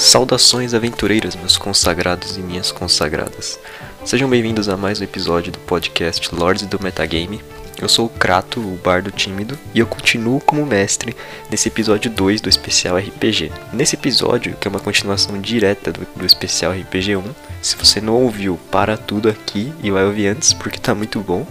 Saudações 0.00 0.72
aventureiras, 0.72 1.36
meus 1.36 1.58
consagrados 1.58 2.38
e 2.38 2.40
minhas 2.40 2.72
consagradas. 2.72 3.60
Sejam 4.02 4.30
bem-vindos 4.30 4.66
a 4.66 4.74
mais 4.74 4.98
um 4.98 5.04
episódio 5.04 5.52
do 5.52 5.58
podcast 5.58 6.34
Lords 6.34 6.66
do 6.66 6.82
Metagame. 6.82 7.42
Eu 7.78 7.86
sou 7.86 8.06
o 8.06 8.08
Krato, 8.08 8.60
o 8.60 8.80
bardo 8.82 9.10
tímido, 9.10 9.58
e 9.74 9.78
eu 9.78 9.86
continuo 9.86 10.40
como 10.40 10.64
mestre 10.64 11.14
nesse 11.50 11.68
episódio 11.68 12.10
2 12.10 12.40
do 12.40 12.48
especial 12.48 12.96
RPG. 12.96 13.52
Nesse 13.74 13.94
episódio, 13.94 14.56
que 14.58 14.66
é 14.66 14.70
uma 14.70 14.80
continuação 14.80 15.38
direta 15.38 15.92
do, 15.92 16.06
do 16.16 16.24
especial 16.24 16.72
RPG 16.72 17.16
1, 17.16 17.22
se 17.60 17.76
você 17.76 18.00
não 18.00 18.14
ouviu, 18.14 18.58
para 18.70 18.96
tudo 18.96 19.28
aqui 19.28 19.70
e 19.82 19.90
vai 19.90 20.04
ouvir 20.06 20.28
antes, 20.28 20.54
porque 20.54 20.78
tá 20.78 20.94
muito 20.94 21.20
bom, 21.20 21.46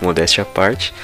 modéstia 0.00 0.42
à 0.42 0.46
parte. 0.46 0.94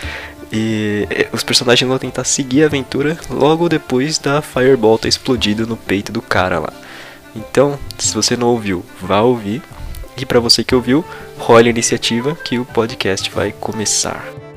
E 0.52 1.06
eh, 1.10 1.28
os 1.32 1.42
personagens 1.42 1.88
vão 1.88 1.98
tentar 1.98 2.24
seguir 2.24 2.62
a 2.62 2.66
aventura 2.66 3.18
logo 3.28 3.68
depois 3.68 4.18
da 4.18 4.40
Fireball 4.40 4.98
ter 4.98 5.08
explodido 5.08 5.66
no 5.66 5.76
peito 5.76 6.10
do 6.10 6.22
cara 6.22 6.58
lá. 6.58 6.72
Então, 7.34 7.78
se 7.98 8.14
você 8.14 8.36
não 8.36 8.48
ouviu, 8.48 8.84
vá 9.00 9.20
ouvir. 9.20 9.62
E 10.16 10.26
para 10.26 10.40
você 10.40 10.64
que 10.64 10.74
ouviu, 10.74 11.04
role 11.38 11.68
a 11.68 11.70
iniciativa 11.70 12.34
que 12.34 12.58
o 12.58 12.64
podcast 12.64 13.30
vai 13.30 13.52
começar. 13.52 14.47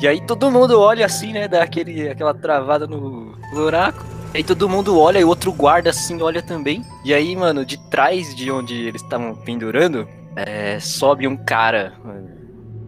E 0.00 0.06
aí 0.06 0.20
todo 0.20 0.50
mundo 0.50 0.78
olha 0.78 1.06
assim, 1.06 1.32
né? 1.32 1.48
Dá 1.48 1.62
aquele, 1.62 2.08
aquela 2.08 2.34
travada 2.34 2.86
no 2.86 3.34
buraco. 3.52 4.04
E 4.34 4.38
aí 4.38 4.44
todo 4.44 4.68
mundo 4.68 4.98
olha 4.98 5.18
e 5.18 5.24
o 5.24 5.28
outro 5.28 5.52
guarda 5.52 5.90
assim, 5.90 6.20
olha 6.20 6.42
também. 6.42 6.84
E 7.04 7.14
aí, 7.14 7.34
mano, 7.34 7.64
de 7.64 7.78
trás 7.88 8.34
de 8.34 8.50
onde 8.50 8.74
eles 8.74 9.02
estavam 9.02 9.34
pendurando, 9.34 10.06
é, 10.34 10.78
sobe 10.78 11.26
um 11.26 11.36
cara, 11.36 11.94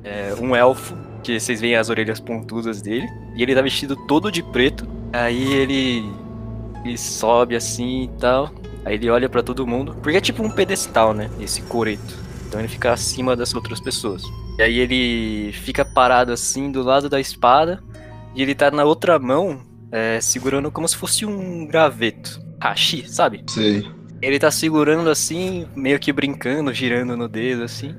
é, 0.04 0.34
um 0.40 0.54
elfo, 0.54 0.94
que 1.22 1.38
vocês 1.38 1.60
veem 1.60 1.76
as 1.76 1.88
orelhas 1.88 2.20
pontudas 2.20 2.82
dele. 2.82 3.08
E 3.34 3.42
ele 3.42 3.54
tá 3.54 3.62
vestido 3.62 3.96
todo 4.06 4.30
de 4.30 4.42
preto. 4.42 4.86
Aí 5.12 5.54
ele, 5.54 6.12
ele 6.84 6.98
sobe 6.98 7.56
assim 7.56 8.04
e 8.04 8.08
tal. 8.18 8.50
Aí 8.84 8.94
ele 8.94 9.08
olha 9.08 9.28
para 9.28 9.42
todo 9.42 9.66
mundo. 9.66 9.96
Porque 10.02 10.18
é 10.18 10.20
tipo 10.20 10.42
um 10.42 10.50
pedestal, 10.50 11.14
né? 11.14 11.30
Esse 11.40 11.62
coreto. 11.62 12.27
Então 12.48 12.60
ele 12.60 12.68
fica 12.68 12.92
acima 12.92 13.36
das 13.36 13.54
outras 13.54 13.78
pessoas. 13.78 14.22
E 14.58 14.62
aí 14.62 14.78
ele 14.78 15.52
fica 15.52 15.84
parado 15.84 16.32
assim 16.32 16.72
do 16.72 16.82
lado 16.82 17.08
da 17.08 17.20
espada. 17.20 17.82
E 18.34 18.42
ele 18.42 18.54
tá 18.54 18.70
na 18.70 18.84
outra 18.84 19.18
mão, 19.18 19.60
é, 19.92 20.18
segurando 20.20 20.70
como 20.70 20.88
se 20.88 20.96
fosse 20.96 21.26
um 21.26 21.66
graveto. 21.66 22.40
Hashi, 22.60 23.08
sabe? 23.08 23.44
Sei. 23.48 23.86
Ele 24.20 24.38
tá 24.38 24.50
segurando 24.50 25.10
assim, 25.10 25.66
meio 25.76 25.98
que 25.98 26.12
brincando, 26.12 26.72
girando 26.72 27.16
no 27.16 27.28
dedo 27.28 27.62
assim. 27.62 27.94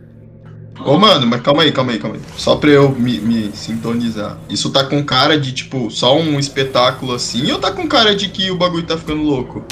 Ô, 0.83 0.97
mano, 0.97 1.27
mas 1.27 1.42
calma 1.42 1.64
aí, 1.64 1.72
calma 1.72 1.92
aí, 1.92 2.00
calma 2.00 2.16
aí. 2.16 2.22
Só 2.36 2.55
pra 2.55 2.70
eu 2.70 2.89
me, 2.89 3.20
me 3.20 3.52
sintonizar. 3.53 4.38
Isso 4.50 4.72
tá 4.72 4.83
com 4.83 5.03
cara 5.03 5.39
de, 5.39 5.52
tipo, 5.52 5.92
só 5.92 6.17
um 6.17 6.39
espetáculo 6.39 7.14
assim, 7.14 7.52
ou 7.52 7.59
tá 7.59 7.72
com 7.72 7.88
cara 7.88 8.16
de 8.16 8.30
que 8.30 8.50
o 8.50 8.58
bagulho 8.58 8.83
tá 8.83 8.97
ficando 8.97 9.22
louco? 9.22 9.64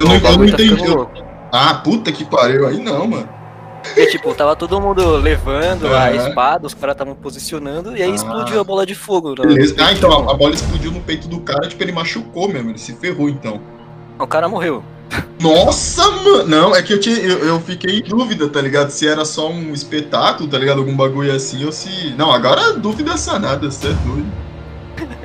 Eu 0.00 0.06
não, 0.06 0.14
O 0.14 0.16
eu 0.16 0.38
não 0.38 0.46
tá 0.46 0.62
entendi. 0.62 0.82
Ah, 1.52 1.74
puta 1.74 2.10
que 2.10 2.24
pariu. 2.24 2.66
Aí 2.66 2.78
não, 2.78 3.06
mano. 3.06 3.28
Porque, 3.94 4.06
tipo, 4.06 4.34
tava 4.34 4.56
todo 4.56 4.80
mundo 4.80 5.16
levando 5.16 5.86
a 5.94 6.12
espada, 6.12 6.66
os 6.66 6.74
caras 6.74 6.94
estavam 6.94 7.14
posicionando, 7.14 7.96
e 7.96 8.02
aí 8.02 8.10
Ah. 8.10 8.14
explodiu 8.14 8.60
a 8.60 8.64
bola 8.64 8.84
de 8.84 8.94
fogo. 8.94 9.34
Beleza. 9.34 9.74
no 9.76 9.84
Ah, 9.84 9.92
então 9.92 10.10
a, 10.28 10.32
a 10.32 10.34
bola 10.34 10.52
explodiu 10.54 10.90
no 10.90 11.00
peito 11.00 11.28
do 11.28 11.40
cara, 11.40 11.68
tipo, 11.68 11.82
ele 11.82 11.92
machucou 11.92 12.48
mesmo, 12.48 12.70
ele 12.70 12.78
se 12.78 12.92
ferrou 12.94 13.28
então. 13.28 13.60
O 14.18 14.26
cara 14.26 14.48
morreu. 14.48 14.82
Nossa, 15.40 16.10
mano! 16.10 16.44
Não, 16.48 16.74
é 16.74 16.82
que 16.82 16.92
eu, 16.92 16.98
tinha, 16.98 17.16
eu, 17.16 17.38
eu 17.46 17.60
fiquei 17.60 17.98
em 17.98 18.02
dúvida, 18.02 18.48
tá 18.48 18.60
ligado? 18.60 18.90
Se 18.90 19.06
era 19.06 19.24
só 19.24 19.48
um 19.48 19.72
espetáculo, 19.72 20.48
tá 20.48 20.58
ligado? 20.58 20.78
Algum 20.78 20.96
bagulho 20.96 21.32
assim, 21.32 21.64
ou 21.64 21.70
se. 21.70 22.14
Não, 22.16 22.32
agora 22.32 22.70
a 22.70 22.72
dúvida 22.72 23.12
é 23.12 23.16
sanada, 23.16 23.70
você 23.70 23.88
é 23.88 23.92
doido. 23.92 24.26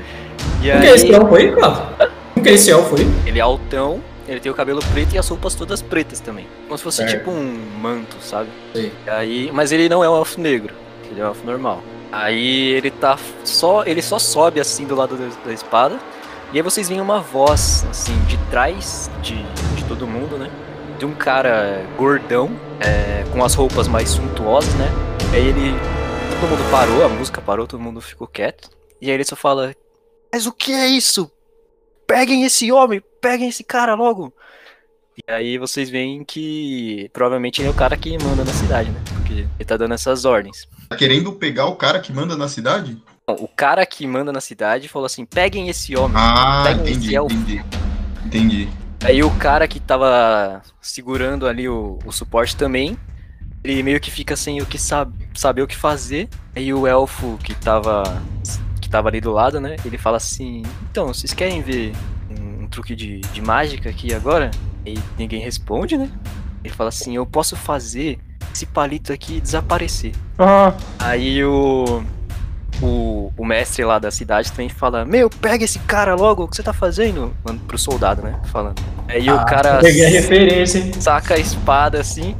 E 0.62 0.70
Como 0.70 0.82
que 0.82 0.88
é 0.88 0.94
esse 0.96 1.06
aí, 1.06 1.14
elfo 1.14 1.36
aí, 1.36 1.56
cara? 1.56 2.12
Como 2.34 2.44
que 2.44 2.50
é 2.50 2.54
esse 2.54 2.70
elfo 2.70 2.96
aí? 2.98 3.08
ele 3.26 3.40
é 3.40 3.42
altão, 3.42 4.02
ele 4.30 4.40
tem 4.40 4.52
o 4.52 4.56
cabelo 4.56 4.80
preto 4.94 5.16
e 5.16 5.18
as 5.18 5.28
roupas 5.28 5.56
todas 5.56 5.82
pretas 5.82 6.20
também. 6.20 6.48
Como 6.68 6.78
se 6.78 6.84
fosse 6.84 6.98
Certo. 6.98 7.18
tipo 7.18 7.32
um 7.32 7.60
manto, 7.82 8.18
sabe? 8.22 8.50
Sei. 8.74 8.92
E 9.06 9.10
aí, 9.10 9.52
mas 9.52 9.72
ele 9.72 9.90
não 9.90 10.04
é 10.04 10.10
um 10.10 10.16
elfo 10.16 10.40
negro, 10.40 10.74
ele 11.10 11.20
é 11.20 11.24
um 11.24 11.28
elfo 11.28 11.46
normal. 11.46 11.82
Aí 12.12 12.70
ele 12.72 12.90
tá 12.92 13.18
só, 13.44 13.84
ele 13.86 14.02
só 14.02 14.18
sobe 14.20 14.60
assim 14.60 14.86
do 14.86 14.96
lado 14.96 15.16
da, 15.16 15.28
da 15.46 15.54
espada. 15.54 16.00
E 16.52 16.58
aí 16.58 16.62
vocês 16.64 16.90
veem 16.90 17.00
uma 17.02 17.20
voz 17.20 17.86
assim 17.90 18.18
de 18.26 18.38
trás 18.50 19.10
de, 19.22 19.36
de 19.76 19.84
todo 19.88 20.08
mundo, 20.08 20.38
né? 20.38 20.50
De 20.98 21.06
um 21.06 21.14
cara 21.14 21.86
gordão, 21.98 22.50
é, 22.80 23.24
com 23.32 23.44
as 23.44 23.54
roupas 23.54 23.88
mais 23.88 24.10
suntuosas, 24.10 24.74
né? 24.76 24.90
Aí 25.32 25.48
ele, 25.48 25.74
todo 26.40 26.50
mundo 26.50 26.72
parou, 26.72 27.06
a 27.06 27.10
música 27.10 27.40
parou, 27.42 27.68
todo 27.68 27.80
mundo 27.80 28.02
ficou 28.02 28.28
quieto. 28.28 28.70
E 29.00 29.08
aí 29.10 29.14
ele 29.14 29.24
só 29.24 29.36
fala: 29.36 29.76
Mas 30.34 30.48
o 30.48 30.52
que 30.52 30.74
é 30.74 30.88
isso? 30.88 31.32
Peguem 32.10 32.44
esse 32.44 32.72
homem, 32.72 33.00
peguem 33.22 33.50
esse 33.50 33.64
cara 33.64 33.94
logo. 33.94 34.34
E 35.16 35.32
aí 35.32 35.60
vocês 35.60 35.92
veem 35.92 36.24
que 36.24 37.08
provavelmente 37.14 37.62
ele 37.62 37.68
é 37.68 37.72
o 37.72 37.76
cara 37.76 37.96
que 37.96 38.18
manda 38.18 38.44
na 38.44 38.52
cidade, 38.52 38.90
né? 38.90 39.00
Porque 39.14 39.34
ele 39.34 39.66
tá 39.66 39.78
dando 39.78 39.94
essas 39.94 40.26
ordens. 40.26 40.68
Tá 40.90 40.96
querendo 40.96 41.32
pegar 41.34 41.68
o 41.68 41.76
cara 41.76 42.00
que 42.00 42.12
manda 42.12 42.36
na 42.36 42.48
cidade? 42.48 42.98
Bom, 43.28 43.36
o 43.40 43.48
cara 43.48 43.86
que 43.86 44.08
manda 44.08 44.32
na 44.34 44.42
cidade 44.42 44.88
falou 44.88 45.06
assim: 45.06 45.24
peguem 45.24 45.70
esse 45.70 45.96
homem. 45.96 46.18
Ah, 46.20 46.64
Pega 46.66 46.82
esse 46.82 46.92
entendi, 46.94 47.16
elfo. 47.16 47.36
entendi. 47.36 47.64
Entendi. 48.26 48.70
Aí 49.04 49.22
o 49.22 49.30
cara 49.38 49.68
que 49.68 49.80
tava 49.80 50.64
segurando 50.82 51.46
ali 51.46 51.70
o, 51.70 52.00
o 52.04 52.12
suporte 52.12 52.58
também, 52.58 52.98
ele 53.64 53.84
meio 53.84 54.00
que 54.02 54.10
fica 54.10 54.36
sem 54.36 54.64
o 54.64 54.66
que 54.66 54.80
sab 54.80 55.14
saber 55.36 55.62
o 55.62 55.68
que 55.68 55.76
fazer. 55.76 56.28
Aí 56.56 56.74
o 56.74 56.88
elfo 56.88 57.38
que 57.44 57.54
tava 57.54 58.02
que 58.90 58.92
tava 58.92 59.08
ali 59.08 59.22
do 59.22 59.32
lado, 59.32 59.60
né? 59.62 59.76
Ele 59.86 59.98
fala 59.98 60.18
assim: 60.18 60.64
"Então, 60.90 61.08
vocês 61.08 61.32
querem 61.32 61.62
ver 61.62 61.94
um, 62.30 62.64
um 62.64 62.68
truque 62.68 62.96
de, 62.96 63.20
de 63.20 63.42
mágica 63.42 63.90
aqui 63.90 64.14
agora?" 64.14 64.50
E 64.86 64.98
ninguém 65.18 65.40
responde, 65.42 65.96
né? 65.96 66.10
Ele 66.64 66.74
fala 66.74 66.90
assim: 66.90 67.16
"Eu 67.16 67.26
posso 67.26 67.56
fazer 67.56 68.18
esse 68.54 68.66
palito 68.66 69.14
aqui 69.14 69.40
desaparecer." 69.40 70.14
Aí 70.98 71.44
o, 71.46 72.04
o 72.82 73.32
o 73.38 73.46
mestre 73.46 73.86
lá 73.86 74.00
da 74.00 74.10
cidade 74.12 74.52
também 74.52 74.70
fala: 74.70 75.06
Meu, 75.06 75.30
pega 75.30 75.64
esse 75.64 75.80
cara 75.80 76.16
logo, 76.16 76.44
o 76.44 76.48
que 76.48 76.56
você 76.56 76.64
tá 76.64 76.74
fazendo? 76.74 77.34
Mano, 77.46 77.60
pro 77.60 77.78
soldado, 77.78 78.22
né? 78.24 78.38
Falando. 78.52 78.82
Aí 79.08 79.30
o 79.30 79.36
Ah, 79.38 79.46
cara 79.46 79.80
Peguei 79.80 80.06
a 80.06 80.10
referência, 80.10 80.80
hein? 80.80 80.92
saca 81.00 81.36
a 81.36 81.38
espada 81.38 82.00
assim, 82.00 82.36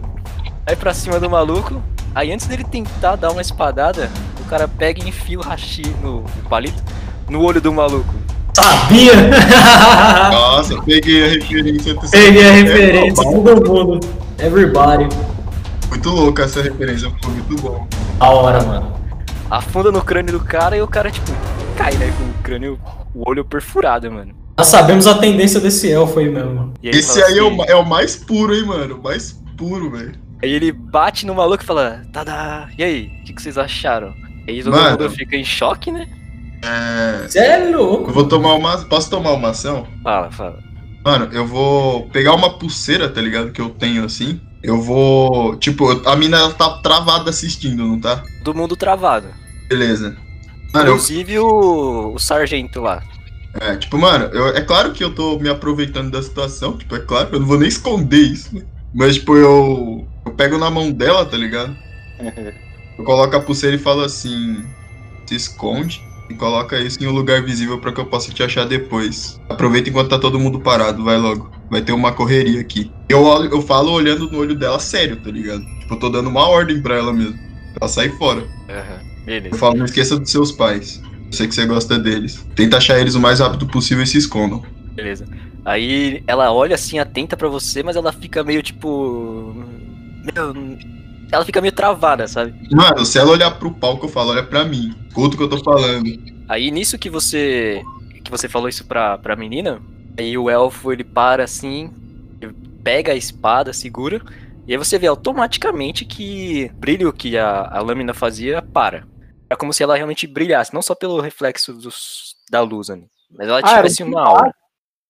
vai 0.66 0.76
pra 0.76 0.94
cima 0.94 1.20
do 1.20 1.30
maluco. 1.30 1.82
Aí 2.14 2.32
antes 2.34 2.48
dele 2.48 2.64
tentar 2.64 3.16
dar 3.16 3.32
uma 3.32 3.42
espadada, 3.42 4.10
o 4.29 4.29
cara 4.50 4.68
pega 4.68 5.04
e 5.04 5.10
enfia 5.10 5.38
o 5.40 5.42
hashi 5.44 5.84
no, 6.02 6.24
palito 6.50 6.82
no 7.30 7.42
olho 7.44 7.62
do 7.62 7.72
maluco. 7.72 8.14
Sabia! 8.56 9.14
Nossa, 10.32 10.82
peguei 10.82 11.24
a 11.26 11.30
referência. 11.30 11.96
Peguei 12.12 12.44
a 12.44 12.48
É, 12.48 12.52
referência, 12.52 13.24
todo 13.24 13.70
mundo. 13.74 14.00
Everybody. 14.38 15.08
Muito 15.90 16.10
louca 16.10 16.44
essa 16.44 16.62
referência, 16.62 17.10
ficou 17.12 17.32
muito 17.32 17.56
bom. 17.62 17.88
A 18.20 18.30
hora, 18.30 18.64
mano. 18.64 18.94
Afunda 19.50 19.92
no 19.92 20.02
crânio 20.02 20.34
do 20.34 20.40
cara 20.44 20.76
e 20.78 20.82
o 20.82 20.88
cara, 20.88 21.10
tipo, 21.10 21.32
cai, 21.78 21.94
né? 21.96 22.12
Com 22.18 22.24
o 22.26 22.34
crânio, 22.44 22.80
o 23.16 23.28
olho 23.30 23.44
perfurado, 23.46 24.12
mano. 24.12 24.34
Nós 24.58 24.68
sabemos 24.68 25.08
a 25.08 25.18
tendência 25.18 25.60
desse 25.60 25.90
elfo 25.92 26.20
aí 26.20 26.30
mesmo. 26.30 26.54
mano. 26.54 26.74
Aí 26.84 26.90
Esse 26.90 27.24
aí 27.24 27.38
é, 27.38 27.40
assim- 27.40 27.42
o, 27.42 27.58
ma- 27.58 27.66
é 27.66 27.76
o 27.76 27.86
mais 27.86 28.16
puro, 28.16 28.54
hein, 28.54 28.66
mano? 28.66 28.96
O 28.98 29.04
mais 29.04 29.40
puro, 29.58 29.90
velho. 29.92 30.14
Aí 30.44 30.52
ele 30.52 30.72
bate 30.72 31.26
no 31.26 31.34
maluco 31.36 31.64
e 31.64 31.66
fala, 31.66 32.02
tada, 32.14 32.68
e 32.78 32.84
aí, 32.84 33.12
o 33.22 33.24
que, 33.26 33.34
que 33.34 33.42
vocês 33.42 33.58
acharam? 33.58 34.14
Aí 34.50 34.64
todo 34.64 34.74
Mano. 34.76 34.92
mundo 34.92 35.10
fica 35.12 35.36
em 35.36 35.44
choque, 35.44 35.92
né? 35.92 36.08
É. 36.62 37.28
Você 37.28 37.40
é 37.40 37.72
Eu 37.72 37.78
louco. 37.78 38.12
vou 38.12 38.28
tomar 38.28 38.54
uma. 38.56 38.78
Posso 38.86 39.10
tomar 39.10 39.32
uma 39.34 39.50
ação? 39.50 39.88
Fala, 40.04 40.32
fala. 40.32 40.60
Mano, 41.06 41.30
eu 41.32 41.46
vou 41.48 42.08
pegar 42.10 42.34
uma 42.36 42.58
pulseira, 42.58 43.08
tá 43.10 43.22
ligado? 43.22 43.52
Que 43.52 43.62
eu 43.62 43.70
tenho 43.70 44.04
assim. 44.04 44.42
Eu 44.62 44.82
vou. 44.82 45.56
Tipo, 45.58 45.90
a 46.08 46.16
mina 46.16 46.38
ela 46.38 46.52
tá 46.54 46.70
travada 46.82 47.30
assistindo, 47.30 47.86
não 47.86 48.00
tá? 48.00 48.22
Todo 48.44 48.58
mundo 48.58 48.76
travado. 48.76 49.28
Beleza. 49.70 50.18
Mano, 50.74 50.90
eu, 50.90 50.94
Inclusive 50.96 51.40
o, 51.40 52.14
o 52.16 52.20
sargento 52.20 52.82
lá. 52.82 53.02
é, 53.62 53.76
tipo, 53.78 53.98
mano, 53.98 54.26
eu- 54.26 54.50
é 54.50 54.62
claro 54.62 54.92
que 54.92 55.04
eu 55.04 55.14
tô 55.16 55.40
me 55.40 55.48
aproveitando 55.50 56.12
da 56.12 56.22
situação. 56.22 56.78
Tipo, 56.78 56.96
é 56.96 57.00
claro, 57.00 57.30
eu 57.32 57.40
não 57.40 57.48
vou 57.48 57.58
nem 57.58 57.70
esconder 57.70 58.20
isso. 58.20 58.54
né? 58.56 58.64
Mas, 58.94 59.16
tipo, 59.16 59.36
eu. 59.38 60.06
Eu 60.26 60.34
pego 60.34 60.58
na 60.58 60.70
mão 60.70 60.92
dela, 60.92 61.26
tá 61.26 61.38
ligado? 61.38 61.74
Eu 63.00 63.06
coloco 63.06 63.34
a 63.34 63.40
pulseira 63.40 63.78
e 63.78 63.80
falo 63.80 64.02
assim: 64.02 64.64
se 65.26 65.36
esconde 65.36 66.04
e 66.30 66.36
coloca 66.36 66.78
isso 66.78 67.02
em 67.02 67.08
um 67.08 67.12
lugar 67.12 67.42
visível 67.42 67.80
pra 67.80 67.94
que 67.94 68.00
eu 68.00 68.06
possa 68.06 68.32
te 68.32 68.44
achar 68.44 68.66
depois. 68.66 69.40
Aproveita 69.50 69.90
enquanto 69.90 70.10
tá 70.10 70.20
todo 70.20 70.40
mundo 70.40 70.60
parado, 70.60 71.04
vai 71.04 71.18
logo. 71.18 71.50
Vai 71.72 71.82
ter 71.82 71.94
uma 71.94 72.12
correria 72.12 72.60
aqui. 72.60 72.92
Eu, 73.08 73.24
olho, 73.24 73.50
eu 73.50 73.62
falo 73.62 73.92
olhando 73.92 74.30
no 74.30 74.38
olho 74.38 74.54
dela 74.54 74.80
sério, 74.80 75.16
tá 75.16 75.32
ligado? 75.32 75.64
Tipo, 75.80 75.94
eu 75.94 76.00
tô 76.00 76.10
dando 76.10 76.30
uma 76.30 76.48
ordem 76.48 76.82
pra 76.82 76.98
ela 76.98 77.14
mesmo. 77.14 77.34
Pra 77.34 77.80
ela 77.82 77.90
sair 77.90 78.12
fora. 78.18 78.46
Aham. 78.70 79.10
Eu 79.28 79.58
falo, 79.58 79.78
não 79.78 79.86
esqueça 79.86 80.18
dos 80.18 80.32
seus 80.32 80.52
pais. 80.52 81.02
Eu 81.28 81.34
sei 81.34 81.48
que 81.48 81.56
você 81.56 81.66
gosta 81.66 81.98
deles. 81.98 82.46
Tenta 82.56 82.78
achar 82.78 83.00
eles 83.00 83.16
o 83.16 83.20
mais 83.20 83.40
rápido 83.40 83.68
possível 83.68 84.04
e 84.04 84.08
se 84.08 84.18
escondam. 84.18 84.64
Beleza. 84.96 85.26
Aí 85.64 86.24
ela 86.28 86.52
olha 86.52 86.76
assim, 86.76 87.00
atenta 87.00 87.38
pra 87.38 87.48
você, 87.48 87.84
mas 87.84 87.96
ela 87.96 88.12
fica 88.12 88.44
meio 88.44 88.62
tipo. 88.62 89.54
Meu. 90.36 90.54
Ela 91.32 91.46
fica 91.46 91.62
meio 91.62 91.74
travada, 91.74 92.28
sabe? 92.28 92.54
Mano, 92.72 93.06
se 93.06 93.20
ela 93.20 93.32
olhar 93.32 93.52
pro 93.52 93.72
palco, 93.72 94.06
eu 94.06 94.10
falo, 94.10 94.32
olha 94.32 94.44
pra 94.44 94.66
mim. 94.66 94.96
Escuta 95.08 95.36
o 95.36 95.38
que 95.38 95.44
eu 95.44 95.50
tô 95.50 95.64
falando. 95.64 96.10
Aí 96.48 96.72
nisso 96.72 96.98
que 96.98 97.10
você. 97.10 97.84
que 98.24 98.32
você 98.32 98.50
falou 98.50 98.68
isso 98.68 98.86
pra, 98.86 99.18
pra 99.18 99.36
menina, 99.36 99.82
aí 100.18 100.38
o 100.38 100.50
elfo 100.50 100.92
ele 100.92 101.04
para 101.04 101.44
assim, 101.44 101.92
pega 102.84 103.12
a 103.12 103.16
espada, 103.16 103.72
segura, 103.74 104.22
e 104.68 104.72
aí 104.72 104.78
você 104.78 104.98
vê 104.98 105.08
automaticamente 105.08 106.06
que 106.06 106.72
o 106.74 106.80
brilho 106.80 107.14
que 107.14 107.38
a, 107.38 107.68
a 107.72 107.82
lâmina 107.82 108.14
fazia 108.14 108.62
para. 108.62 109.08
É 109.50 109.56
como 109.56 109.74
se 109.74 109.84
ela 109.84 109.96
realmente 109.96 110.28
brilhasse, 110.28 110.74
não 110.74 110.82
só 110.82 110.94
pelo 110.94 111.22
reflexo 111.22 111.74
dos, 111.74 112.36
da 112.52 112.62
luz 112.62 112.90
ali, 112.90 113.06
mas 113.36 113.48
ela 113.48 113.62
Ah, 113.64 113.72
era 113.72 113.82
tivesse 113.84 114.04
um 114.04 114.08
uma 114.08 114.28
aura. 114.28 114.54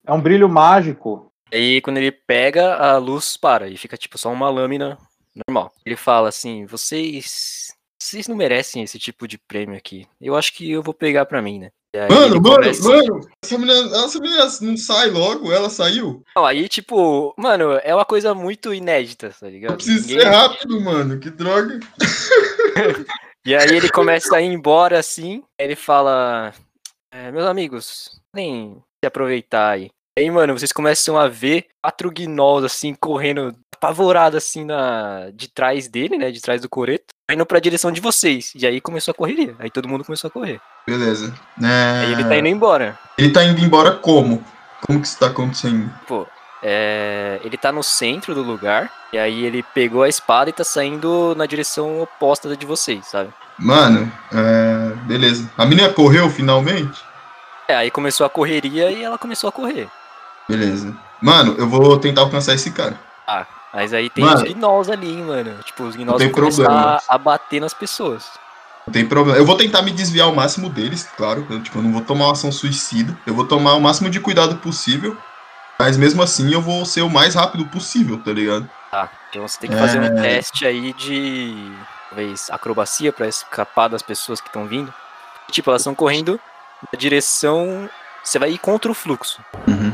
É 0.06 0.14
um 0.14 0.22
brilho 0.22 0.50
mágico. 0.50 1.32
Aí 1.54 1.82
quando 1.82 1.98
ele 1.98 2.12
pega, 2.12 2.76
a 2.76 2.98
luz 2.98 3.36
para 3.38 3.68
e 3.68 3.76
fica 3.78 3.98
tipo 3.98 4.18
só 4.18 4.32
uma 4.32 4.50
lâmina 4.50 4.98
normal. 5.48 5.74
Ele 5.86 5.96
fala 5.96 6.30
assim: 6.30 6.66
vocês. 6.66 7.74
Vocês 8.02 8.28
não 8.30 8.36
merecem 8.38 8.82
esse 8.82 8.98
tipo 8.98 9.28
de 9.28 9.38
prêmio 9.38 9.76
aqui. 9.78 10.08
Eu 10.22 10.36
acho 10.38 10.54
que 10.54 10.72
eu 10.72 10.82
vou 10.82 10.94
pegar 10.94 11.26
pra 11.26 11.42
mim, 11.42 11.60
né? 11.60 11.70
Mano, 12.10 12.40
mano, 12.40 12.56
começa- 12.56 12.88
mano, 12.88 13.20
essa 13.44 13.58
menina, 13.58 13.98
essa 14.06 14.20
menina 14.20 14.48
não 14.62 14.78
sai 14.78 15.10
logo, 15.10 15.52
ela 15.52 15.70
saiu. 15.70 16.24
Não, 16.36 16.46
aí, 16.46 16.70
tipo, 16.70 17.34
mano, 17.38 17.74
é 17.84 17.94
uma 17.94 18.06
coisa 18.06 18.34
muito 18.34 18.74
inédita, 18.74 19.36
tá 19.38 19.50
ligado? 19.50 19.72
Eu 19.72 19.76
preciso 19.78 20.08
Ninguém- 20.08 20.22
ser 20.22 20.30
rápido, 20.30 20.80
mano, 20.80 21.20
que 21.20 21.30
droga. 21.30 21.80
E 23.46 23.56
aí 23.56 23.76
ele 23.76 23.90
começa 23.90 24.36
a 24.36 24.42
ir 24.42 24.48
embora 24.48 25.00
assim, 25.00 25.44
ele 25.60 25.76
fala: 25.76 26.54
"É, 27.12 27.32
Meus 27.32 27.46
amigos, 27.46 28.22
nem 28.36 28.76
se 29.04 29.08
aproveitar 29.08 29.72
aí. 29.72 29.90
Aí, 30.18 30.30
mano, 30.30 30.58
vocês 30.58 30.72
começam 30.74 31.18
a 31.18 31.28
ver 31.28 31.68
quatro 31.84 32.12
gnolls 32.12 32.66
assim, 32.66 32.94
correndo 32.94 33.56
apavorado 33.80 34.36
assim 34.36 34.66
na... 34.66 35.30
de 35.34 35.48
trás 35.48 35.88
dele, 35.88 36.18
né? 36.18 36.30
De 36.32 36.42
trás 36.42 36.62
do 36.62 36.68
coreto, 36.70 37.06
indo 37.32 37.46
pra 37.46 37.60
direção 37.60 37.92
de 37.92 38.02
vocês. 38.02 38.52
E 38.54 38.68
aí 38.68 38.82
começou 38.82 39.14
a 39.14 39.16
correria. 39.16 39.56
Aí 39.58 39.70
todo 39.70 39.88
mundo 39.88 40.04
começou 40.04 40.28
a 40.28 40.32
correr. 40.32 40.60
Beleza. 40.86 41.34
É, 41.64 42.06
Aí 42.06 42.12
ele 42.12 42.24
tá 42.26 42.38
indo 42.38 42.48
embora. 42.48 43.00
ele 43.18 43.32
tá 43.32 43.44
indo 43.44 43.62
embora 43.62 43.92
como? 43.92 44.44
Como 44.86 45.00
que 45.00 45.08
isso 45.08 45.18
tá 45.20 45.28
acontecendo? 45.28 45.90
Pô, 46.08 46.28
é, 46.62 47.40
ele 47.44 47.58
tá 47.58 47.72
no 47.72 47.82
centro 47.84 48.36
do 48.36 48.44
lugar. 48.44 48.92
E 49.14 49.18
aí 49.18 49.44
ele 49.46 49.64
pegou 49.74 50.04
a 50.04 50.10
espada 50.10 50.50
e 50.50 50.54
tá 50.54 50.64
saindo 50.64 51.34
na 51.36 51.46
direção 51.46 52.02
oposta 52.02 52.48
da 52.50 52.56
de 52.56 52.66
vocês, 52.66 53.08
sabe? 53.08 53.34
Mano, 53.58 54.12
é, 54.32 54.94
beleza. 55.06 55.50
A 55.58 55.66
menina 55.66 55.90
correu 55.90 56.30
finalmente? 56.30 57.02
É, 57.68 57.76
aí 57.76 57.92
começou 57.92 58.26
a 58.26 58.30
correria 58.30 58.92
e 58.92 59.04
ela 59.04 59.18
começou 59.18 59.48
a 59.48 59.52
correr. 59.52 59.88
Beleza. 60.48 60.96
Mano, 61.22 61.56
eu 61.58 61.68
vou 61.68 61.98
tentar 61.98 62.22
alcançar 62.22 62.54
esse 62.54 62.72
cara. 62.72 63.00
Mas 63.74 63.94
aí 63.94 64.10
tem 64.10 64.24
Mano. 64.24 64.38
os 64.38 64.44
gnolls 64.54 64.92
ali, 64.92 65.10
hein, 65.10 65.24
mano. 65.24 65.56
Tipo, 65.64 65.84
os 65.84 65.96
gnolls 65.96 66.24
vão 66.24 66.34
começar 66.34 66.64
problema. 66.64 67.02
a, 67.08 67.18
bater 67.18 67.62
nas 67.62 67.74
pessoas. 67.74 68.28
Não 68.88 68.92
tem 68.94 69.06
problema. 69.06 69.38
Eu 69.38 69.46
vou 69.46 69.56
tentar 69.56 69.82
me 69.84 69.92
desviar 69.92 70.28
o 70.28 70.36
máximo 70.36 70.70
deles, 70.70 71.08
claro. 71.16 71.46
Eu, 71.50 71.62
tipo, 71.62 71.78
eu 71.78 71.84
não 71.84 71.92
vou 71.92 72.02
tomar 72.02 72.26
uma 72.26 72.32
ação 72.34 72.52
suicida. 72.52 73.16
Eu 73.28 73.34
vou 73.36 73.46
tomar 73.46 73.76
o 73.76 73.82
máximo 73.82 74.10
de 74.10 74.20
cuidado 74.20 74.56
possível. 74.58 75.16
Mas 75.78 75.96
mesmo 75.98 76.22
assim 76.24 76.52
eu 76.52 76.62
vou 76.62 76.84
ser 76.86 77.02
o 77.04 77.10
mais 77.10 77.36
rápido 77.36 77.66
possível, 77.68 78.18
tá 78.18 78.32
ligado? 78.34 78.68
Tá. 78.92 79.10
Então 79.30 79.48
você 79.48 79.60
tem 79.60 79.70
que 79.70 79.78
fazer 79.78 80.00
um 80.00 80.18
É. 80.18 80.22
teste 80.22 80.66
aí 80.66 80.92
de. 80.94 81.72
Talvez 82.10 82.50
acrobacia 82.50 83.14
pra 83.14 83.28
escapar 83.28 83.88
das 83.88 84.02
pessoas 84.02 84.42
que 84.42 84.48
estão 84.48 84.66
vindo. 84.66 84.92
Tipo, 85.52 85.70
elas 85.70 85.82
estão 85.84 85.94
correndo 85.94 86.40
na 86.92 86.98
direção. 86.98 87.88
Você 88.24 88.40
vai 88.40 88.52
ir 88.52 88.58
contra 88.58 88.92
o 88.92 88.96
fluxo. 88.96 89.40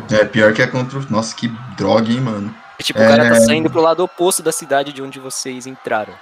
É, 0.10 0.24
pior 0.24 0.54
que 0.54 0.62
é 0.62 0.68
contra. 0.68 0.98
o- 1.00 1.06
Nossa, 1.10 1.36
que 1.36 1.50
droga, 1.78 2.10
hein, 2.10 2.22
mano. 2.22 2.56
E, 2.80 2.84
tipo, 2.84 3.00
o 3.00 3.08
cara 3.08 3.30
tá 3.30 3.36
É. 3.38 3.40
saindo 3.42 3.70
pro 3.70 3.82
lado 3.82 4.04
oposto 4.04 4.44
da 4.44 4.52
cidade 4.52 4.92
de 4.94 5.02
onde 5.02 5.20
vocês 5.20 5.66
entraram. 5.68 6.14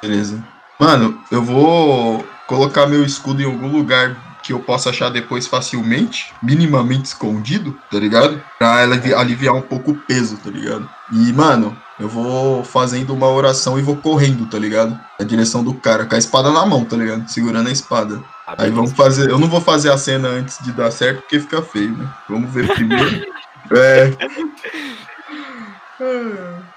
Beleza. 0.00 0.42
Mano, 0.78 1.20
eu 1.30 1.42
vou 1.42 2.24
colocar 2.46 2.86
meu 2.86 3.04
escudo 3.04 3.40
em 3.40 3.44
algum 3.46 3.68
lugar 3.68 4.16
que 4.42 4.52
eu 4.52 4.58
possa 4.58 4.90
achar 4.90 5.08
depois 5.10 5.46
facilmente, 5.46 6.34
minimamente 6.42 7.04
escondido, 7.04 7.78
tá 7.88 7.98
ligado? 8.00 8.42
Pra 8.58 8.82
alivi- 8.82 9.14
aliviar 9.14 9.54
um 9.54 9.60
pouco 9.62 9.92
o 9.92 9.94
peso, 9.96 10.36
tá 10.38 10.50
ligado? 10.50 10.88
E, 11.12 11.32
mano, 11.32 11.76
eu 12.00 12.08
vou 12.08 12.64
fazendo 12.64 13.14
uma 13.14 13.28
oração 13.28 13.78
e 13.78 13.82
vou 13.82 13.94
correndo, 13.96 14.46
tá 14.46 14.58
ligado? 14.58 14.98
Na 15.20 15.24
direção 15.24 15.62
do 15.62 15.72
cara, 15.74 16.04
com 16.06 16.16
a 16.16 16.18
espada 16.18 16.50
na 16.50 16.66
mão, 16.66 16.84
tá 16.84 16.96
ligado? 16.96 17.28
Segurando 17.28 17.68
a 17.68 17.72
espada. 17.72 18.20
Ah, 18.44 18.56
Aí 18.58 18.70
vamos 18.70 18.90
fazer. 18.92 19.30
Eu 19.30 19.38
não 19.38 19.46
vou 19.48 19.60
fazer 19.60 19.92
a 19.92 19.96
cena 19.96 20.26
antes 20.30 20.58
de 20.64 20.72
dar 20.72 20.90
certo, 20.90 21.20
porque 21.20 21.38
fica 21.38 21.62
feio, 21.62 21.96
né? 21.96 22.08
Vamos 22.28 22.50
ver 22.52 22.66
primeiro. 22.74 23.24
é. 23.70 24.16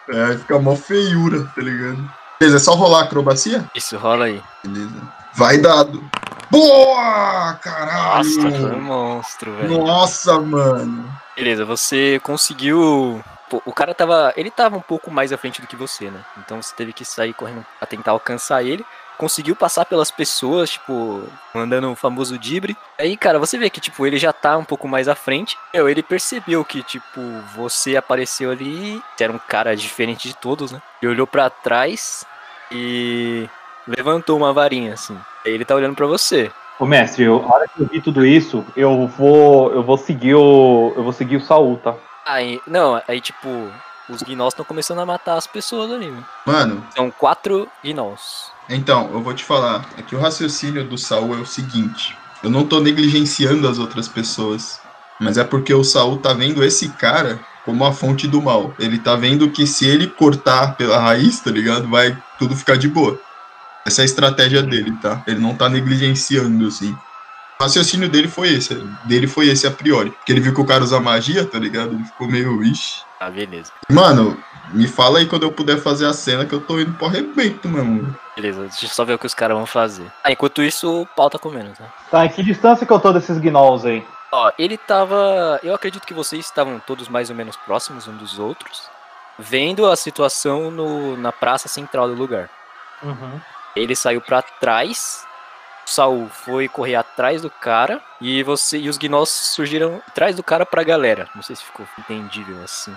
É, 0.10 0.38
fica 0.38 0.60
mó 0.60 0.75
feiura, 0.75 1.44
tá 1.56 1.62
ligado? 1.62 2.10
Beleza, 2.39 2.57
é 2.57 2.60
só 2.60 2.74
rolar 2.74 3.00
a 3.00 3.04
acrobacia? 3.04 3.66
Isso, 3.74 3.98
rola 3.98 4.25
aí. 4.25 4.42
Beleza. 4.63 5.01
Vai 5.33 5.57
dado. 5.57 6.04
Boa! 6.50 7.57
Caralho! 7.62 8.30
Nossa, 8.30 8.60
foi 8.60 8.72
um 8.72 8.81
monstro, 8.81 9.56
velho. 9.56 9.86
Nossa, 9.86 10.39
mano. 10.39 11.12
Beleza, 11.36 11.66
você 11.66 12.19
conseguiu. 12.24 13.24
Pô, 13.50 13.62
o 13.66 13.74
cara 13.74 13.94
tava. 13.94 14.33
Ele 14.36 14.51
tava 14.51 14.77
um 14.77 14.81
pouco 14.81 15.12
mais 15.12 15.33
à 15.33 15.38
frente 15.38 15.62
do 15.62 15.68
que 15.68 15.75
você, 15.75 16.10
né? 16.10 16.19
Então 16.38 16.62
você 16.62 16.74
teve 16.75 16.94
que 16.94 17.04
sair 17.04 17.33
correndo 17.33 17.66
pra 17.80 17.88
tentar 17.88 18.12
alcançar 18.12 18.63
ele. 18.63 18.86
Conseguiu 19.17 19.56
passar 19.56 19.85
pelas 19.85 20.12
pessoas, 20.12 20.71
tipo, 20.71 21.23
mandando 21.53 21.91
o 21.91 21.95
famoso 21.95 22.38
dibre. 22.38 22.75
Aí, 23.00 23.15
cara, 23.15 23.39
você 23.39 23.57
vê 23.57 23.69
que, 23.69 23.79
tipo, 23.79 24.06
ele 24.06 24.17
já 24.17 24.33
tá 24.33 24.57
um 24.57 24.63
pouco 24.63 24.88
mais 24.88 25.07
à 25.07 25.15
frente. 25.15 25.57
Meu, 25.73 25.88
ele 25.89 26.03
percebeu 26.03 26.63
que, 26.65 26.83
tipo, 26.83 27.21
você 27.56 27.95
apareceu 27.95 28.51
ali. 28.51 29.01
Você 29.15 29.23
era 29.23 29.33
um 29.33 29.39
cara 29.39 29.75
diferente 29.75 30.27
de 30.27 30.35
todos, 30.35 30.71
né? 30.71 30.81
Ele 31.01 31.12
olhou 31.12 31.27
pra 31.27 31.50
trás 31.50 32.25
e 32.71 33.47
levantou 33.88 34.38
uma 34.38 34.53
varinha, 34.53 34.94
assim. 34.94 35.18
Aí 35.45 35.51
ele 35.51 35.65
tá 35.65 35.75
olhando 35.75 35.95
pra 35.95 36.07
você. 36.07 36.51
Ô 36.77 36.85
mestre, 36.85 37.23
eu, 37.23 37.41
a 37.47 37.56
hora 37.56 37.68
que 37.68 37.81
eu 37.81 37.88
vi 37.88 38.01
tudo 38.01 38.25
isso, 38.25 38.65
eu 38.75 39.07
vou. 39.07 39.71
Eu 39.71 39.81
vou 39.81 39.97
seguir 39.97 40.35
o. 40.35 40.94
Eu 40.95 41.03
vou 41.03 41.13
seguir 41.13 41.38
o 41.38 41.41
Saul, 41.41 41.77
tá? 41.77 41.95
Aí, 42.25 42.59
não, 42.68 43.01
aí, 43.07 43.21
tipo, 43.21 43.71
os 44.10 44.22
gnolls 44.22 44.54
estão 44.54 44.66
começando 44.66 45.00
a 45.00 45.06
matar 45.06 45.38
as 45.38 45.47
pessoas 45.47 45.92
ali? 45.92 46.14
Mano, 46.45 46.85
São 46.95 47.09
quatro 47.12 47.68
gnolls. 47.83 48.52
então, 48.69 49.09
eu 49.12 49.21
vou 49.21 49.33
te 49.33 49.44
falar. 49.44 49.85
É 49.97 50.02
que 50.02 50.16
o 50.16 50.19
raciocínio 50.19 50.83
do 50.88 50.97
Saul 50.97 51.35
é 51.35 51.40
o 51.40 51.45
seguinte. 51.45 52.18
Eu 52.44 52.50
não 52.50 52.66
tô 52.66 52.80
negligenciando 52.80 53.68
as 53.68 53.80
outras 53.80 54.07
pessoas. 54.07 54.80
Mas 55.19 55.38
é 55.38 55.44
porque 55.44 55.74
o 55.74 55.83
Saul 55.83 56.18
tá 56.18 56.33
vendo 56.33 56.64
esse 56.64 56.90
cara 56.90 57.40
como 57.64 57.85
a 57.85 57.94
fonte 57.94 58.28
do 58.28 58.42
mal. 58.42 58.74
Ele 58.78 59.00
tá 59.00 59.16
vendo 59.16 59.50
que 59.50 59.66
se 59.66 59.88
ele 59.88 60.07
cortar 60.07 60.76
pela 60.76 61.00
raiz, 61.00 61.40
tá 61.40 61.50
ligado? 61.50 61.88
Vai 61.88 62.16
tudo 62.38 62.56
ficar 62.56 62.78
de 62.78 62.88
boa. 62.88 63.19
Essa 63.85 64.02
é 64.02 64.04
a 64.04 64.06
estratégia 64.06 64.62
dele, 64.62 64.92
tá? 65.02 65.24
Ele 65.26 65.40
não 65.40 65.56
tá 65.56 65.69
negligenciando, 65.69 66.68
assim. 66.68 66.92
O 67.57 67.64
raciocínio 67.64 68.09
dele 68.09 68.28
foi 68.28 68.50
esse. 68.50 68.76
Dele 69.06 69.26
foi 69.26 69.47
esse 69.47 69.66
a 69.66 69.71
priori. 69.71 70.12
Porque 70.12 70.33
ele 70.33 70.42
viu 70.42 70.54
que 70.54 70.59
o 70.62 70.66
cara 70.66 70.83
usa 70.83 71.00
magia, 71.00 71.45
tá 71.45 71.57
ligado? 71.57 71.94
Ele 71.94 72.04
ficou 72.04 72.28
meio, 72.28 72.62
ixi. 72.64 73.05
Ah, 73.19 73.30
beleza. 73.30 73.72
Mano, 73.90 74.38
me 74.74 74.88
fala 74.88 75.19
aí 75.19 75.26
quando 75.26 75.44
eu 75.44 75.52
puder 75.52 75.78
fazer 75.78 76.06
a 76.06 76.14
cena 76.14 76.45
que 76.45 76.54
eu 76.54 76.60
tô 76.60 76.80
indo 76.80 76.94
pro 76.94 77.07
arrebento, 77.07 77.68
meu 77.69 77.81
amor. 77.81 78.16
Beleza, 78.36 78.62
deixa 78.64 78.86
eu 78.86 78.90
só 78.90 79.06
ver 79.06 79.14
o 79.14 79.19
que 79.19 79.26
os 79.26 79.34
caras 79.34 79.56
vão 79.56 79.66
fazer. 79.66 80.12
Ah, 80.24 80.31
enquanto 80.31 80.62
isso, 80.62 81.02
o 81.02 81.06
pau 81.06 81.30
tá 81.30 81.40
comendo, 81.40 81.72
tá? 81.72 81.86
Tá, 82.12 82.26
em 82.26 82.30
que 82.30 82.44
distância 82.44 82.86
que 82.86 82.92
eu 82.92 83.00
tô 83.00 83.14
desses 83.14 83.38
gnolls 83.38 83.88
aí? 83.88 84.06
Ó, 84.31 84.52
ele 84.60 84.78
tava. 84.78 85.60
Eu 85.64 85.74
acredito 85.74 86.06
que 86.06 86.14
vocês 86.14 86.45
estavam 86.45 86.80
todos 86.80 87.07
mais 87.07 87.30
ou 87.30 87.36
menos 87.36 87.56
próximos 87.56 88.07
um 88.07 88.18
dos 88.18 88.38
outros, 88.38 88.90
vendo 89.40 89.86
a 89.86 89.95
situação 89.95 90.69
no, 90.69 91.16
na 91.16 91.31
praça 91.31 91.69
central 91.69 92.07
do 92.07 92.16
lugar. 92.16 92.50
Uhum. 93.02 93.40
Ele 93.76 93.95
saiu 93.95 94.19
pra 94.19 94.42
trás. 94.42 95.26
O 95.85 95.89
Saul 95.89 96.30
foi 96.30 96.68
correr 96.68 96.95
atrás 96.95 97.42
do 97.42 97.49
cara 97.49 98.01
e 98.19 98.42
você 98.44 98.77
e 98.77 98.89
os 98.89 98.97
gnolls 98.97 99.30
surgiram 99.31 100.01
atrás 100.07 100.35
do 100.35 100.44
cara 100.44 100.65
pra 100.65 100.83
galera. 100.83 101.27
Não 101.35 101.44
sei 101.44 101.56
se 101.56 101.63
ficou 101.63 101.85
entendível 101.99 102.57
assim. 102.63 102.94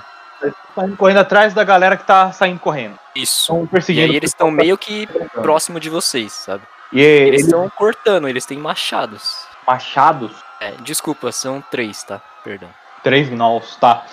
Tá 0.75 0.87
indo 0.87 0.97
correndo 0.97 1.19
atrás 1.19 1.53
da 1.53 1.65
galera 1.65 1.97
que 1.97 2.05
tá 2.07 2.31
saindo 2.33 2.61
correndo. 2.61 2.99
Isso. 3.15 3.43
Estão 3.53 3.65
E 3.65 3.67
perseguindo. 3.69 4.11
aí 4.11 4.17
eles 4.17 4.31
estão 4.31 4.51
meio 4.51 4.79
que 4.79 5.07
próximo 5.35 5.79
de 5.81 5.91
vocês, 5.91 6.33
sabe? 6.33 6.63
E 6.93 7.01
Eles 7.01 7.29
eles 7.29 7.45
estão 7.47 7.69
cortando, 7.71 8.29
eles 8.29 8.47
têm 8.47 8.57
machados. 8.59 9.37
machados. 9.67 10.33
É, 10.61 10.71
desculpa, 10.81 11.31
são 11.33 11.61
três, 11.71 12.03
tá? 12.05 12.21
Perdão. 12.43 12.71
Três 13.03 13.29
gnolls, 13.29 13.77
tá. 13.79 14.05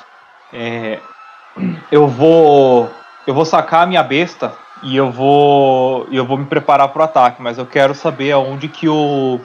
É, 0.51 0.99
eu 1.91 2.07
vou. 2.07 2.91
Eu 3.25 3.33
vou 3.33 3.45
sacar 3.45 3.83
a 3.83 3.85
minha 3.85 4.03
besta 4.03 4.53
e 4.85 4.95
eu 4.95 5.11
vou. 5.11 6.07
eu 6.11 6.25
vou 6.25 6.37
me 6.37 6.45
preparar 6.45 6.87
pro 6.89 7.03
ataque, 7.03 7.41
mas 7.41 7.57
eu 7.57 7.65
quero 7.65 7.93
saber 7.95 8.31
aonde 8.31 8.67
que 8.67 8.87
o. 8.87 9.39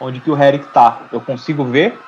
onde 0.00 0.20
que 0.20 0.30
o 0.30 0.36
Herrick 0.40 0.66
tá. 0.68 1.00
Eu 1.10 1.20
consigo 1.20 1.64
ver? 1.64 1.98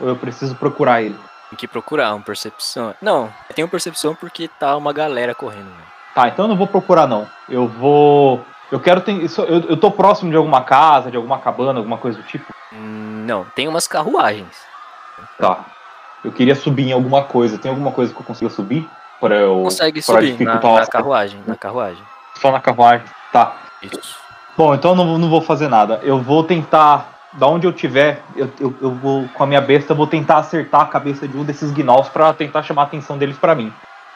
Ou 0.00 0.08
eu 0.08 0.16
preciso 0.16 0.54
procurar 0.54 1.02
ele? 1.02 1.18
Tem 1.50 1.58
que 1.58 1.68
procurar 1.68 2.14
uma 2.14 2.22
percepção. 2.24 2.94
Não, 3.02 3.32
tem 3.54 3.64
uma 3.64 3.70
percepção 3.70 4.14
porque 4.14 4.48
tá 4.48 4.76
uma 4.76 4.92
galera 4.92 5.34
correndo, 5.34 5.66
né? 5.66 5.84
Tá, 6.14 6.28
então 6.28 6.44
eu 6.44 6.48
não 6.48 6.56
vou 6.56 6.66
procurar 6.68 7.06
não. 7.06 7.26
Eu 7.48 7.66
vou. 7.66 8.44
Eu 8.70 8.80
quero 8.80 9.00
ter. 9.00 9.12
isso- 9.22 9.42
Eu, 9.42 9.60
eu 9.70 9.76
tô 9.76 9.90
próximo 9.90 10.30
de 10.30 10.36
alguma 10.36 10.62
casa, 10.62 11.10
de 11.10 11.16
alguma 11.16 11.38
cabana, 11.38 11.78
alguma 11.80 11.98
coisa 11.98 12.18
do 12.18 12.24
tipo. 12.24 12.52
Não, 12.72 13.44
tem 13.54 13.66
umas 13.68 13.86
carruagens. 13.88 14.56
Tá. 15.38 15.64
Eu 16.24 16.32
queria 16.32 16.54
subir 16.54 16.88
em 16.88 16.92
alguma 16.92 17.22
coisa. 17.24 17.58
Tem 17.58 17.70
alguma 17.70 17.92
coisa 17.92 18.12
que 18.14 18.20
eu 18.20 18.24
consiga 18.24 18.50
subir? 18.50 18.88
Pra 19.28 19.36
eu. 19.36 19.62
Consegue 19.64 20.02
pra 20.02 20.14
subir 20.14 20.32
na, 20.44 20.52
dificultar 20.52 20.80
na 20.80 20.86
carruagem, 20.86 21.40
na 21.46 21.56
carruagem. 21.56 22.02
Só 22.40 22.50
na 22.52 22.60
carruagem. 22.60 23.06
Tá. 23.32 23.56
Isso. 23.82 24.16
Bom, 24.56 24.74
então 24.74 24.92
eu 24.92 24.96
não, 24.96 25.06
vou- 25.06 25.18
não 25.18 25.28
vou 25.28 25.40
fazer 25.40 25.68
nada. 25.68 26.00
Eu 26.02 26.18
vou 26.20 26.44
tentar. 26.44 27.10
Da 27.32 27.48
onde 27.48 27.66
eu 27.66 27.72
tiver, 27.72 28.22
eu, 28.36 28.48
eu, 28.60 28.74
eu 28.80 28.90
vou. 28.94 29.26
Com 29.34 29.42
a 29.42 29.46
minha 29.46 29.60
besta, 29.60 29.92
eu 29.92 29.96
vou 29.96 30.06
tentar 30.06 30.36
acertar 30.38 30.82
a 30.82 30.86
cabeça 30.86 31.26
de 31.26 31.36
um 31.36 31.42
desses 31.44 31.72
gnolls 31.72 32.08
pra 32.08 32.32
tentar 32.32 32.62
chamar 32.62 32.82
a 32.82 32.84
atenção 32.84 33.18
deles 33.18 33.36
pra 33.36 33.54
mim. 33.56 33.72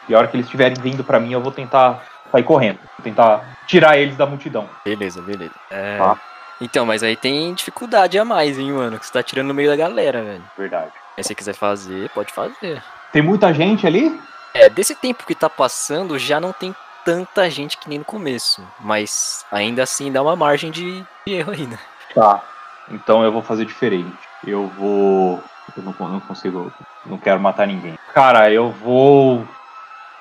E 0.07 0.15
a 0.15 0.17
hora 0.17 0.27
que 0.27 0.37
eles 0.37 0.45
estiverem 0.45 0.81
vindo 0.81 1.03
pra 1.03 1.19
mim, 1.19 1.33
eu 1.33 1.41
vou 1.41 1.51
tentar 1.51 2.01
sair 2.31 2.43
correndo. 2.43 2.79
Vou 2.97 3.03
tentar 3.03 3.57
tirar 3.67 3.97
eles 3.97 4.15
da 4.15 4.25
multidão. 4.25 4.69
Beleza, 4.85 5.21
beleza. 5.21 5.51
É, 5.69 5.97
Tá. 5.97 6.15
Então, 6.61 6.85
mas 6.85 7.03
aí 7.03 7.15
tem 7.15 7.53
dificuldade 7.53 8.17
a 8.19 8.23
mais, 8.25 8.57
hein, 8.59 8.71
mano? 8.71 8.97
Que 8.99 9.05
você 9.05 9.11
tá 9.13 9.23
tirando 9.23 9.47
no 9.47 9.53
meio 9.53 9.69
da 9.69 9.75
galera, 9.75 10.21
velho. 10.23 10.43
Verdade. 10.57 10.91
Aí 11.17 11.23
se 11.23 11.27
você 11.29 11.35
quiser 11.35 11.53
fazer, 11.55 12.09
pode 12.11 12.31
fazer. 12.33 12.81
Tem 13.11 13.21
muita 13.21 13.53
gente 13.53 13.85
ali? 13.87 14.17
É, 14.53 14.69
desse 14.69 14.95
tempo 14.95 15.25
que 15.25 15.35
tá 15.35 15.49
passando, 15.49 16.17
já 16.17 16.39
não 16.39 16.51
tem 16.51 16.75
tanta 17.05 17.49
gente 17.49 17.77
que 17.77 17.87
nem 17.89 17.99
no 17.99 18.05
começo. 18.05 18.65
Mas 18.79 19.45
ainda 19.51 19.83
assim 19.83 20.11
dá 20.11 20.21
uma 20.21 20.35
margem 20.35 20.71
de, 20.71 21.03
de 21.25 21.33
erro 21.33 21.51
aí, 21.51 21.65
né? 21.67 21.77
Tá. 22.13 22.43
Então 22.89 23.23
eu 23.23 23.31
vou 23.31 23.41
fazer 23.41 23.65
diferente. 23.65 24.17
Eu 24.45 24.67
vou. 24.77 25.43
Eu 25.77 25.83
não, 25.83 25.95
não 26.09 26.19
consigo. 26.19 26.71
Não 27.05 27.17
quero 27.17 27.39
matar 27.39 27.67
ninguém. 27.67 27.97
Cara, 28.13 28.51
eu 28.51 28.71
vou 28.71 29.47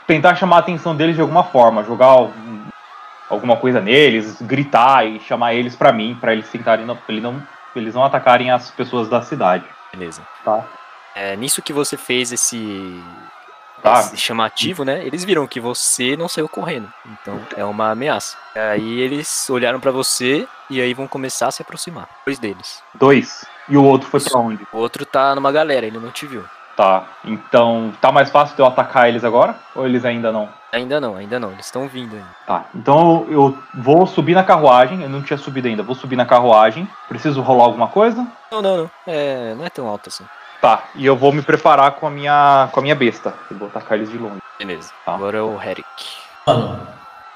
tentar 0.06 0.35
chamar 0.35 0.56
a 0.56 0.61
atenção 0.61 0.94
deles 0.94 1.14
de 1.16 1.20
alguma 1.23 1.44
forma. 1.44 1.82
Jogar 1.85 2.06
algum- 2.06 2.64
alguma 3.30 3.56
coisa 3.56 3.80
neles, 3.80 4.40
gritar 4.42 5.06
e 5.06 5.20
chamar 5.20 5.54
eles 5.54 5.75
pra 5.76 5.92
mim, 5.92 6.16
pra 6.20 6.32
eles 6.32 6.49
tentarem 6.50 6.85
não, 6.87 6.99
eles 7.08 7.23
não, 7.23 7.42
eles 7.76 7.94
não 7.94 8.04
atacarem 8.04 8.50
as 8.50 8.70
pessoas 8.70 9.08
da 9.08 9.23
cidade. 9.23 9.64
Beleza. 9.92 10.23
Tá. 10.44 10.64
É, 11.14 11.37
nisso 11.37 11.61
que 11.62 11.73
você 11.73 11.97
fez 11.97 12.32
esse, 12.32 13.02
Tá. 13.82 14.16
chamativo, 14.16 14.85
né? 14.85 15.04
Eles 15.04 15.25
viram 15.25 15.47
que 15.47 15.61
você 15.61 16.16
não 16.16 16.28
saiu 16.28 16.49
correndo. 16.49 16.92
Então 17.06 17.40
é 17.56 17.64
uma 17.64 17.90
ameaça. 17.90 18.37
Aí 18.54 19.00
eles 19.00 19.49
olharam 19.50 19.80
pra 19.80 19.90
você 19.90 20.47
e 20.68 20.80
aí 20.80 20.92
vão 20.94 21.06
começar 21.06 21.49
a 21.49 21.50
se 21.50 21.62
aproximar. 21.62 22.08
Dois 22.25 22.38
deles. 22.38 22.82
Dois. 22.94 23.44
E 23.68 23.76
o 23.76 23.85
outro 23.85 24.08
foi 24.08 24.20
pra 24.20 24.38
onde? 24.38 24.66
O 24.73 24.78
outro 24.78 25.04
tá 25.04 25.35
numa 25.35 25.52
galera, 25.52 25.87
ele 25.87 25.99
não 25.99 26.11
te 26.11 26.26
viu. 26.26 26.44
Tá. 26.76 27.08
Então, 27.25 27.92
tá 28.00 28.12
mais 28.12 28.30
fácil 28.30 28.54
de 28.54 28.62
eu 28.62 28.66
atacar 28.66 29.08
eles 29.08 29.25
agora? 29.25 29.56
Ou 29.75 29.85
eles 29.85 30.04
ainda 30.04 30.30
não? 30.30 30.49
Ainda 30.70 31.00
não, 31.00 31.16
ainda 31.16 31.40
não. 31.40 31.50
Eles 31.50 31.66
estão 31.66 31.88
vindo 31.88 32.14
ainda. 32.14 32.28
Tá, 32.47 32.66
então 32.75 33.26
eu 33.28 33.38
eu 33.38 33.58
vou 33.75 34.06
subir 34.06 34.35
na 34.35 34.44
carruagem, 34.44 35.02
eu 35.02 35.08
não 35.08 35.23
tinha 35.23 35.37
subido 35.38 35.66
ainda, 35.68 35.82
vou 35.82 35.94
subir 35.94 36.16
na 36.16 36.26
carruagem. 36.26 36.88
Preciso 37.08 37.40
rolar 37.40 37.64
alguma 37.64 37.88
coisa? 37.88 38.26
Não, 38.50 38.62
não, 38.62 38.76
não. 38.76 38.90
É, 39.06 39.54
não 39.54 39.64
é 39.64 39.70
tão 39.70 39.87
alto 39.87 40.08
assim. 40.08 40.25
Tá, 40.60 40.84
e 40.94 41.06
eu 41.06 41.16
vou 41.16 41.32
me 41.32 41.40
preparar 41.40 41.92
com 41.92 42.06
a 42.06 42.10
minha 42.10 42.68
com 42.72 42.80
a 42.80 42.82
minha 42.82 42.94
besta. 42.94 43.32
Eu 43.50 43.56
vou 43.56 43.68
atacar 43.68 43.96
eles 43.96 44.10
de 44.10 44.18
longe. 44.18 44.38
Beleza. 44.58 44.90
Tá. 45.04 45.14
Agora 45.14 45.38
é 45.38 45.42
o 45.42 45.54
Herrick. 45.54 45.86
Mano, 46.46 46.80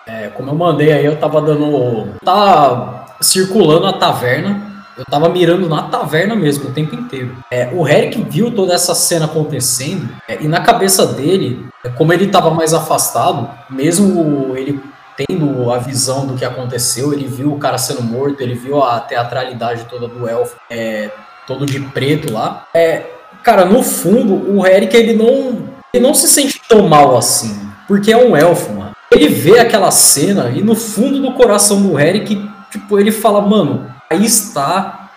é, 0.07 0.29
como 0.29 0.51
eu 0.51 0.55
mandei 0.55 0.93
aí, 0.93 1.05
eu 1.05 1.19
tava 1.19 1.41
dando. 1.41 2.15
Tá 2.25 3.07
circulando 3.21 3.87
a 3.87 3.93
taverna. 3.93 4.73
Eu 4.97 5.05
tava 5.07 5.29
mirando 5.29 5.69
na 5.69 5.85
taverna 5.85 6.35
mesmo 6.35 6.69
o 6.69 6.73
tempo 6.73 6.95
inteiro. 6.95 7.35
É, 7.51 7.71
o 7.73 7.89
Herrick 7.89 8.23
viu 8.25 8.55
toda 8.55 8.75
essa 8.75 8.95
cena 8.95 9.25
acontecendo 9.25 10.15
é, 10.29 10.43
e 10.43 10.47
na 10.47 10.61
cabeça 10.61 11.07
dele, 11.07 11.67
é, 11.83 11.89
como 11.89 12.13
ele 12.13 12.27
tava 12.27 12.51
mais 12.51 12.75
afastado, 12.75 13.49
mesmo 13.71 14.55
ele 14.55 14.83
tendo 15.17 15.71
a 15.71 15.79
visão 15.79 16.27
do 16.27 16.35
que 16.35 16.45
aconteceu, 16.45 17.13
ele 17.13 17.27
viu 17.27 17.53
o 17.53 17.59
cara 17.59 17.79
sendo 17.79 18.03
morto, 18.03 18.43
ele 18.43 18.55
viu 18.55 18.83
a 18.83 19.01
teatralidade 19.01 19.85
toda 19.85 20.09
do 20.09 20.29
elfo, 20.29 20.57
é, 20.71 21.11
todo 21.47 21.67
de 21.67 21.81
preto 21.81 22.33
lá. 22.33 22.67
É, 22.75 23.07
cara, 23.43 23.65
no 23.65 23.83
fundo, 23.83 24.57
o 24.57 24.67
Eric 24.67 24.97
ele 24.97 25.15
não, 25.15 25.69
ele 25.93 26.03
não 26.03 26.15
se 26.15 26.29
sente 26.29 26.61
tão 26.69 26.89
mal 26.89 27.17
assim, 27.17 27.69
porque 27.87 28.13
é 28.13 28.17
um 28.17 28.37
elfo, 28.37 28.73
mano. 28.73 28.93
Ele 29.11 29.29
vê 29.29 29.59
aquela 29.59 29.91
cena 29.91 30.51
e 30.51 30.63
no 30.63 30.75
fundo 30.75 31.21
do 31.21 31.33
coração 31.35 31.83
do 31.83 31.99
Eric, 31.99 32.49
tipo, 32.71 32.99
ele 32.99 33.13
fala, 33.13 33.41
mano, 33.43 33.93
aí 34.11 34.25
está 34.25 35.11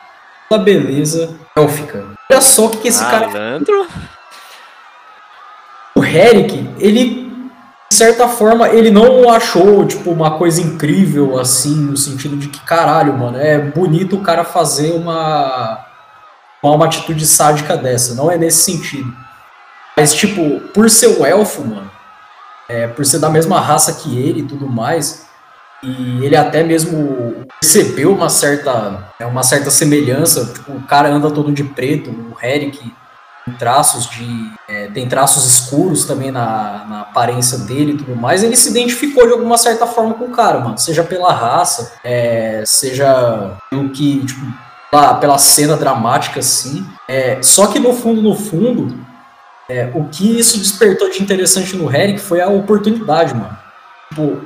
a 0.51 0.57
beleza 0.57 1.35
élfica. 1.55 2.05
Olha 2.29 2.41
só 2.41 2.65
o 2.65 2.69
que, 2.69 2.77
que 2.77 2.87
esse 2.87 3.03
cara 3.03 3.27
Malandro? 3.27 3.87
o 5.95 6.03
Herrick, 6.03 6.69
ele, 6.77 7.31
de 7.89 7.95
certa 7.95 8.27
forma, 8.27 8.67
ele 8.67 8.91
não 8.91 9.29
achou, 9.29 9.85
tipo, 9.85 10.11
uma 10.11 10.37
coisa 10.37 10.61
incrível, 10.61 11.39
assim, 11.39 11.75
no 11.75 11.95
sentido 11.95 12.35
de 12.35 12.49
que, 12.49 12.59
caralho, 12.59 13.17
mano, 13.17 13.37
é 13.37 13.57
bonito 13.57 14.17
o 14.17 14.21
cara 14.21 14.43
fazer 14.43 14.91
uma, 14.91 15.84
uma, 16.65 16.75
uma 16.75 16.85
atitude 16.85 17.25
sádica 17.25 17.77
dessa. 17.77 18.15
Não 18.15 18.29
é 18.31 18.37
nesse 18.37 18.63
sentido. 18.63 19.13
Mas, 19.95 20.13
tipo, 20.13 20.59
por 20.73 20.89
ser 20.89 21.07
um 21.07 21.25
elfo, 21.25 21.63
mano, 21.63 21.89
é, 22.67 22.87
por 22.87 23.05
ser 23.05 23.19
da 23.19 23.29
mesma 23.29 23.59
raça 23.59 23.93
que 23.93 24.17
ele 24.17 24.41
e 24.41 24.45
tudo 24.45 24.67
mais, 24.67 25.25
e 25.81 26.25
ele 26.25 26.35
até 26.35 26.63
mesmo 26.63 27.45
percebeu 27.61 28.13
uma 28.13 28.29
certa, 28.29 29.13
é, 29.19 29.25
uma 29.25 29.43
certa 29.43 29.69
semelhança, 29.69 30.45
tipo, 30.53 30.73
o 30.73 30.81
cara 30.83 31.09
anda 31.09 31.31
todo 31.31 31.51
de 31.51 31.63
preto, 31.63 32.09
o 32.09 32.35
Herrick 32.43 32.93
tem 33.45 33.53
traços 33.53 34.09
de 34.09 34.51
é, 34.67 34.87
tem 34.87 35.07
traços 35.07 35.45
escuros 35.45 36.05
também 36.05 36.31
na, 36.31 36.85
na 36.89 37.01
aparência 37.01 37.59
dele 37.59 37.93
e 37.93 37.97
tudo 37.97 38.15
mais, 38.15 38.43
ele 38.43 38.55
se 38.55 38.69
identificou 38.69 39.27
de 39.27 39.33
alguma 39.33 39.57
certa 39.57 39.85
forma 39.85 40.15
com 40.15 40.25
o 40.25 40.31
cara, 40.31 40.59
mano. 40.59 40.77
Seja 40.77 41.03
pela 41.03 41.31
raça, 41.31 41.93
é, 42.03 42.63
seja 42.65 43.55
pelo 43.69 43.89
que, 43.89 44.25
tipo, 44.25 44.45
pela, 44.95 45.13
pela 45.15 45.37
cena 45.37 45.75
dramática, 45.75 46.39
assim. 46.39 46.85
É, 47.07 47.41
só 47.41 47.67
que 47.67 47.79
no 47.79 47.93
fundo, 47.93 48.21
no 48.21 48.33
fundo, 48.33 48.97
é, 49.69 49.91
o 49.93 50.05
que 50.05 50.39
isso 50.39 50.57
despertou 50.57 51.09
de 51.09 51.21
interessante 51.21 51.75
no 51.75 51.93
Herrick 51.93 52.19
foi 52.19 52.39
a 52.39 52.47
oportunidade, 52.47 53.33
mano. 53.33 53.57
Tipo, 54.09 54.41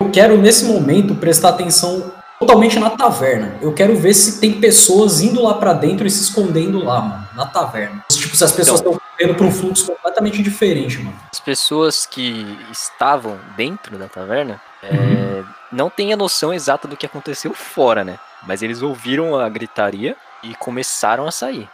eu 0.00 0.10
quero 0.10 0.38
nesse 0.38 0.64
momento 0.64 1.14
prestar 1.14 1.50
atenção 1.50 2.10
totalmente 2.40 2.78
na 2.78 2.90
taverna. 2.90 3.56
Eu 3.60 3.72
quero 3.72 3.94
ver 3.96 4.14
se 4.14 4.40
tem 4.40 4.60
pessoas 4.60 5.20
indo 5.20 5.42
lá 5.42 5.54
pra 5.54 5.74
dentro 5.74 6.06
e 6.06 6.10
se 6.10 6.22
escondendo 6.22 6.82
lá, 6.82 7.00
mano, 7.00 7.28
na 7.36 7.46
taverna. 7.46 8.02
Tipo, 8.10 8.34
se 8.34 8.42
as 8.42 8.52
pessoas 8.52 8.80
estão 8.80 8.98
correndo 8.98 9.36
pra 9.36 9.46
um 9.46 9.52
fluxo 9.52 9.86
completamente 9.86 10.42
diferente, 10.42 10.98
mano. 10.98 11.16
As 11.32 11.40
pessoas 11.40 12.06
que 12.06 12.58
estavam 12.72 13.38
dentro 13.56 13.98
da 13.98 14.08
taverna 14.08 14.60
é, 14.82 14.92
Uhum. 14.94 15.44
Não 15.72 15.88
têm 15.88 16.12
a 16.12 16.16
noção 16.16 16.52
exata 16.52 16.86
do 16.86 16.96
que 16.96 17.06
aconteceu 17.06 17.54
fora, 17.54 18.04
né? 18.04 18.18
Mas 18.46 18.62
eles 18.62 18.82
ouviram 18.82 19.38
a 19.38 19.48
gritaria 19.48 20.16
e 20.42 20.54
começaram 20.54 21.26
a 21.26 21.30
sair. 21.30 21.68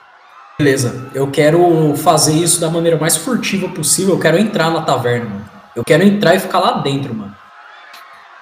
Beleza, 0.58 1.10
eu 1.14 1.30
quero 1.30 1.94
fazer 1.96 2.32
isso 2.32 2.60
da 2.60 2.70
maneira 2.70 2.98
mais 2.98 3.16
furtiva 3.16 3.68
possível. 3.68 4.14
Eu 4.14 4.20
quero 4.20 4.38
entrar 4.38 4.70
na 4.70 4.82
taverna, 4.82 5.30
mano. 5.30 5.50
Eu 5.74 5.84
quero 5.84 6.02
entrar 6.02 6.34
e 6.34 6.40
ficar 6.40 6.58
lá 6.58 6.72
dentro, 6.78 7.14
mano. 7.14 7.34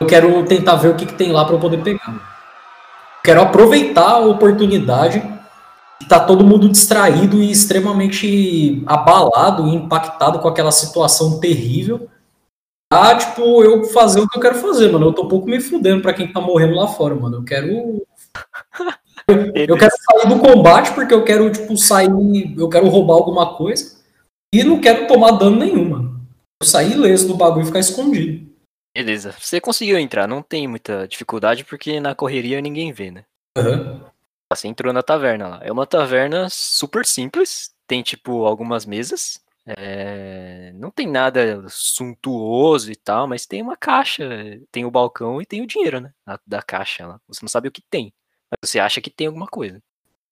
Eu 0.00 0.06
quero 0.06 0.44
tentar 0.44 0.76
ver 0.76 0.88
o 0.88 0.94
que, 0.94 1.06
que 1.06 1.14
tem 1.14 1.32
lá 1.32 1.44
pra 1.44 1.54
eu 1.54 1.60
poder 1.60 1.82
pegar. 1.82 2.06
Mano. 2.06 2.22
Quero 3.22 3.40
aproveitar 3.42 4.12
a 4.12 4.18
oportunidade 4.18 5.20
que 6.00 6.06
tá 6.06 6.20
todo 6.20 6.44
mundo 6.44 6.68
distraído 6.68 7.42
e 7.42 7.50
extremamente 7.50 8.82
abalado 8.86 9.66
e 9.66 9.74
impactado 9.74 10.38
com 10.38 10.48
aquela 10.48 10.70
situação 10.70 11.40
terrível. 11.40 12.08
Ah, 12.92 13.16
tipo, 13.16 13.64
eu 13.64 13.84
fazer 13.86 14.20
o 14.20 14.28
que 14.28 14.38
eu 14.38 14.42
quero 14.42 14.54
fazer, 14.56 14.90
mano. 14.92 15.06
Eu 15.06 15.12
tô 15.12 15.24
um 15.24 15.28
pouco 15.28 15.48
me 15.48 15.60
fudendo 15.60 16.02
pra 16.02 16.14
quem 16.14 16.32
tá 16.32 16.40
morrendo 16.40 16.76
lá 16.76 16.86
fora, 16.86 17.14
mano. 17.14 17.38
Eu 17.38 17.44
quero 17.44 18.06
eu 19.68 19.76
quero 19.76 19.92
sair 19.92 20.28
do 20.28 20.38
combate 20.38 20.94
porque 20.94 21.12
eu 21.12 21.24
quero, 21.24 21.50
tipo, 21.50 21.76
sair. 21.76 22.08
Eu 22.56 22.68
quero 22.68 22.88
roubar 22.88 23.14
alguma 23.14 23.56
coisa. 23.56 23.96
E 24.54 24.62
não 24.62 24.80
quero 24.80 25.06
tomar 25.08 25.32
dano 25.32 25.56
nenhum, 25.56 25.90
mano. 25.90 26.20
Eu 26.62 26.66
sair 26.66 26.92
ileso 26.92 27.28
do 27.28 27.34
bagulho 27.34 27.64
e 27.64 27.66
ficar 27.66 27.80
escondido. 27.80 28.46
Beleza, 28.96 29.34
você 29.38 29.60
conseguiu 29.60 29.98
entrar, 29.98 30.26
não 30.26 30.40
tem 30.40 30.66
muita 30.66 31.06
dificuldade 31.06 31.64
porque 31.64 32.00
na 32.00 32.14
correria 32.14 32.62
ninguém 32.62 32.92
vê, 32.92 33.10
né? 33.10 33.24
Aham. 33.58 34.00
Você 34.50 34.68
entrou 34.68 34.92
na 34.92 35.02
taverna 35.02 35.48
lá. 35.48 35.60
É 35.62 35.72
uma 35.72 35.86
taverna 35.86 36.48
super 36.48 37.04
simples, 37.04 37.74
tem 37.86 38.02
tipo 38.02 38.46
algumas 38.46 38.86
mesas. 38.86 39.40
É, 39.66 40.72
Não 40.74 40.90
tem 40.90 41.06
nada 41.06 41.64
suntuoso 41.68 42.90
e 42.90 42.96
tal, 42.96 43.26
mas 43.26 43.46
tem 43.46 43.62
uma 43.62 43.76
caixa, 43.76 44.24
tem 44.70 44.84
o 44.84 44.90
balcão 44.90 45.40
e 45.40 45.46
tem 45.46 45.62
o 45.62 45.66
dinheiro, 45.66 46.00
né? 46.00 46.12
Da, 46.26 46.40
da 46.46 46.62
caixa 46.62 47.06
lá. 47.06 47.20
Você 47.28 47.40
não 47.42 47.48
sabe 47.48 47.68
o 47.68 47.72
que 47.72 47.82
tem, 47.90 48.12
mas 48.50 48.70
você 48.70 48.78
acha 48.78 49.00
que 49.00 49.10
tem 49.10 49.26
alguma 49.26 49.46
coisa. 49.46 49.82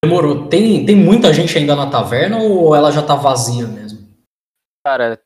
Demorou. 0.05 0.49
Tem, 0.49 0.85
tem 0.85 0.95
muita 0.97 1.33
gente 1.33 1.57
ainda 1.57 1.75
na 1.75 1.91
taverna 1.91 2.39
ou 2.39 2.75
ela 2.75 2.93
já 2.93 3.03
tá 3.03 3.15
vazia 3.15 3.67
mesmo? 3.67 4.07
Cara, 4.87 5.21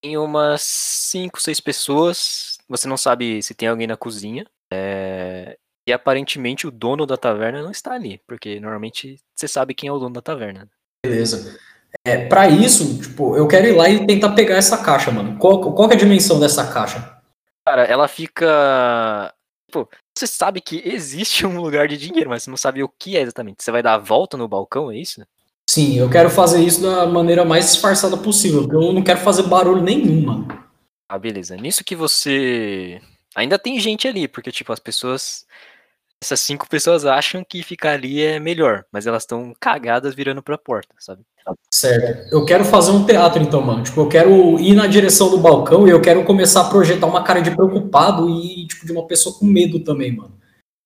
tem 0.00 0.16
umas 0.16 0.62
5, 0.62 1.40
6 1.42 1.60
pessoas. 1.60 2.58
Você 2.68 2.86
não 2.86 2.96
sabe 2.96 3.42
se 3.42 3.54
tem 3.54 3.68
alguém 3.68 3.86
na 3.86 3.96
cozinha. 3.96 4.46
é, 4.72 5.58
E 5.88 5.92
aparentemente 5.92 6.66
o 6.66 6.70
dono 6.70 7.04
da 7.04 7.16
taverna 7.16 7.62
não 7.62 7.72
está 7.72 7.92
ali, 7.94 8.20
porque 8.26 8.60
normalmente 8.60 9.18
você 9.34 9.48
sabe 9.48 9.74
quem 9.74 9.88
é 9.88 9.92
o 9.92 9.98
dono 9.98 10.14
da 10.14 10.22
taverna. 10.22 10.70
Beleza. 11.04 11.58
É, 12.04 12.26
pra 12.26 12.48
isso, 12.48 13.00
tipo, 13.00 13.36
eu 13.36 13.46
quero 13.46 13.66
ir 13.66 13.76
lá 13.76 13.88
e 13.88 14.04
tentar 14.06 14.30
pegar 14.32 14.56
essa 14.56 14.82
caixa, 14.82 15.10
mano. 15.10 15.38
Qual, 15.38 15.72
qual 15.72 15.88
que 15.88 15.94
é 15.94 15.96
a 15.96 16.00
dimensão 16.00 16.40
dessa 16.40 16.66
caixa? 16.72 17.16
Cara, 17.64 17.84
ela 17.84 18.08
fica. 18.08 19.32
Tipo, 19.70 19.88
Você 20.16 20.26
sabe 20.26 20.60
que 20.60 20.82
existe 20.84 21.46
um 21.46 21.60
lugar 21.60 21.86
de 21.86 21.96
dinheiro, 21.96 22.28
mas 22.28 22.42
você 22.42 22.50
não 22.50 22.56
sabe 22.56 22.82
o 22.82 22.88
que 22.88 23.16
é 23.16 23.20
exatamente. 23.20 23.62
Você 23.62 23.70
vai 23.70 23.82
dar 23.82 23.94
a 23.94 23.98
volta 23.98 24.36
no 24.36 24.48
balcão, 24.48 24.90
é 24.90 24.96
isso? 24.96 25.24
Sim, 25.70 25.96
eu 25.96 26.10
quero 26.10 26.28
fazer 26.28 26.62
isso 26.62 26.82
da 26.82 27.06
maneira 27.06 27.44
mais 27.44 27.66
disfarçada 27.66 28.16
possível, 28.16 28.62
porque 28.62 28.76
eu 28.76 28.92
não 28.92 29.02
quero 29.02 29.20
fazer 29.20 29.44
barulho 29.44 29.80
nenhum, 29.80 30.26
mano. 30.26 30.48
Ah, 31.08 31.18
beleza. 31.18 31.56
Nisso 31.56 31.84
que 31.84 31.94
você. 31.94 33.00
Ainda 33.34 33.58
tem 33.58 33.78
gente 33.78 34.08
ali, 34.08 34.26
porque, 34.26 34.50
tipo, 34.50 34.72
as 34.72 34.80
pessoas. 34.80 35.46
Essas 36.20 36.40
cinco 36.40 36.68
pessoas 36.68 37.04
acham 37.04 37.44
que 37.44 37.62
ficar 37.62 37.92
ali 37.92 38.22
é 38.22 38.38
melhor, 38.38 38.84
mas 38.92 39.06
elas 39.06 39.22
estão 39.24 39.52
cagadas 39.58 40.14
virando 40.14 40.42
pra 40.42 40.56
porta, 40.58 40.94
sabe? 40.98 41.24
Certo. 41.82 42.32
Eu 42.32 42.44
quero 42.44 42.64
fazer 42.64 42.92
um 42.92 43.04
teatro, 43.04 43.42
então, 43.42 43.60
mano. 43.60 43.82
Tipo, 43.82 44.02
eu 44.02 44.08
quero 44.08 44.60
ir 44.60 44.72
na 44.72 44.86
direção 44.86 45.28
do 45.28 45.38
balcão 45.38 45.84
e 45.84 45.90
eu 45.90 46.00
quero 46.00 46.22
começar 46.22 46.60
a 46.60 46.70
projetar 46.70 47.08
uma 47.08 47.24
cara 47.24 47.40
de 47.40 47.50
preocupado 47.50 48.30
e, 48.30 48.68
tipo, 48.68 48.86
de 48.86 48.92
uma 48.92 49.04
pessoa 49.04 49.36
com 49.36 49.44
medo 49.44 49.80
também, 49.80 50.14
mano. 50.14 50.32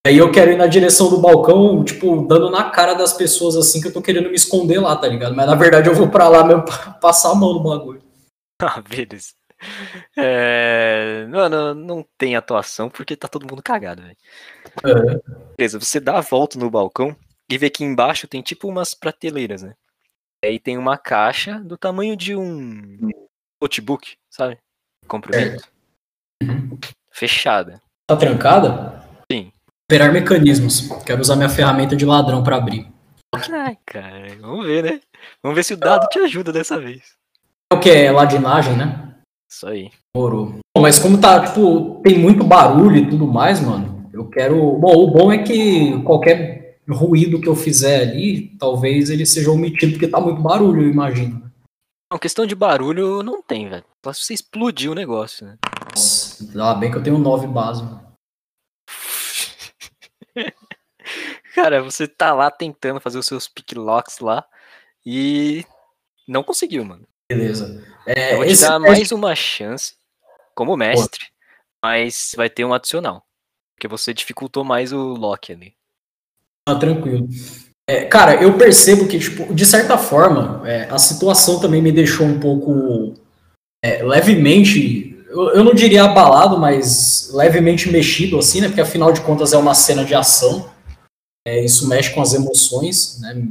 Aí 0.07 0.17
eu 0.17 0.33
quero 0.33 0.53
ir 0.53 0.57
na 0.57 0.67
direção 0.67 1.11
do 1.11 1.19
balcão, 1.19 1.85
tipo, 1.85 2.27
dando 2.27 2.51
na 2.51 2.71
cara 2.71 2.95
das 2.95 3.13
pessoas 3.13 3.57
assim 3.57 3.79
que 3.79 3.89
eu 3.89 3.93
tô 3.93 4.01
querendo 4.01 4.31
me 4.31 4.37
esconder 4.37 4.81
lá, 4.81 4.97
tá 4.97 5.07
ligado? 5.07 5.37
Mas 5.37 5.47
na 5.47 5.55
verdade 5.55 5.89
eu 5.89 5.95
vou 5.95 6.09
pra 6.09 6.31
lá 6.31 6.43
mesmo 6.47 6.65
pra 6.65 6.93
passar 7.03 7.33
a 7.33 7.35
mão 7.35 7.53
no 7.53 7.63
bagulho. 7.63 8.01
Ah, 8.59 8.81
beleza. 8.81 9.35
É... 10.17 11.27
Mano, 11.29 11.75
não 11.75 12.03
tem 12.17 12.37
atuação 12.37 12.89
porque 12.89 13.15
tá 13.15 13.29
todo 13.29 13.47
mundo 13.47 13.63
cagado, 13.63 14.01
velho. 14.01 14.17
É. 14.83 15.21
Beleza, 15.59 15.79
você 15.79 16.01
dá 16.01 16.17
a 16.17 16.23
volta 16.23 16.59
no 16.59 16.71
balcão 16.71 17.15
e 17.51 17.59
vê 17.59 17.69
que 17.69 17.85
embaixo 17.85 18.27
tem 18.27 18.41
tipo 18.41 18.67
umas 18.67 18.95
prateleiras, 18.95 19.63
né? 19.63 19.75
Aí 20.45 20.59
tem 20.59 20.79
uma 20.79 20.97
caixa 20.97 21.59
do 21.61 21.77
tamanho 21.77 22.17
de 22.17 22.37
um 22.37 23.11
notebook, 23.61 24.17
sabe? 24.31 24.59
Comprimento. 25.07 25.69
Fechada. 27.11 27.81
Tá 28.07 28.17
trancada? 28.17 29.03
Sim. 29.31 29.51
Operar 29.89 30.13
mecanismos. 30.13 30.89
Quero 31.05 31.21
usar 31.21 31.37
minha 31.37 31.49
ferramenta 31.49 31.97
de 31.97 32.05
ladrão 32.05 32.43
pra 32.43 32.57
abrir. 32.57 32.87
Ai, 33.35 33.77
cara, 33.85 34.37
vamos 34.41 34.67
ver, 34.67 34.83
né? 34.83 35.01
Vamos 35.43 35.57
ver 35.57 35.65
se 35.65 35.75
o 35.75 35.77
dado 35.77 36.07
te 36.09 36.19
ajuda 36.19 36.53
dessa 36.53 36.79
vez. 36.79 37.15
É 37.73 37.77
o 37.77 37.81
que? 37.81 37.91
É 37.91 38.11
ladinagem, 38.11 38.77
né? 38.77 39.15
Isso 39.51 39.67
aí. 39.67 39.91
Morou. 40.17 40.59
Bom, 40.77 40.83
mas 40.83 40.99
como 40.99 41.21
tá, 41.21 41.47
tipo, 41.47 42.01
tem 42.03 42.19
muito 42.19 42.45
barulho 42.45 42.97
e 42.97 43.09
tudo 43.09 43.27
mais, 43.27 43.61
mano, 43.61 44.09
eu 44.13 44.29
quero. 44.29 44.57
Bom, 44.73 44.95
o 44.95 45.11
bom 45.11 45.33
é 45.33 45.39
que 45.39 46.03
qualquer 46.03 46.66
ruído 46.89 47.41
que 47.41 47.49
eu 47.49 47.57
fizer 47.57 48.03
ali, 48.03 48.57
talvez 48.59 49.11
ele 49.11 49.27
seja 49.27 49.51
omitido, 49.51 49.93
porque 49.93 50.09
tá 50.09 50.21
muito 50.21 50.41
barulho, 50.41 50.83
eu 50.83 50.91
imagino. 50.91 51.51
Não, 52.11 52.19
questão 52.19 52.47
de 52.47 52.55
barulho 52.55 53.23
não 53.23 53.43
tem, 53.43 53.69
velho. 53.69 53.85
Só 54.05 54.13
se 54.13 54.23
você 54.23 54.35
explodir 54.35 54.91
o 54.91 54.95
negócio, 54.95 55.47
né? 55.47 55.59
Nossa, 55.91 56.45
ainda 56.45 56.75
bem 56.75 56.91
que 56.91 56.97
eu 56.97 57.03
tenho 57.03 57.19
nove 57.19 57.47
bases, 57.49 57.83
mano. 57.83 58.07
Cara, 61.55 61.83
você 61.83 62.07
tá 62.07 62.33
lá 62.35 62.51
tentando 62.51 63.01
fazer 63.01 63.19
os 63.19 63.27
seus 63.27 63.49
picklocks 63.49 64.19
lá 64.19 64.47
e 65.05 65.65
não 66.29 66.43
conseguiu, 66.45 66.85
mano. 66.85 67.07
Beleza. 67.31 67.83
É, 68.07 68.35
Eu 68.35 68.37
vou 68.39 68.47
te 68.47 68.61
dar 68.61 68.79
mais 68.79 69.11
uma 69.11 69.35
chance 69.35 69.97
como 70.55 70.77
mestre, 70.77 71.27
mas 71.83 72.33
vai 72.37 72.49
ter 72.49 72.65
um 72.65 72.73
adicional. 72.75 73.27
Porque 73.75 73.89
você 73.89 74.15
dificultou 74.15 74.65
mais 74.65 74.93
o 74.93 75.15
lock 75.15 75.53
ali. 75.53 75.75
Ah, 76.67 76.75
tranquilo. 76.75 77.29
É, 77.89 78.05
cara, 78.05 78.43
eu 78.43 78.59
percebo 78.59 79.07
que, 79.07 79.19
tipo, 79.19 79.55
de 79.55 79.65
certa 79.65 79.97
forma, 79.97 80.69
é, 80.69 80.89
a 80.91 80.99
situação 80.99 81.61
também 81.61 81.81
me 81.81 81.93
deixou 81.93 82.27
um 82.27 82.41
pouco 82.41 83.15
é, 83.85 84.03
levemente, 84.03 85.17
eu, 85.29 85.51
eu 85.51 85.65
não 85.65 85.73
diria 85.73 86.03
abalado, 86.03 86.59
mas 86.59 87.31
levemente 87.33 87.89
mexido, 87.89 88.39
assim, 88.39 88.61
né? 88.61 88.67
Porque 88.67 88.81
afinal 88.81 89.13
de 89.13 89.21
contas 89.21 89.53
é 89.53 89.57
uma 89.57 89.75
cena 89.75 90.05
de 90.05 90.15
ação. 90.17 90.69
É, 91.47 91.65
isso 91.65 91.89
mexe 91.89 92.13
com 92.13 92.21
as 92.21 92.35
emoções, 92.35 93.21
né? 93.21 93.47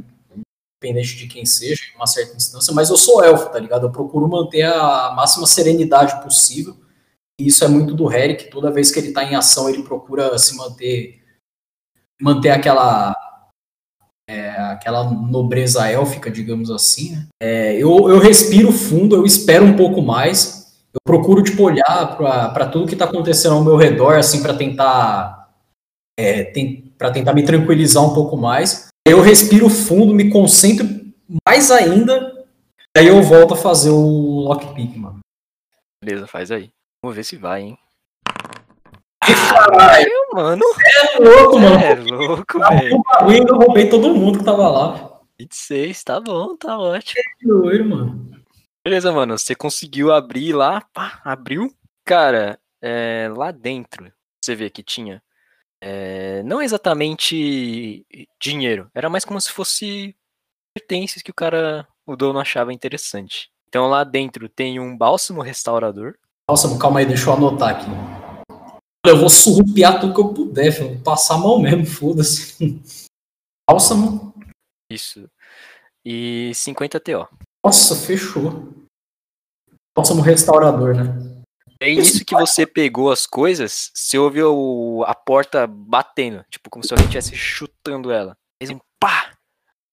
Independente 0.84 1.16
de 1.16 1.26
quem 1.26 1.46
seja, 1.46 1.80
em 1.90 1.96
uma 1.96 2.06
certa 2.06 2.36
instância. 2.36 2.74
Mas 2.74 2.90
eu 2.90 2.98
sou 2.98 3.24
elfo, 3.24 3.48
tá 3.50 3.58
ligado? 3.58 3.86
Eu 3.86 3.90
procuro 3.90 4.28
manter 4.28 4.64
a 4.64 5.14
máxima 5.16 5.46
serenidade 5.46 6.22
possível. 6.22 6.76
E 7.40 7.46
isso 7.46 7.64
é 7.64 7.68
muito 7.68 7.94
do 7.94 8.12
Eric. 8.12 8.50
Toda 8.50 8.70
vez 8.70 8.90
que 8.90 8.98
ele 8.98 9.12
tá 9.12 9.24
em 9.24 9.34
ação, 9.34 9.66
ele 9.70 9.82
procura 9.82 10.36
se 10.38 10.54
manter 10.54 11.22
manter 12.20 12.50
aquela 12.50 13.14
é, 14.28 14.50
aquela 14.50 15.04
nobreza 15.04 15.88
élfica, 15.88 16.30
digamos 16.30 16.70
assim. 16.70 17.12
Né? 17.12 17.26
É, 17.40 17.74
eu, 17.74 18.08
eu 18.08 18.18
respiro 18.18 18.72
fundo, 18.72 19.16
eu 19.16 19.24
espero 19.24 19.64
um 19.64 19.76
pouco 19.76 20.02
mais. 20.02 20.66
Eu 20.92 21.00
procuro 21.04 21.42
tipo 21.42 21.62
olhar 21.62 22.16
para 22.16 22.66
tudo 22.68 22.86
que 22.86 22.94
está 22.94 23.04
acontecendo 23.04 23.54
ao 23.54 23.64
meu 23.64 23.76
redor, 23.76 24.16
assim, 24.16 24.42
para 24.42 24.54
tentar 24.54 25.50
é, 26.18 26.44
tem, 26.44 26.92
para 26.96 27.12
tentar 27.12 27.34
me 27.34 27.44
tranquilizar 27.44 28.02
um 28.02 28.14
pouco 28.14 28.36
mais. 28.36 28.88
Eu 29.06 29.20
respiro 29.20 29.68
fundo, 29.68 30.14
me 30.14 30.30
concentro 30.30 30.86
mais 31.46 31.70
ainda. 31.70 32.44
Aí 32.96 33.06
eu 33.06 33.22
volto 33.22 33.54
a 33.54 33.56
fazer 33.56 33.90
o 33.90 34.40
lockpick, 34.40 34.96
mano. 34.96 35.20
Beleza, 36.02 36.26
faz 36.26 36.50
aí. 36.50 36.70
Vamos 37.02 37.14
ver 37.14 37.24
se 37.24 37.36
vai, 37.36 37.62
hein? 37.62 37.78
Caralho, 39.34 40.10
mano. 40.32 40.62
é 40.84 41.18
louco, 41.18 41.58
mano. 41.58 41.78
É 41.80 41.94
louco, 41.94 42.58
Eu 42.58 42.68
velho. 42.68 43.02
ainda 43.22 43.54
roubei 43.54 43.88
todo 43.88 44.14
mundo 44.14 44.38
que 44.38 44.44
tava 44.44 44.68
lá. 44.68 45.20
26, 45.38 46.04
tá 46.04 46.20
bom, 46.20 46.56
tá 46.56 46.78
ótimo. 46.78 47.22
Que 47.38 47.46
doido, 47.46 47.84
mano. 47.88 48.30
Beleza, 48.84 49.12
mano. 49.12 49.36
Você 49.36 49.54
conseguiu 49.54 50.12
abrir 50.12 50.52
lá, 50.52 50.80
pá, 50.92 51.20
abriu. 51.24 51.72
Cara, 52.04 52.58
é, 52.80 53.28
lá 53.36 53.50
dentro, 53.50 54.10
você 54.40 54.54
vê 54.54 54.70
que 54.70 54.82
tinha. 54.82 55.22
é, 55.80 56.42
não 56.44 56.62
exatamente 56.62 58.06
dinheiro, 58.40 58.88
era 58.94 59.10
mais 59.10 59.24
como 59.24 59.40
se 59.40 59.50
fosse 59.52 60.14
pertences 60.74 61.20
que 61.22 61.30
o 61.30 61.34
cara, 61.34 61.86
o 62.06 62.16
dono 62.16 62.38
achava 62.38 62.72
interessante. 62.72 63.50
Então 63.68 63.88
lá 63.88 64.04
dentro 64.04 64.48
tem 64.48 64.78
um 64.80 64.96
bálsamo 64.96 65.42
restaurador. 65.42 66.14
Nossa, 66.48 66.78
calma 66.78 67.00
aí, 67.00 67.06
deixa 67.06 67.28
eu 67.28 67.34
anotar 67.34 67.70
aqui. 67.70 67.86
Eu 69.10 69.18
vou 69.18 69.28
surrupiar 69.28 70.00
tudo 70.00 70.14
que 70.14 70.20
eu 70.20 70.34
puder, 70.34 70.72
filho. 70.72 71.00
Passar 71.02 71.38
mal 71.38 71.60
mesmo, 71.60 71.86
foda-se. 71.86 72.80
Bálsamo. 73.68 74.34
Isso. 74.90 75.28
E 76.04 76.52
50 76.54 77.00
TO. 77.00 77.28
Nossa, 77.64 77.96
fechou. 77.96 78.72
Bálsamo 79.96 80.22
restaurador, 80.22 80.94
né? 80.94 81.36
É 81.80 81.90
nisso 81.94 82.24
que 82.24 82.34
você 82.34 82.66
pegou 82.66 83.10
as 83.10 83.26
coisas, 83.26 83.90
você 83.94 84.16
ouviu 84.16 85.04
a 85.06 85.14
porta 85.14 85.66
batendo, 85.66 86.42
tipo, 86.50 86.70
como 86.70 86.82
se 86.82 86.92
alguém 86.92 87.04
estivesse 87.04 87.36
chutando 87.36 88.10
ela. 88.10 88.36
Fez 88.62 88.70
um 88.70 88.78
pá! 88.98 89.32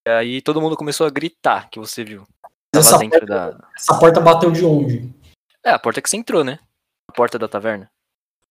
E 0.06 0.10
aí 0.10 0.42
todo 0.42 0.60
mundo 0.62 0.76
começou 0.76 1.06
a 1.06 1.10
gritar 1.10 1.68
que 1.68 1.78
você 1.78 2.02
viu. 2.02 2.26
Essa 2.74 2.98
porta, 2.98 3.26
da. 3.26 3.68
essa 3.76 3.98
porta 3.98 4.20
bateu 4.20 4.50
de 4.50 4.64
onde? 4.64 5.14
É, 5.64 5.70
a 5.70 5.78
porta 5.78 6.00
que 6.00 6.08
você 6.08 6.16
entrou, 6.16 6.42
né? 6.42 6.58
A 7.10 7.12
porta 7.12 7.38
da 7.38 7.48
taverna. 7.48 7.90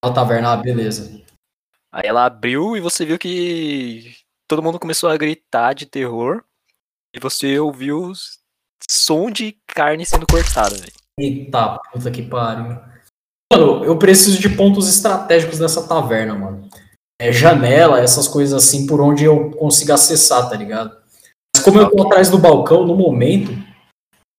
A 0.03 0.11
taverna, 0.11 0.51
ah, 0.51 0.57
beleza. 0.57 1.23
Aí 1.89 2.03
ela 2.05 2.25
abriu 2.25 2.75
e 2.75 2.81
você 2.81 3.05
viu 3.05 3.17
que 3.17 4.13
todo 4.49 4.61
mundo 4.61 4.77
começou 4.77 5.09
a 5.09 5.15
gritar 5.15 5.73
de 5.73 5.85
terror. 5.85 6.43
E 7.15 7.21
você 7.21 7.57
ouviu 7.57 8.11
som 8.89 9.31
de 9.31 9.57
carne 9.65 10.05
sendo 10.05 10.27
cortada, 10.27 10.75
velho. 10.75 10.91
Eita, 11.17 11.79
puta 11.93 12.11
que 12.11 12.21
pariu. 12.21 12.77
Mano, 13.49 13.85
eu 13.85 13.97
preciso 13.97 14.41
de 14.41 14.49
pontos 14.49 14.93
estratégicos 14.93 15.59
dessa 15.59 15.87
taverna, 15.87 16.35
mano. 16.35 16.69
É 17.21 17.31
janela, 17.31 18.01
essas 18.01 18.27
coisas 18.27 18.61
assim, 18.61 18.85
por 18.85 18.99
onde 18.99 19.23
eu 19.23 19.51
consiga 19.51 19.93
acessar, 19.93 20.49
tá 20.49 20.57
ligado? 20.57 20.97
Mas 21.55 21.63
como 21.63 21.79
eu 21.79 21.89
tô 21.89 22.03
atrás 22.03 22.29
do 22.29 22.37
balcão 22.37 22.85
no 22.85 22.97
momento, 22.97 23.53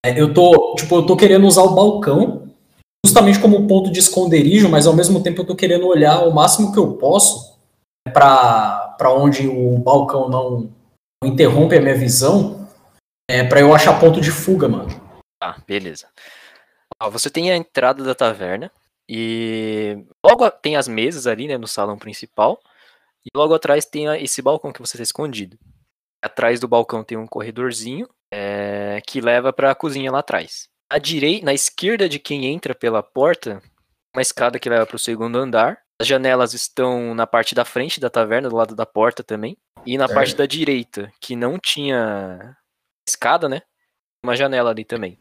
é, 0.05 0.20
eu 0.20 0.35
tô, 0.35 0.74
tipo, 0.74 0.96
eu 0.96 1.07
tô 1.07 1.16
querendo 1.16 1.46
usar 1.46 1.62
o 1.62 1.74
balcão 1.74 2.43
justamente 3.04 3.38
como 3.38 3.66
ponto 3.66 3.92
de 3.92 3.98
esconderijo, 3.98 4.68
mas 4.68 4.86
ao 4.86 4.94
mesmo 4.94 5.22
tempo 5.22 5.42
eu 5.42 5.46
tô 5.46 5.54
querendo 5.54 5.86
olhar 5.86 6.26
o 6.26 6.32
máximo 6.32 6.72
que 6.72 6.78
eu 6.78 6.96
posso 6.96 7.58
pra, 8.12 8.94
pra 8.96 9.12
onde 9.12 9.46
o 9.46 9.78
balcão 9.78 10.28
não 10.28 10.72
interrompe 11.22 11.76
a 11.76 11.80
minha 11.80 11.94
visão, 11.94 12.66
é, 13.30 13.44
pra 13.44 13.60
eu 13.60 13.74
achar 13.74 14.00
ponto 14.00 14.20
de 14.20 14.30
fuga, 14.30 14.68
mano. 14.68 14.88
Tá, 15.38 15.56
beleza. 15.66 16.08
Você 17.10 17.28
tem 17.28 17.50
a 17.50 17.56
entrada 17.56 18.02
da 18.02 18.14
taverna 18.14 18.70
e 19.08 20.04
logo 20.24 20.50
tem 20.50 20.76
as 20.76 20.88
mesas 20.88 21.26
ali, 21.26 21.46
né, 21.46 21.58
no 21.58 21.66
salão 21.66 21.98
principal. 21.98 22.58
E 23.24 23.28
logo 23.36 23.54
atrás 23.54 23.84
tem 23.84 24.06
esse 24.22 24.40
balcão 24.42 24.72
que 24.72 24.80
você 24.80 24.96
está 24.96 25.02
escondido. 25.02 25.58
Atrás 26.22 26.60
do 26.60 26.68
balcão 26.68 27.02
tem 27.02 27.18
um 27.18 27.26
corredorzinho 27.26 28.08
é, 28.32 29.00
que 29.06 29.20
leva 29.20 29.52
para 29.52 29.70
a 29.70 29.74
cozinha 29.74 30.10
lá 30.10 30.20
atrás. 30.20 30.68
À 30.94 30.98
direita, 30.98 31.44
na 31.44 31.52
esquerda 31.52 32.09
de 32.09 32.20
quem 32.20 32.46
entra 32.46 32.72
pela 32.72 33.02
porta, 33.02 33.61
uma 34.14 34.22
escada 34.22 34.61
que 34.61 34.70
leva 34.70 34.87
para 34.87 34.94
o 34.94 34.98
segundo 34.98 35.37
andar. 35.37 35.76
As 36.00 36.07
janelas 36.07 36.54
estão 36.54 37.16
na 37.16 37.26
parte 37.26 37.52
da 37.52 37.64
frente 37.64 37.98
da 37.98 38.09
taverna, 38.09 38.48
do 38.48 38.54
lado 38.54 38.76
da 38.76 38.87
porta 38.87 39.24
também. 39.24 39.57
E 39.85 39.98
na 39.98 40.09
parte 40.09 40.28
Certo. 40.28 40.38
da 40.38 40.46
direita, 40.46 41.11
que 41.20 41.35
não 41.35 41.59
tinha 41.59 42.57
escada, 43.09 43.48
né? 43.48 43.62
Uma 44.24 44.37
janela 44.37 44.70
ali 44.70 44.85
também. 44.85 45.18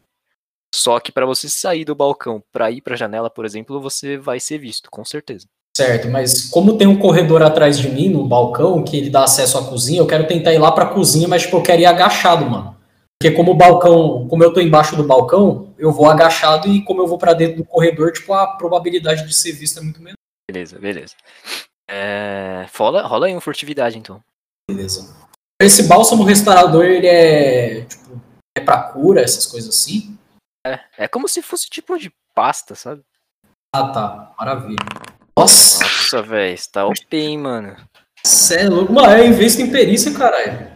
Só 0.72 1.00
que 1.00 1.10
para 1.10 1.26
você 1.26 1.48
sair 1.48 1.84
do 1.84 1.96
balcão 1.96 2.40
para 2.52 2.70
ir 2.70 2.80
para 2.80 2.94
a 2.94 2.96
janela, 2.96 3.28
por 3.28 3.44
exemplo, 3.44 3.80
você 3.80 4.16
vai 4.16 4.38
ser 4.38 4.58
visto, 4.58 4.88
com 4.92 5.04
certeza. 5.04 5.48
Certo, 5.76 6.06
mas 6.06 6.50
como 6.50 6.78
tem 6.78 6.86
um 6.86 7.00
corredor 7.00 7.42
atrás 7.42 7.76
de 7.80 7.88
mim, 7.88 8.08
no 8.08 8.24
balcão, 8.28 8.84
que 8.84 8.96
ele 8.96 9.10
dá 9.10 9.24
acesso 9.24 9.58
à 9.58 9.64
cozinha, 9.64 9.98
eu 9.98 10.06
quero 10.06 10.28
tentar 10.28 10.54
ir 10.54 10.58
lá 10.58 10.70
pra 10.70 10.86
cozinha, 10.86 11.26
mas 11.26 11.42
tipo, 11.42 11.56
eu 11.56 11.62
quero 11.64 11.82
ir 11.82 11.86
agachado, 11.86 12.48
mano. 12.48 12.74
Porque 13.20 13.34
como 13.34 13.52
o 13.52 13.56
balcão, 13.56 14.28
como 14.28 14.44
eu 14.44 14.52
tô 14.52 14.60
embaixo 14.60 14.96
do 14.96 15.04
balcão, 15.04 15.72
eu 15.78 15.90
vou 15.92 16.10
agachado 16.10 16.68
e 16.68 16.84
como 16.84 17.00
eu 17.00 17.06
vou 17.06 17.16
pra 17.16 17.32
dentro 17.32 17.56
do 17.56 17.64
corredor, 17.64 18.12
tipo, 18.12 18.32
a 18.34 18.56
probabilidade 18.56 19.26
de 19.26 19.34
ser 19.34 19.52
visto 19.52 19.78
é 19.78 19.82
muito 19.82 20.02
menor. 20.02 20.16
Beleza, 20.50 20.78
beleza. 20.78 21.14
É... 21.88 22.66
Rola, 22.76 23.02
rola 23.06 23.26
aí 23.26 23.32
uma 23.34 23.40
furtividade, 23.40 23.96
então. 23.98 24.20
Beleza. 24.70 25.14
Esse 25.62 25.84
bálsamo 25.84 26.24
restaurador, 26.24 26.84
ele 26.84 27.06
é, 27.06 27.84
tipo, 27.84 28.20
é 28.56 28.60
pra 28.60 28.82
cura, 28.82 29.22
essas 29.22 29.46
coisas 29.46 29.74
assim? 29.74 30.18
É, 30.66 30.80
é 30.98 31.08
como 31.08 31.28
se 31.28 31.40
fosse 31.40 31.68
tipo 31.70 31.96
de 31.98 32.12
pasta, 32.34 32.74
sabe? 32.74 33.02
Ah, 33.74 33.88
tá. 33.88 34.34
Maravilha. 34.38 34.76
Nossa, 35.38 35.82
Nossa, 35.82 36.22
velho, 36.22 36.56
você 36.56 36.70
tá 36.70 36.86
OP, 36.86 37.16
hein, 37.16 37.38
mano. 37.38 37.76
cê 38.24 38.60
é 38.60 38.68
louco. 38.68 38.92
Mano, 38.92 39.12
eu 39.16 39.26
invisto 39.26 39.62
em 39.62 39.70
perícia, 39.70 40.12
caralho. 40.12 40.73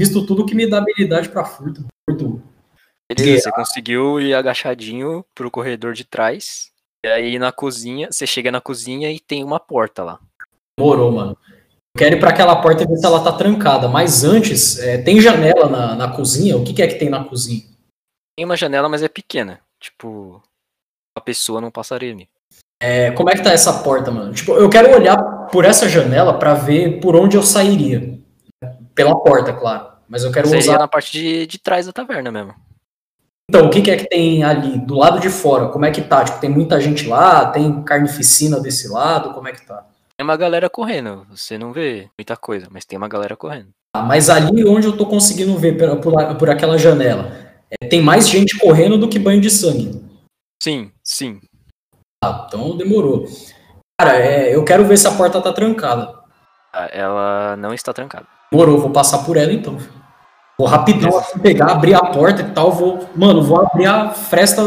Visto 0.00 0.24
tudo 0.24 0.46
que 0.46 0.54
me 0.54 0.66
dá 0.66 0.78
habilidade 0.78 1.28
pra 1.28 1.44
furto. 1.44 1.84
Furto. 2.08 2.42
Beleza, 3.14 3.42
você 3.42 3.52
conseguiu 3.52 4.18
ir 4.18 4.32
agachadinho 4.32 5.22
pro 5.34 5.50
corredor 5.50 5.92
de 5.92 6.04
trás. 6.04 6.70
E 7.04 7.08
aí 7.10 7.38
na 7.38 7.52
cozinha, 7.52 8.08
você 8.10 8.26
chega 8.26 8.50
na 8.50 8.62
cozinha 8.62 9.12
e 9.12 9.20
tem 9.20 9.44
uma 9.44 9.60
porta 9.60 10.02
lá. 10.02 10.18
Demorou, 10.78 11.12
mano. 11.12 11.36
Eu 11.94 11.98
quero 11.98 12.16
ir 12.16 12.18
pra 12.18 12.30
aquela 12.30 12.62
porta 12.62 12.82
e 12.82 12.86
ver 12.86 12.96
se 12.96 13.04
ela 13.04 13.22
tá 13.22 13.30
trancada. 13.30 13.88
Mas 13.88 14.24
antes, 14.24 14.78
é, 14.78 14.96
tem 14.96 15.20
janela 15.20 15.68
na, 15.68 15.94
na 15.94 16.16
cozinha? 16.16 16.56
O 16.56 16.64
que, 16.64 16.72
que 16.72 16.80
é 16.80 16.88
que 16.88 16.98
tem 16.98 17.10
na 17.10 17.22
cozinha? 17.22 17.64
Tem 18.38 18.46
uma 18.46 18.56
janela, 18.56 18.88
mas 18.88 19.02
é 19.02 19.08
pequena. 19.08 19.60
Tipo, 19.78 20.42
a 21.14 21.20
pessoa 21.20 21.60
não 21.60 21.70
passaria 21.70 22.10
ali. 22.10 22.26
É, 22.82 23.10
como 23.10 23.28
é 23.28 23.34
que 23.34 23.44
tá 23.44 23.52
essa 23.52 23.82
porta, 23.82 24.10
mano? 24.10 24.32
Tipo, 24.32 24.52
eu 24.52 24.70
quero 24.70 24.94
olhar 24.94 25.18
por 25.52 25.66
essa 25.66 25.90
janela 25.90 26.38
pra 26.38 26.54
ver 26.54 27.00
por 27.00 27.14
onde 27.14 27.36
eu 27.36 27.42
sairia. 27.42 28.18
Pela 29.04 29.20
porta, 29.22 29.52
claro. 29.52 29.88
Mas 30.08 30.24
eu 30.24 30.32
quero 30.32 30.48
Seria 30.48 30.62
usar. 30.62 30.78
na 30.78 30.88
parte 30.88 31.12
de, 31.12 31.46
de 31.46 31.58
trás 31.58 31.86
da 31.86 31.92
taverna 31.92 32.30
mesmo. 32.32 32.54
Então, 33.48 33.66
o 33.66 33.70
que, 33.70 33.82
que 33.82 33.90
é 33.90 33.96
que 33.96 34.08
tem 34.08 34.44
ali 34.44 34.78
do 34.78 34.94
lado 34.94 35.18
de 35.18 35.28
fora? 35.28 35.68
Como 35.68 35.84
é 35.84 35.90
que 35.90 36.02
tá? 36.02 36.24
Tipo, 36.24 36.40
tem 36.40 36.50
muita 36.50 36.80
gente 36.80 37.06
lá? 37.08 37.46
Tem 37.46 37.82
carnificina 37.82 38.60
desse 38.60 38.88
lado? 38.88 39.32
Como 39.34 39.48
é 39.48 39.52
que 39.52 39.66
tá? 39.66 39.84
Tem 40.16 40.24
uma 40.24 40.36
galera 40.36 40.70
correndo. 40.70 41.26
Você 41.30 41.58
não 41.58 41.72
vê 41.72 42.08
muita 42.16 42.36
coisa, 42.36 42.68
mas 42.70 42.84
tem 42.84 42.96
uma 42.96 43.08
galera 43.08 43.36
correndo. 43.36 43.70
Ah, 43.96 44.02
mas 44.02 44.30
ali 44.30 44.64
onde 44.64 44.86
eu 44.86 44.96
tô 44.96 45.04
conseguindo 45.06 45.56
ver 45.58 45.76
por, 45.76 45.96
por, 46.00 46.36
por 46.36 46.50
aquela 46.50 46.78
janela, 46.78 47.36
é, 47.70 47.88
tem 47.88 48.00
mais 48.00 48.28
gente 48.28 48.56
correndo 48.58 48.96
do 48.96 49.08
que 49.08 49.18
banho 49.18 49.40
de 49.40 49.50
sangue. 49.50 50.00
Sim, 50.62 50.92
sim. 51.02 51.40
Ah, 52.22 52.46
então 52.46 52.76
demorou. 52.76 53.26
Cara, 54.00 54.16
é, 54.16 54.54
eu 54.54 54.64
quero 54.64 54.84
ver 54.84 54.96
se 54.96 55.08
a 55.08 55.16
porta 55.16 55.40
tá 55.40 55.52
trancada. 55.52 56.19
Ah, 56.72 56.88
Ela 56.92 57.56
não 57.56 57.74
está 57.74 57.92
trancada. 57.92 58.26
Demorou, 58.50 58.80
vou 58.80 58.90
passar 58.90 59.18
por 59.18 59.36
ela 59.36 59.52
então. 59.52 59.78
Vou 60.58 60.68
rapidão 60.68 61.16
assim, 61.16 61.38
pegar, 61.38 61.70
abrir 61.70 61.94
a 61.94 62.00
porta 62.06 62.42
e 62.42 62.50
tal. 62.50 62.70
Vou, 62.72 63.08
mano, 63.16 63.42
vou 63.42 63.60
abrir 63.64 63.86
a 63.86 64.10
fresta 64.10 64.62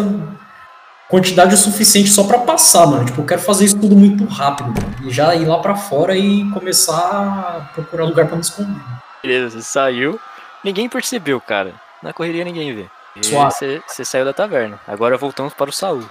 quantidade 1.09 1.53
o 1.53 1.57
suficiente 1.57 2.09
só 2.09 2.23
pra 2.23 2.39
passar, 2.39 2.87
mano. 2.87 3.05
Tipo, 3.05 3.21
eu 3.21 3.25
quero 3.25 3.41
fazer 3.41 3.65
isso 3.65 3.79
tudo 3.79 3.95
muito 3.95 4.25
rápido, 4.25 4.69
mano. 4.69 4.95
E 5.03 5.11
já 5.11 5.35
ir 5.35 5.45
lá 5.45 5.59
pra 5.59 5.75
fora 5.75 6.17
e 6.17 6.49
começar 6.51 6.95
a 6.95 7.69
procurar 7.73 8.05
lugar 8.05 8.25
pra 8.25 8.35
me 8.35 8.41
esconder. 8.41 8.81
Beleza, 9.21 9.59
você 9.59 9.61
saiu. 9.61 10.19
Ninguém 10.63 10.89
percebeu, 10.89 11.39
cara. 11.39 11.73
Na 12.01 12.11
correria 12.11 12.43
ninguém 12.43 12.73
vê. 12.73 12.89
E 13.15 13.21
você 13.21 14.03
saiu 14.03 14.25
da 14.25 14.33
taverna. 14.33 14.79
Agora 14.87 15.15
voltamos 15.17 15.53
para 15.53 15.69
o 15.69 15.73
Saul. 15.73 16.03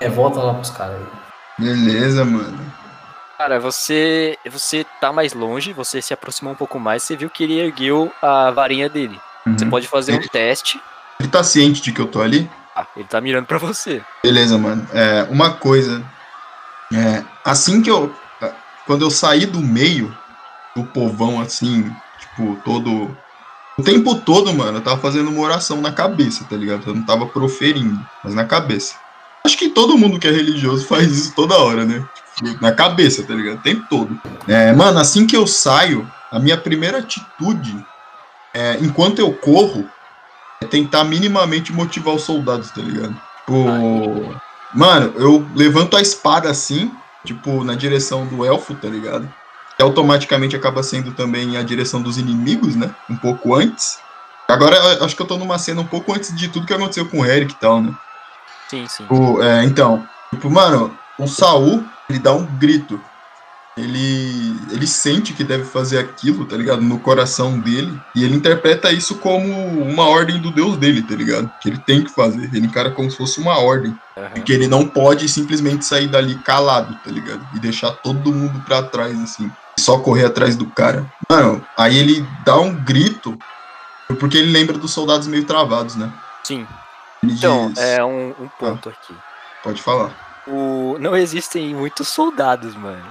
É, 0.00 0.08
volta 0.08 0.40
lá 0.40 0.54
pros 0.54 0.70
caras 0.70 0.96
aí. 0.96 1.06
Beleza, 1.58 2.24
mano. 2.24 2.58
Cara, 3.38 3.60
você 3.60 4.38
você 4.50 4.84
tá 5.00 5.12
mais 5.12 5.34
longe, 5.34 5.72
você 5.72 6.00
se 6.00 6.14
aproximou 6.14 6.52
um 6.54 6.56
pouco 6.56 6.78
mais, 6.80 7.02
você 7.02 7.16
viu 7.16 7.28
que 7.28 7.44
ele 7.44 7.58
ergueu 7.58 8.10
a 8.22 8.50
varinha 8.50 8.88
dele. 8.88 9.20
Você 9.46 9.64
Uhum. 9.64 9.70
pode 9.70 9.86
fazer 9.86 10.12
um 10.12 10.16
Ele- 10.16 10.28
teste. 10.28 10.80
Ele 11.20 11.28
tá 11.28 11.44
ciente 11.44 11.80
de 11.82 11.92
que 11.92 12.00
eu 12.00 12.06
tô 12.06 12.20
ali? 12.22 12.50
Ah, 12.74 12.86
ele 12.96 13.06
tá 13.06 13.20
mirando 13.20 13.46
pra 13.46 13.58
você. 13.58 14.02
Beleza, 14.22 14.58
mano. 14.58 14.86
É, 14.92 15.22
uma 15.30 15.52
coisa. 15.54 16.02
É, 16.92 17.22
assim 17.44 17.82
que 17.82 17.90
eu. 17.90 18.14
Quando 18.86 19.02
eu 19.04 19.10
saí 19.10 19.46
do 19.46 19.60
meio 19.60 20.16
do 20.74 20.84
povão, 20.84 21.40
assim, 21.40 21.94
tipo, 22.18 22.56
todo. 22.64 23.16
O 23.78 23.82
tempo 23.82 24.14
todo, 24.20 24.52
mano, 24.54 24.78
eu 24.78 24.82
tava 24.82 25.00
fazendo 25.00 25.28
uma 25.30 25.40
oração 25.42 25.80
na 25.82 25.92
cabeça, 25.92 26.44
tá 26.48 26.56
ligado? 26.56 26.84
Eu 26.86 26.94
não 26.94 27.02
tava 27.04 27.26
proferindo, 27.26 28.00
mas 28.24 28.34
na 28.34 28.44
cabeça. 28.44 28.94
Acho 29.44 29.56
que 29.58 29.68
todo 29.68 29.98
mundo 29.98 30.18
que 30.18 30.26
é 30.26 30.30
religioso 30.30 30.86
faz 30.88 31.10
isso 31.12 31.34
toda 31.34 31.58
hora, 31.58 31.84
né? 31.84 32.04
Na 32.60 32.72
cabeça, 32.72 33.22
tá 33.22 33.34
ligado? 33.34 33.58
O 33.58 33.62
tempo 33.62 33.86
todo. 33.88 34.20
É, 34.46 34.72
mano, 34.72 34.98
assim 34.98 35.26
que 35.26 35.36
eu 35.36 35.46
saio, 35.46 36.10
a 36.30 36.38
minha 36.38 36.56
primeira 36.56 36.98
atitude, 36.98 37.84
é, 38.52 38.76
enquanto 38.80 39.18
eu 39.18 39.32
corro, 39.32 39.88
é 40.60 40.66
tentar 40.66 41.04
minimamente 41.04 41.72
motivar 41.72 42.14
os 42.14 42.22
soldados, 42.22 42.70
tá 42.70 42.80
ligado? 42.80 43.14
Tipo, 43.38 44.36
mano, 44.74 45.12
eu 45.16 45.46
levanto 45.54 45.96
a 45.96 46.00
espada 46.00 46.50
assim, 46.50 46.90
tipo, 47.24 47.62
na 47.64 47.74
direção 47.74 48.26
do 48.26 48.44
elfo, 48.44 48.74
tá 48.74 48.88
ligado? 48.88 49.32
Que 49.76 49.82
automaticamente 49.82 50.56
acaba 50.56 50.82
sendo 50.82 51.12
também 51.12 51.56
a 51.56 51.62
direção 51.62 52.00
dos 52.02 52.18
inimigos, 52.18 52.74
né? 52.76 52.90
Um 53.08 53.16
pouco 53.16 53.54
antes. 53.54 53.98
Agora, 54.48 54.76
eu 54.76 55.04
acho 55.04 55.14
que 55.14 55.22
eu 55.22 55.26
tô 55.26 55.36
numa 55.36 55.58
cena 55.58 55.80
um 55.80 55.86
pouco 55.86 56.12
antes 56.12 56.34
de 56.34 56.48
tudo 56.48 56.66
que 56.66 56.72
aconteceu 56.72 57.06
com 57.08 57.20
o 57.20 57.26
Eric 57.26 57.52
e 57.52 57.56
tal, 57.56 57.82
né? 57.82 57.92
Sim, 58.68 58.86
sim. 58.88 59.02
Tipo, 59.02 59.42
é, 59.42 59.64
então, 59.64 60.06
tipo, 60.30 60.50
mano, 60.50 60.96
o 61.18 61.26
Saul, 61.26 61.84
ele 62.08 62.18
dá 62.18 62.32
um 62.32 62.44
grito. 62.44 63.00
Ele, 63.76 64.56
ele 64.70 64.86
sente 64.86 65.34
que 65.34 65.44
deve 65.44 65.64
fazer 65.64 65.98
aquilo, 65.98 66.46
tá 66.46 66.56
ligado? 66.56 66.80
No 66.80 66.98
coração 66.98 67.60
dele. 67.60 68.00
E 68.14 68.24
ele 68.24 68.34
interpreta 68.34 68.90
isso 68.90 69.16
como 69.16 69.52
uma 69.82 70.08
ordem 70.08 70.40
do 70.40 70.50
Deus 70.50 70.78
dele, 70.78 71.02
tá 71.02 71.14
ligado? 71.14 71.50
Que 71.60 71.68
ele 71.68 71.78
tem 71.78 72.02
que 72.02 72.10
fazer. 72.10 72.44
Ele 72.54 72.66
encara 72.66 72.90
como 72.90 73.10
se 73.10 73.18
fosse 73.18 73.38
uma 73.38 73.58
ordem. 73.58 73.94
Aham. 74.16 74.40
Que 74.46 74.52
ele 74.54 74.66
não 74.66 74.88
pode 74.88 75.28
simplesmente 75.28 75.84
sair 75.84 76.08
dali 76.08 76.36
calado, 76.36 76.98
tá 77.04 77.10
ligado? 77.10 77.46
E 77.54 77.58
deixar 77.58 77.90
todo 77.90 78.32
mundo 78.32 78.62
pra 78.64 78.82
trás, 78.82 79.20
assim. 79.20 79.52
Só 79.78 79.98
correr 79.98 80.24
atrás 80.24 80.56
do 80.56 80.64
cara. 80.64 81.04
Mano, 81.28 81.62
aí 81.76 81.98
ele 81.98 82.26
dá 82.46 82.58
um 82.58 82.74
grito. 82.74 83.38
Porque 84.18 84.38
ele 84.38 84.52
lembra 84.52 84.78
dos 84.78 84.92
soldados 84.92 85.26
meio 85.26 85.44
travados, 85.44 85.96
né? 85.96 86.10
Sim. 86.44 86.66
Ele 87.22 87.32
Então, 87.34 87.70
diz, 87.72 87.82
é 87.82 88.02
um, 88.02 88.28
um 88.40 88.48
ponto 88.58 88.88
aqui. 88.88 89.14
Pode 89.62 89.82
falar. 89.82 90.25
O... 90.46 90.96
Não 91.00 91.16
existem 91.16 91.74
muitos 91.74 92.08
soldados, 92.08 92.74
mano. 92.76 93.04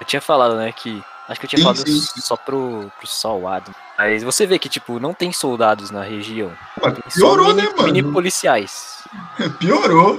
Eu 0.00 0.06
tinha 0.06 0.20
falado, 0.20 0.56
né, 0.56 0.72
que. 0.72 1.02
Acho 1.28 1.40
que 1.40 1.44
eu 1.46 1.50
tinha 1.50 1.58
Sim, 1.58 1.64
falado 1.64 1.78
sim, 1.86 2.00
sim. 2.00 2.20
só 2.22 2.36
pro, 2.36 2.90
pro 2.98 3.06
Salwado. 3.06 3.74
Mas 3.98 4.22
você 4.22 4.46
vê 4.46 4.58
que, 4.58 4.68
tipo, 4.68 4.98
não 4.98 5.12
tem 5.12 5.30
soldados 5.32 5.90
na 5.90 6.02
região. 6.02 6.50
Mas 6.80 7.14
Piorou, 7.14 7.48
mini, 7.48 7.62
né, 7.62 7.68
mano? 7.76 7.82
mini 7.92 8.02
policiais. 8.02 9.02
Piorou. 9.58 10.18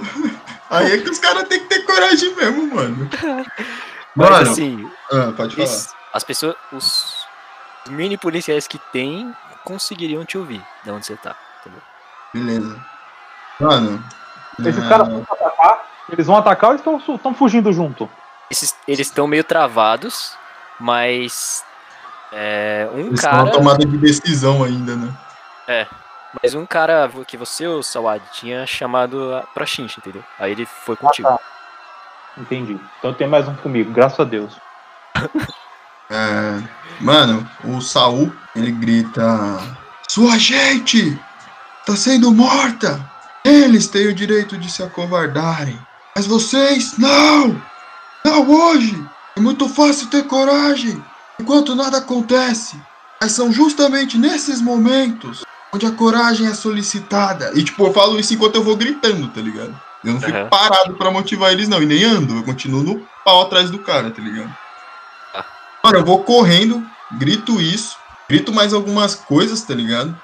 Aí 0.69 0.91
é 0.91 0.97
que 0.99 1.09
os 1.09 1.17
caras 1.17 1.47
têm 1.47 1.61
que 1.61 1.65
ter 1.65 1.81
coragem 1.83 2.35
mesmo, 2.35 2.75
mano. 2.75 3.09
Mas 4.15 4.29
Mano, 4.29 4.51
assim, 4.51 4.91
ah, 5.11 5.31
pode 5.35 5.55
falar. 5.55 5.67
es- 5.67 5.93
as 6.13 6.23
pessoas. 6.23 6.55
Os 6.71 7.25
mini 7.87 8.17
policiais 8.17 8.67
que 8.67 8.77
tem 8.91 9.33
conseguiriam 9.63 10.25
te 10.25 10.37
ouvir 10.37 10.63
de 10.83 10.91
onde 10.91 11.05
você 11.05 11.15
tá. 11.15 11.35
Entendeu? 11.61 11.81
Beleza. 12.33 12.85
Mano. 13.59 14.03
Esses 14.59 14.83
ah, 14.83 14.89
caras 14.89 15.07
vão 15.07 15.25
atacar, 15.31 15.88
eles 16.11 16.27
vão 16.27 16.37
atacar 16.37 16.71
ou 16.71 16.75
estão 16.75 16.97
estão 16.97 17.33
fugindo 17.33 17.71
junto? 17.73 18.09
Esses, 18.49 18.75
eles 18.87 19.07
estão 19.07 19.27
meio 19.27 19.43
travados, 19.43 20.35
mas. 20.79 21.63
É, 22.31 22.87
um 22.93 22.99
eles 22.99 23.19
estão 23.19 23.45
cara. 23.45 23.51
tomada 23.51 23.85
de 23.85 23.97
decisão 23.97 24.63
ainda, 24.63 24.95
né? 24.95 25.13
Mas 26.41 26.53
um 26.53 26.65
cara 26.65 27.09
que 27.27 27.35
você, 27.37 27.65
o 27.67 27.81
Sawad, 27.81 28.21
tinha 28.33 28.65
chamado 28.67 29.33
a- 29.33 29.41
pra 29.53 29.65
Shinji, 29.65 29.95
entendeu? 29.97 30.23
Aí 30.39 30.51
ele 30.51 30.65
foi 30.65 30.95
contigo. 30.95 31.27
tá. 31.27 31.39
Entendi. 32.37 32.79
Então 32.99 33.13
tem 33.13 33.27
mais 33.27 33.47
um 33.47 33.55
comigo, 33.55 33.91
graças 33.91 34.19
a 34.19 34.23
Deus. 34.23 34.55
É, 36.11 36.63
mano, 36.99 37.47
o 37.63 37.79
Saul, 37.81 38.33
ele 38.55 38.71
grita: 38.71 39.21
Sua 40.09 40.39
gente 40.39 41.21
tá 41.85 41.95
sendo 41.95 42.31
morta! 42.31 42.99
Eles 43.45 43.87
têm 43.87 44.07
o 44.07 44.13
direito 44.15 44.57
de 44.57 44.71
se 44.71 44.81
acovardarem. 44.81 45.79
Mas 46.15 46.25
vocês, 46.25 46.97
não! 46.97 47.61
Não 48.25 48.49
hoje! 48.49 49.01
É 49.35 49.39
muito 49.39 49.69
fácil 49.69 50.07
ter 50.07 50.23
coragem 50.23 51.03
enquanto 51.39 51.75
nada 51.75 51.99
acontece. 51.99 52.79
Mas 53.21 53.31
são 53.31 53.51
justamente 53.51 54.17
nesses 54.17 54.61
momentos 54.61 55.43
onde 55.73 55.85
a 55.85 55.91
coragem 55.91 56.47
é 56.47 56.53
solicitada. 56.53 57.51
E 57.53 57.63
tipo, 57.63 57.85
eu 57.85 57.93
falo 57.93 58.19
isso 58.19 58.33
enquanto 58.33 58.55
eu 58.55 58.63
vou 58.63 58.75
gritando, 58.75 59.27
tá 59.29 59.41
ligado? 59.41 59.79
Eu 60.03 60.13
não 60.13 60.21
fico 60.21 60.37
Aham. 60.37 60.49
parado 60.49 60.93
pra 60.95 61.11
motivar 61.11 61.51
eles, 61.51 61.67
não. 61.67 61.81
E 61.81 61.85
nem 61.85 62.03
ando. 62.03 62.35
Eu 62.37 62.43
continuo 62.43 62.83
no 62.83 63.07
pau 63.23 63.43
atrás 63.43 63.69
do 63.69 63.79
cara, 63.79 64.09
tá 64.09 64.21
ligado? 64.21 64.53
Ah. 65.33 65.45
Mano, 65.83 65.99
eu 65.99 66.05
vou 66.05 66.23
correndo, 66.23 66.85
grito 67.11 67.61
isso, 67.61 67.97
grito 68.27 68.53
mais 68.53 68.73
algumas 68.73 69.15
coisas, 69.15 69.61
tá 69.61 69.73
ligado? 69.73 70.17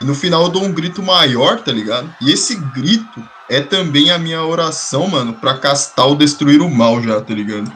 E 0.00 0.04
no 0.04 0.14
final 0.14 0.44
eu 0.44 0.48
dou 0.48 0.62
um 0.62 0.72
grito 0.72 1.02
maior, 1.02 1.60
tá 1.60 1.72
ligado? 1.72 2.12
E 2.20 2.30
esse 2.30 2.54
grito 2.56 3.22
é 3.48 3.60
também 3.60 4.10
a 4.10 4.18
minha 4.18 4.42
oração, 4.44 5.08
mano, 5.08 5.32
pra 5.32 5.58
castar 5.58 6.08
o 6.08 6.14
destruir 6.14 6.60
o 6.60 6.70
mal 6.70 7.02
já, 7.02 7.20
tá 7.20 7.32
ligado? 7.32 7.72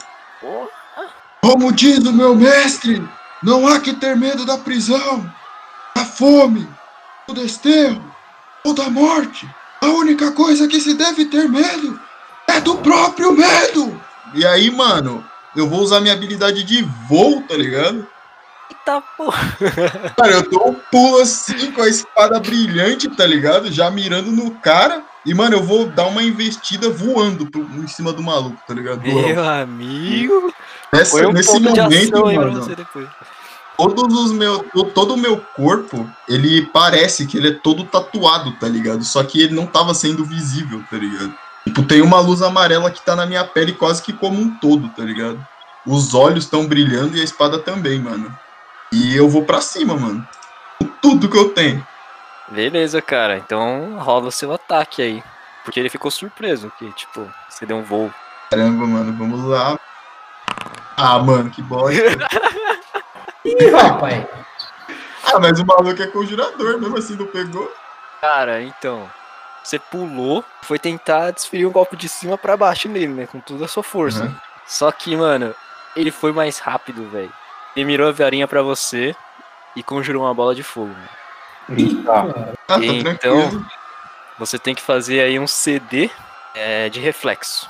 Como 1.41 1.73
diz 1.73 1.99
o 1.99 2.13
meu 2.13 2.37
mestre, 2.37 3.03
não 3.43 3.67
há 3.67 3.81
que 3.81 3.95
ter 3.95 4.17
medo 4.17 4.45
da 4.45 4.59
prisão, 4.59 5.29
da 5.97 6.05
fome, 6.05 6.69
do 7.27 7.35
desterro 7.35 8.03
ou 8.65 8.75
da 8.75 8.89
morte. 8.89 9.49
A 9.81 9.87
única 9.87 10.31
coisa 10.31 10.69
que 10.69 10.81
se 10.81 10.95
deve 10.95 11.25
ter 11.25 11.49
medo 11.49 11.99
é 12.47 12.61
do 12.61 12.77
próprio 12.77 13.33
medo. 13.33 14.01
E 14.35 14.47
aí, 14.47 14.71
mano, 14.71 15.25
eu 15.57 15.69
vou 15.69 15.81
usar 15.81 16.01
minha 16.01 16.15
habilidade 16.15 16.63
de 16.63 16.83
voo, 17.09 17.43
tá 17.43 17.57
ligado? 17.57 18.07
Eita 18.71 19.03
porra. 19.17 19.57
Cara, 20.17 20.33
eu 20.33 20.49
dou 20.49 20.71
um 20.71 20.75
pulo 20.91 21.21
assim 21.21 21.73
com 21.73 21.83
a 21.83 21.89
espada 21.89 22.39
brilhante, 22.41 23.09
tá 23.09 23.27
ligado? 23.27 23.71
Já 23.71 23.91
mirando 23.91 24.31
no 24.31 24.53
cara. 24.53 25.03
E, 25.25 25.33
mano, 25.35 25.57
eu 25.57 25.63
vou 25.63 25.87
dar 25.87 26.07
uma 26.07 26.23
investida 26.23 26.89
voando 26.91 27.47
pro- 27.47 27.63
em 27.77 27.87
cima 27.87 28.13
do 28.13 28.23
maluco, 28.23 28.57
tá 28.67 28.75
ligado? 28.75 29.01
Do. 29.03 29.11
Meu 29.11 29.45
amigo. 29.49 30.53
Nessa- 30.93 31.17
um 31.29 31.33
nesse 31.33 31.53
momento, 31.83 32.15
ação 32.17 32.27
mano, 32.35 32.61
todos 33.77 34.19
os 34.21 34.33
meu, 34.33 34.59
to- 34.65 34.85
todo 34.85 35.15
o 35.15 35.17
meu 35.17 35.39
corpo, 35.57 36.09
ele 36.29 36.67
parece 36.67 37.27
que 37.27 37.37
ele 37.39 37.49
é 37.49 37.53
todo 37.53 37.85
tatuado, 37.85 38.53
tá 38.53 38.69
ligado? 38.69 39.03
Só 39.05 39.23
que 39.25 39.41
ele 39.43 39.55
não 39.55 39.67
tava 39.67 39.95
sendo 39.95 40.25
visível, 40.25 40.83
tá 40.91 40.97
ligado? 40.97 41.33
Tipo, 41.65 41.83
tem 41.85 42.03
uma 42.03 42.19
luz 42.21 42.43
amarela 42.43 42.91
que 42.91 43.01
tá 43.05 43.15
na 43.17 43.25
minha 43.25 43.45
pele 43.45 43.73
quase 43.73 44.03
que 44.03 44.13
como 44.13 44.41
um 44.41 44.51
todo, 44.57 44.89
tá 44.91 45.03
ligado? 45.05 45.39
Os 45.87 46.15
olhos 46.15 46.45
estão 46.45 46.67
brilhando 46.67 47.17
e 47.17 47.21
a 47.21 47.25
espada 47.25 47.59
também, 47.59 48.01
mano. 48.01 48.37
E 48.93 49.17
eu 49.17 49.29
vou 49.29 49.45
pra 49.45 49.61
cima, 49.61 49.95
mano. 49.97 50.27
Com 50.79 50.87
tudo 51.01 51.29
que 51.29 51.39
eu 51.39 51.51
tenho. 51.51 51.85
Beleza, 52.48 53.00
cara. 53.00 53.37
Então 53.37 53.98
rola 53.98 54.28
o 54.28 54.33
seu 54.33 54.52
ataque 54.52 55.02
aí. 55.02 55.24
Porque 55.64 55.78
ele 55.78 55.88
ficou 55.88 56.11
surpreso 56.11 56.72
que, 56.78 56.90
tipo, 56.92 57.31
você 57.48 57.64
deu 57.64 57.76
um 57.76 57.83
voo. 57.83 58.12
Caramba, 58.50 58.87
mano, 58.87 59.12
vamos 59.16 59.44
lá. 59.44 59.78
Ah, 60.96 61.18
mano, 61.18 61.50
que 61.50 61.62
bosta. 61.62 61.94
Ih, 63.44 63.70
rapaz. 63.70 64.26
ah, 65.24 65.38
mas 65.40 65.59
o 65.59 65.66
maluco 65.66 66.02
é 66.02 66.07
conjurador, 66.07 66.78
mesmo 66.78 66.98
assim 66.98 67.16
não 67.16 67.26
pegou. 67.26 67.72
Cara, 68.20 68.62
então. 68.62 69.09
Você 69.62 69.78
pulou, 69.78 70.44
foi 70.62 70.78
tentar 70.78 71.31
desferir 71.31 71.66
um 71.66 71.70
golpe 71.70 71.96
de 71.96 72.09
cima 72.09 72.37
pra 72.37 72.57
baixo 72.57 72.88
nele, 72.88 73.12
né? 73.12 73.26
Com 73.26 73.38
toda 73.38 73.64
a 73.64 73.68
sua 73.68 73.83
força. 73.83 74.24
Uhum. 74.24 74.35
Só 74.66 74.90
que, 74.90 75.16
mano, 75.16 75.55
ele 75.94 76.11
foi 76.11 76.33
mais 76.33 76.59
rápido, 76.59 77.09
velho. 77.09 77.33
Ele 77.76 77.87
mirou 77.87 78.09
a 78.09 78.12
varinha 78.12 78.48
pra 78.48 78.61
você 78.61 79.14
e 79.76 79.83
conjurou 79.83 80.24
uma 80.24 80.35
bola 80.35 80.55
de 80.55 80.64
fogo. 80.64 80.88
mano. 80.88 81.22
Tá. 82.05 82.27
Ah, 82.27 82.55
tá 82.67 82.79
Então- 82.85 83.01
tranquilo. 83.17 83.67
Você 84.39 84.59
tem 84.59 84.75
que 84.75 84.83
fazer 84.83 85.21
aí 85.21 85.39
um 85.39 85.47
CD 85.47 86.11
é, 86.55 86.89
de 86.89 86.99
reflexo. 87.01 87.69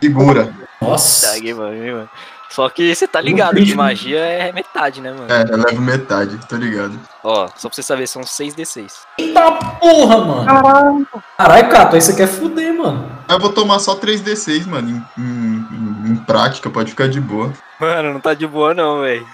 Segura. 0.00 0.52
Nossa. 0.80 1.34
Mano. 1.54 2.08
Só 2.48 2.68
que 2.70 2.94
você 2.94 3.06
tá 3.06 3.20
ligado 3.20 3.56
que 3.56 3.74
magia 3.74 4.20
é 4.20 4.50
metade, 4.52 5.00
né, 5.02 5.12
mano? 5.12 5.30
É, 5.30 5.42
eu 5.42 5.56
levo 5.58 5.82
metade, 5.82 6.38
tô 6.48 6.56
ligado. 6.56 6.98
Ó, 7.22 7.46
só 7.56 7.68
pra 7.68 7.74
você 7.76 7.82
saber, 7.82 8.06
são 8.06 8.22
6d6. 8.22 9.00
Eita 9.18 9.52
porra, 9.52 10.18
mano. 10.18 11.06
Caralho, 11.36 11.68
Cato, 11.68 11.94
aí 11.96 12.00
você 12.00 12.16
quer 12.16 12.26
fuder, 12.26 12.72
mano. 12.72 13.12
Eu 13.28 13.38
vou 13.38 13.52
tomar 13.52 13.78
só 13.80 13.94
3d6, 13.96 14.66
mano. 14.66 14.88
Em, 14.88 15.22
em- 15.22 16.10
em- 16.12 16.16
prática, 16.16 16.70
pode 16.70 16.90
ficar 16.90 17.08
de 17.08 17.20
boa. 17.20 17.52
Mano, 17.78 18.14
não 18.14 18.20
tá 18.20 18.32
de 18.32 18.46
boa 18.46 18.72
não, 18.72 19.02
velho. 19.02 19.26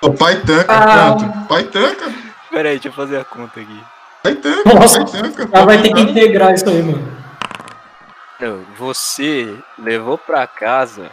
O 0.00 0.12
pai 0.14 0.40
tanca, 0.40 0.72
Ah. 0.72 1.14
quanto? 1.18 1.46
Pai 1.48 1.64
tanca, 1.64 2.10
Pera 2.54 2.68
aí, 2.68 2.76
deixa 2.76 2.88
eu 2.88 2.92
fazer 2.92 3.18
a 3.18 3.24
conta 3.24 3.60
aqui. 3.60 3.80
pai 4.22 4.34
tanca, 4.36 4.74
Nossa, 4.74 5.04
pai 5.04 5.22
tanca. 5.22 5.44
O 5.44 5.48
cara 5.48 5.64
vai 5.66 5.82
ter 5.82 5.92
que 5.92 6.00
integrar 6.00 6.54
isso 6.54 6.68
aí, 6.68 6.82
mano. 6.82 7.24
Você 8.78 9.56
levou 9.78 10.16
pra 10.16 10.46
casa 10.46 11.10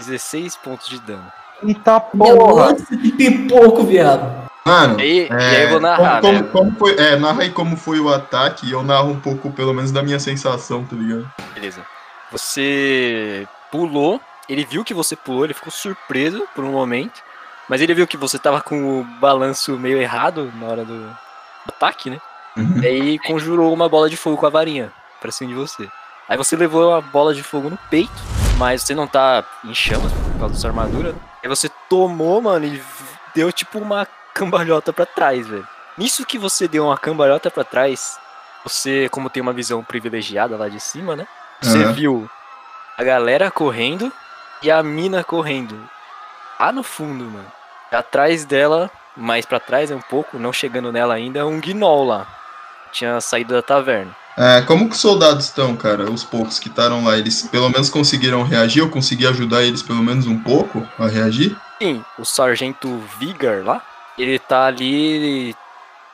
16 0.00 0.56
pontos 0.56 0.88
de 0.88 0.98
dano. 1.00 1.30
Eita 1.62 2.00
porra! 2.00 2.72
Nossa, 2.72 2.96
que 2.96 3.12
pipoco, 3.12 3.84
viado. 3.84 4.46
Mano, 4.64 5.00
E, 5.00 5.28
é, 5.30 5.52
e 5.52 5.56
aí 5.56 5.62
eu 5.62 5.68
vou 5.70 5.80
narrar, 5.80 6.20
como, 6.20 6.32
né? 6.40 6.48
como 6.50 6.72
foi, 6.76 6.96
é, 6.98 7.14
narra 7.16 7.42
aí 7.42 7.50
como 7.50 7.76
foi 7.76 8.00
o 8.00 8.12
ataque 8.12 8.66
e 8.66 8.72
eu 8.72 8.82
narro 8.82 9.10
um 9.10 9.20
pouco, 9.20 9.52
pelo 9.52 9.72
menos, 9.72 9.92
da 9.92 10.02
minha 10.02 10.18
sensação, 10.18 10.84
tá 10.84 10.96
ligado? 10.96 11.30
Beleza. 11.54 11.82
Você 12.32 13.46
pulou, 13.70 14.20
ele 14.48 14.64
viu 14.64 14.82
que 14.82 14.92
você 14.92 15.14
pulou, 15.14 15.44
ele 15.44 15.54
ficou 15.54 15.70
surpreso 15.70 16.44
por 16.54 16.64
um 16.64 16.72
momento, 16.72 17.22
mas 17.68 17.80
ele 17.80 17.94
viu 17.94 18.06
que 18.06 18.16
você 18.16 18.38
tava 18.38 18.60
com 18.60 19.00
o 19.00 19.04
balanço 19.04 19.72
meio 19.78 19.98
errado 19.98 20.52
na 20.56 20.66
hora 20.66 20.84
do 20.84 21.16
ataque, 21.68 22.10
né? 22.10 22.20
Uhum. 22.56 22.82
E 22.82 22.86
aí 22.86 23.18
conjurou 23.18 23.72
uma 23.72 23.88
bola 23.88 24.08
de 24.08 24.16
fogo 24.16 24.36
com 24.36 24.46
a 24.46 24.50
varinha 24.50 24.92
pra 25.20 25.30
cima 25.30 25.50
de 25.50 25.56
você. 25.56 25.88
Aí 26.28 26.36
você 26.36 26.56
levou 26.56 26.94
a 26.94 27.00
bola 27.00 27.34
de 27.34 27.42
fogo 27.42 27.70
no 27.70 27.78
peito, 27.90 28.12
mas 28.56 28.82
você 28.82 28.94
não 28.94 29.06
tá 29.06 29.44
em 29.64 29.74
chamas 29.74 30.12
por 30.12 30.38
causa 30.38 30.54
da 30.54 30.60
sua 30.60 30.70
armadura. 30.70 31.12
Né? 31.12 31.18
Aí 31.42 31.48
você 31.48 31.68
tomou, 31.88 32.40
mano, 32.40 32.66
e 32.66 32.82
deu 33.34 33.52
tipo 33.52 33.78
uma 33.78 34.06
cambalhota 34.34 34.92
pra 34.92 35.06
trás, 35.06 35.46
velho. 35.46 35.66
Nisso 35.96 36.26
que 36.26 36.38
você 36.38 36.66
deu 36.66 36.86
uma 36.86 36.98
cambalhota 36.98 37.50
pra 37.50 37.64
trás, 37.64 38.18
você, 38.64 39.08
como 39.10 39.30
tem 39.30 39.40
uma 39.40 39.52
visão 39.52 39.82
privilegiada 39.84 40.56
lá 40.56 40.68
de 40.68 40.80
cima, 40.80 41.14
né? 41.14 41.26
Você 41.60 41.78
Aham. 41.78 41.92
viu 41.92 42.30
a 42.98 43.04
galera 43.04 43.50
correndo 43.50 44.12
e 44.62 44.70
a 44.70 44.82
mina 44.82 45.22
correndo. 45.22 45.78
Lá 46.58 46.72
no 46.72 46.82
fundo, 46.82 47.24
mano. 47.24 47.52
Atrás 47.92 48.44
dela, 48.44 48.90
mais 49.16 49.46
pra 49.46 49.60
trás 49.60 49.90
um 49.90 50.00
pouco, 50.00 50.38
não 50.38 50.52
chegando 50.52 50.90
nela 50.90 51.14
ainda, 51.14 51.46
um 51.46 51.60
gnoll 51.60 52.04
lá. 52.04 52.26
Tinha 52.92 53.20
saído 53.20 53.54
da 53.54 53.62
taverna. 53.62 54.14
É, 54.36 54.60
como 54.62 54.88
que 54.88 54.94
os 54.94 55.00
soldados 55.00 55.46
estão, 55.46 55.74
cara? 55.76 56.10
Os 56.10 56.22
poucos 56.22 56.58
que 56.58 56.68
estavam 56.68 57.04
lá, 57.04 57.16
eles 57.16 57.42
pelo 57.44 57.70
menos 57.70 57.88
conseguiram 57.88 58.42
reagir? 58.42 58.80
Eu 58.80 58.90
consegui 58.90 59.26
ajudar 59.26 59.62
eles 59.62 59.82
pelo 59.82 60.02
menos 60.02 60.26
um 60.26 60.38
pouco 60.38 60.86
a 60.98 61.06
reagir? 61.06 61.56
Sim, 61.80 62.04
o 62.18 62.24
sargento 62.24 62.98
Vigar 63.18 63.64
lá, 63.64 63.82
ele 64.18 64.38
tá 64.38 64.66
ali 64.66 65.54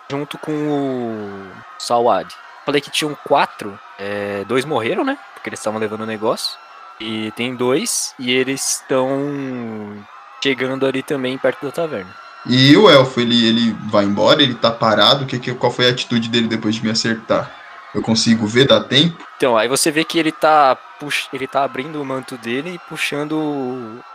junto 0.09 0.39
com 0.39 0.53
o 0.53 1.51
Salwad. 1.79 2.33
Falei 2.65 2.81
que 2.81 2.91
tinham 2.91 3.17
quatro, 3.27 3.79
é, 3.99 4.45
dois 4.45 4.65
morreram, 4.65 5.05
né? 5.05 5.19
Porque 5.35 5.49
eles 5.49 5.59
estavam 5.59 5.81
levando 5.81 6.03
o 6.03 6.07
negócio. 6.07 6.57
E 7.01 7.33
tem 7.33 7.57
dois, 7.57 8.15
e 8.19 8.31
eles 8.31 8.83
estão 8.83 9.97
chegando 10.43 10.85
ali 10.85 11.03
também 11.03 11.39
perto 11.39 11.67
da 11.67 11.73
taverna. 11.73 12.11
E 12.45 12.77
o 12.77 12.91
elfo, 12.91 13.21
ele, 13.21 13.47
ele 13.47 13.77
vai 13.89 14.05
embora, 14.05 14.43
ele 14.43 14.55
tá 14.55 14.71
parado? 14.71 15.27
Que, 15.27 15.39
que, 15.39 15.55
qual 15.55 15.71
foi 15.71 15.87
a 15.87 15.91
atitude 15.91 16.29
dele 16.29 16.49
depois 16.49 16.75
de 16.75 16.83
me 16.83 16.91
acertar? 16.91 17.51
Eu 17.95 18.03
consigo 18.03 18.47
ver, 18.47 18.67
dá 18.67 18.83
tempo? 18.83 19.23
Então, 19.37 19.57
aí 19.57 19.69
você 19.69 19.91
vê 19.91 20.05
que 20.05 20.19
ele 20.19 20.33
tá, 20.33 20.77
pux... 20.99 21.29
ele 21.33 21.47
tá 21.47 21.63
abrindo 21.63 22.01
o 22.01 22.05
manto 22.05 22.37
dele 22.37 22.75
e 22.75 22.79
puxando 22.89 23.37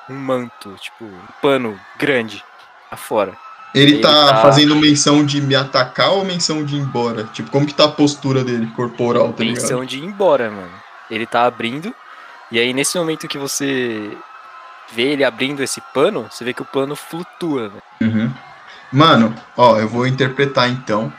um 0.10 0.16
manto, 0.16 0.76
tipo, 0.82 1.06
um 1.06 1.28
pano 1.42 1.80
grande 1.98 2.44
afora. 2.92 3.34
Ele, 3.74 3.94
Ele 3.94 4.02
tá, 4.02 4.34
tá- 4.34 4.42
fazendo 4.42 4.76
menção 4.76 5.24
de 5.24 5.40
me 5.40 5.56
atacar 5.56 6.12
ou 6.12 6.26
menção 6.26 6.66
de 6.66 6.76
ir 6.76 6.80
embora? 6.80 7.26
Tipo, 7.26 7.52
como 7.52 7.68
que 7.68 7.74
tá 7.74 7.86
a 7.86 7.90
postura 7.90 8.44
dele, 8.44 8.68
corporal, 8.76 9.32
tá 9.32 9.44
ligado? 9.44 9.62
Menção 9.62 9.86
de 9.86 10.00
ir 10.00 10.04
embora, 10.06 10.50
mano. 10.50 10.72
Ele 11.10 11.26
tá 11.26 11.46
abrindo, 11.46 11.94
e 12.52 12.60
aí 12.60 12.74
nesse 12.74 12.98
momento 12.98 13.28
que 13.28 13.38
você 13.38 14.18
vê 14.93 15.04
ele 15.13 15.23
abrindo 15.23 15.62
esse 15.63 15.82
pano, 15.93 16.28
você 16.30 16.43
vê 16.43 16.54
que 16.54 16.62
o 16.62 16.65
pano 16.65 16.95
flutua, 16.95 17.69
velho. 17.69 17.84
Uhum. 18.02 18.32
Mano, 18.91 19.34
ó, 19.56 19.78
eu 19.78 19.88
vou 19.88 20.08
interpretar 20.08 20.69
então. 20.69 21.12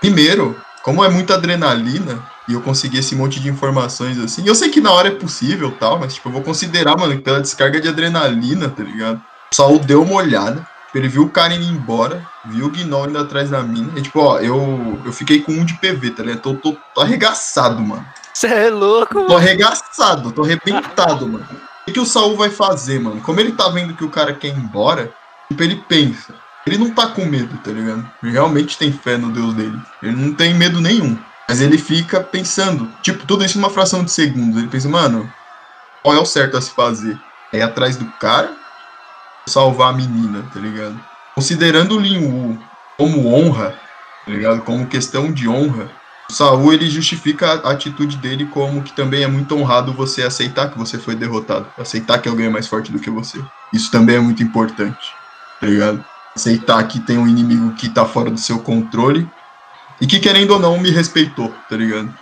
Primeiro, 0.00 0.58
como 0.82 1.04
é 1.04 1.08
muita 1.08 1.34
adrenalina 1.34 2.22
e 2.48 2.54
eu 2.54 2.60
consegui 2.62 2.98
esse 2.98 3.14
monte 3.14 3.38
de 3.38 3.48
informações 3.48 4.18
assim, 4.18 4.46
eu 4.46 4.54
sei 4.54 4.70
que 4.70 4.80
na 4.80 4.90
hora 4.90 5.08
é 5.08 5.12
possível 5.14 5.70
tal, 5.78 5.98
mas 5.98 6.14
tipo, 6.14 6.28
eu 6.28 6.32
vou 6.32 6.42
considerar, 6.42 6.96
mano, 6.96 7.14
que 7.14 7.22
pela 7.22 7.40
descarga 7.40 7.80
de 7.80 7.88
adrenalina, 7.88 8.68
tá 8.68 8.82
ligado? 8.82 9.20
O 9.52 9.54
Saul 9.54 9.78
deu 9.78 10.02
uma 10.02 10.14
olhada, 10.14 10.66
ele 10.94 11.08
viu 11.08 11.22
o 11.24 11.30
cara 11.30 11.54
indo 11.54 11.64
embora, 11.64 12.26
viu 12.46 12.66
o 12.66 12.70
Gnoll 12.70 13.08
indo 13.08 13.18
atrás 13.18 13.50
da 13.50 13.62
mina, 13.62 13.92
e 13.96 14.02
tipo, 14.02 14.20
ó, 14.20 14.38
eu, 14.40 15.00
eu 15.04 15.12
fiquei 15.12 15.42
com 15.42 15.52
um 15.52 15.64
de 15.64 15.74
PV, 15.74 16.10
tá 16.12 16.22
ligado? 16.22 16.40
Tô, 16.40 16.54
tô, 16.54 16.76
tô 16.94 17.00
arregaçado, 17.02 17.80
mano. 17.82 18.04
Você 18.32 18.46
é 18.46 18.70
louco, 18.70 19.14
Tô 19.14 19.20
mano. 19.22 19.36
arregaçado, 19.36 20.32
tô 20.32 20.42
arrebentado, 20.42 21.28
mano. 21.28 21.46
O 21.90 21.92
que, 21.92 22.00
o 22.00 22.06
Saul 22.06 22.36
vai 22.36 22.50
fazer, 22.50 23.00
mano? 23.00 23.20
Como 23.20 23.40
ele 23.40 23.50
tá 23.50 23.68
vendo 23.68 23.94
que 23.94 24.04
o 24.04 24.10
cara 24.10 24.32
quer 24.32 24.48
ir 24.48 24.56
embora, 24.56 25.12
tipo, 25.48 25.60
ele 25.60 25.82
pensa. 25.88 26.32
Ele 26.64 26.78
não 26.78 26.90
tá 26.90 27.08
com 27.08 27.24
medo, 27.26 27.58
tá 27.58 27.72
ligado? 27.72 28.08
Ele 28.22 28.30
realmente 28.30 28.78
tem 28.78 28.92
fé 28.92 29.16
no 29.16 29.32
Deus 29.32 29.54
dele. 29.54 29.76
Ele 30.00 30.14
não 30.14 30.32
tem 30.32 30.54
medo 30.54 30.80
nenhum. 30.80 31.18
Mas 31.48 31.60
ele 31.60 31.76
fica 31.76 32.20
pensando, 32.20 32.88
tipo, 33.02 33.26
tudo 33.26 33.44
isso 33.44 33.58
em 33.58 33.60
uma 33.60 33.70
fração 33.70 34.04
de 34.04 34.12
segundos. 34.12 34.56
Ele 34.56 34.68
pensa, 34.68 34.88
mano, 34.88 35.28
qual 36.00 36.14
é 36.14 36.20
o 36.20 36.24
certo 36.24 36.56
a 36.56 36.60
se 36.60 36.70
fazer? 36.70 37.18
É 37.52 37.58
ir 37.58 37.62
atrás 37.62 37.96
do 37.96 38.06
cara 38.20 38.54
salvar 39.48 39.90
a 39.90 39.96
menina, 39.96 40.48
tá 40.54 40.60
ligado? 40.60 40.98
Considerando 41.34 41.96
o 41.96 42.00
Lin 42.00 42.24
Wu 42.24 42.58
como 42.96 43.34
honra, 43.34 43.74
tá 44.24 44.30
ligado? 44.30 44.60
Como 44.62 44.86
questão 44.86 45.32
de 45.32 45.48
honra, 45.48 45.90
Saul 46.30 46.72
ele 46.72 46.88
justifica 46.88 47.52
a 47.52 47.70
atitude 47.72 48.16
dele 48.16 48.46
como 48.46 48.82
que 48.82 48.92
também 48.92 49.22
é 49.22 49.26
muito 49.26 49.54
honrado 49.56 49.92
você 49.92 50.22
aceitar 50.22 50.70
que 50.70 50.78
você 50.78 50.98
foi 50.98 51.14
derrotado, 51.14 51.66
aceitar 51.78 52.18
que 52.18 52.28
alguém 52.28 52.46
é 52.46 52.50
mais 52.50 52.66
forte 52.66 52.90
do 52.90 52.98
que 52.98 53.10
você. 53.10 53.42
Isso 53.72 53.90
também 53.90 54.16
é 54.16 54.20
muito 54.20 54.42
importante, 54.42 55.12
tá 55.60 55.66
ligado? 55.66 56.04
Aceitar 56.34 56.82
que 56.86 57.00
tem 57.00 57.18
um 57.18 57.26
inimigo 57.26 57.72
que 57.72 57.88
tá 57.88 58.04
fora 58.04 58.30
do 58.30 58.38
seu 58.38 58.60
controle 58.60 59.28
e 60.00 60.06
que 60.06 60.18
querendo 60.18 60.52
ou 60.52 60.58
não 60.58 60.78
me 60.78 60.90
respeitou, 60.90 61.52
tá 61.68 61.76
ligado? 61.76 62.12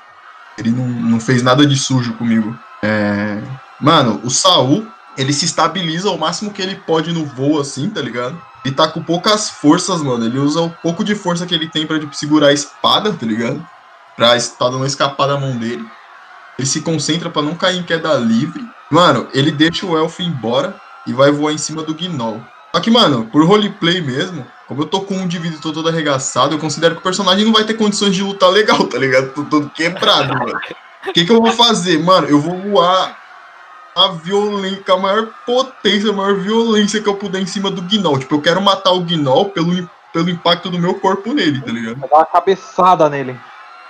Ele 0.57 0.71
não, 0.71 0.88
não 0.88 1.21
fez 1.21 1.42
nada 1.42 1.64
de 1.64 1.77
sujo 1.77 2.14
comigo. 2.14 2.59
É... 2.83 3.40
Mano, 3.81 4.21
o 4.25 4.31
Saul, 4.31 4.87
ele 5.16 5.33
se 5.33 5.44
estabiliza 5.44 6.09
ao 6.09 6.18
máximo 6.18 6.53
que 6.53 6.61
ele 6.61 6.75
pode 6.75 7.12
no 7.12 7.25
voo, 7.25 7.61
assim, 7.61 7.88
tá 7.88 8.01
ligado? 8.01 8.40
Ele 8.64 8.75
tá 8.75 8.88
com 8.88 9.03
poucas 9.03 9.49
forças, 9.49 10.03
mano. 10.03 10.25
Ele 10.25 10.38
usa 10.38 10.61
o 10.61 10.71
pouco 10.71 11.05
de 11.05 11.14
força 11.14 11.47
que 11.47 11.55
ele 11.55 11.68
tem 11.68 11.87
pra 11.87 11.99
tipo, 11.99 12.14
segurar 12.14 12.49
a 12.49 12.53
espada, 12.53 13.12
tá 13.12 13.25
ligado? 13.25 13.64
Pra 14.18 14.37
espada 14.37 14.76
não 14.76 14.85
escapar 14.85 15.28
da 15.28 15.38
mão 15.38 15.57
dele. 15.57 15.87
Ele 16.59 16.66
se 16.66 16.81
concentra 16.81 17.31
pra 17.31 17.40
não 17.40 17.54
cair 17.54 17.78
em 17.78 17.85
queda 17.85 18.14
livre. 18.14 18.68
Mano, 18.90 19.28
ele 19.33 19.52
deixa 19.52 19.87
o 19.87 19.96
elfo 19.96 20.22
embora 20.22 20.74
e 21.07 21.12
vai 21.12 21.31
voar 21.31 21.52
em 21.52 21.59
cima 21.59 21.85
do 21.85 21.94
Gnoll. 21.94 22.42
Só 22.74 22.81
que, 22.81 22.90
mano, 22.90 23.26
por 23.26 23.46
roleplay 23.46 24.00
mesmo, 24.00 24.44
como 24.66 24.83
eu 24.83 24.87
tô 24.87 25.02
com 25.02 25.14
um 25.14 25.22
indivíduo 25.22 25.61
tô 25.61 25.72
todo 25.72 25.88
arregaçado, 25.88 26.52
eu 26.52 26.59
considero 26.59 26.96
que 26.96 27.00
o 27.00 27.04
personagem 27.04 27.44
não 27.44 27.52
vai 27.52 27.62
ter 27.62 27.74
condições 27.74 28.12
de 28.12 28.24
lutar 28.24 28.50
legal, 28.50 28.88
tá 28.88 28.98
ligado? 28.98 29.33
Tô 29.35 29.44
todo 29.44 29.70
quebrado, 29.70 30.35
mano. 30.35 30.59
O 31.07 31.12
que, 31.12 31.24
que 31.24 31.31
eu 31.31 31.40
vou 31.40 31.52
fazer? 31.52 32.02
Mano, 32.02 32.26
eu 32.26 32.40
vou 32.40 32.61
voar 32.61 33.16
a 33.94 34.09
violência, 34.09 34.83
a 34.94 34.96
maior 34.96 35.28
potência, 35.46 36.11
a 36.11 36.12
maior 36.12 36.35
violência 36.35 37.00
que 37.00 37.09
eu 37.09 37.14
puder 37.14 37.40
em 37.40 37.46
cima 37.46 37.70
do 37.70 37.83
Gnoll. 37.83 38.18
Tipo, 38.18 38.35
eu 38.35 38.42
quero 38.42 38.61
matar 38.61 38.90
o 38.90 39.00
Gnoll 39.00 39.50
pelo, 39.50 39.88
pelo 40.12 40.28
impacto 40.28 40.68
do 40.68 40.78
meu 40.78 40.94
corpo 40.96 41.33
nele, 41.33 41.61
tá 41.61 41.70
ligado? 41.70 42.00
Vai 42.00 42.09
dar 42.09 42.16
uma 42.16 42.26
cabeçada 42.26 43.09
nele. 43.09 43.38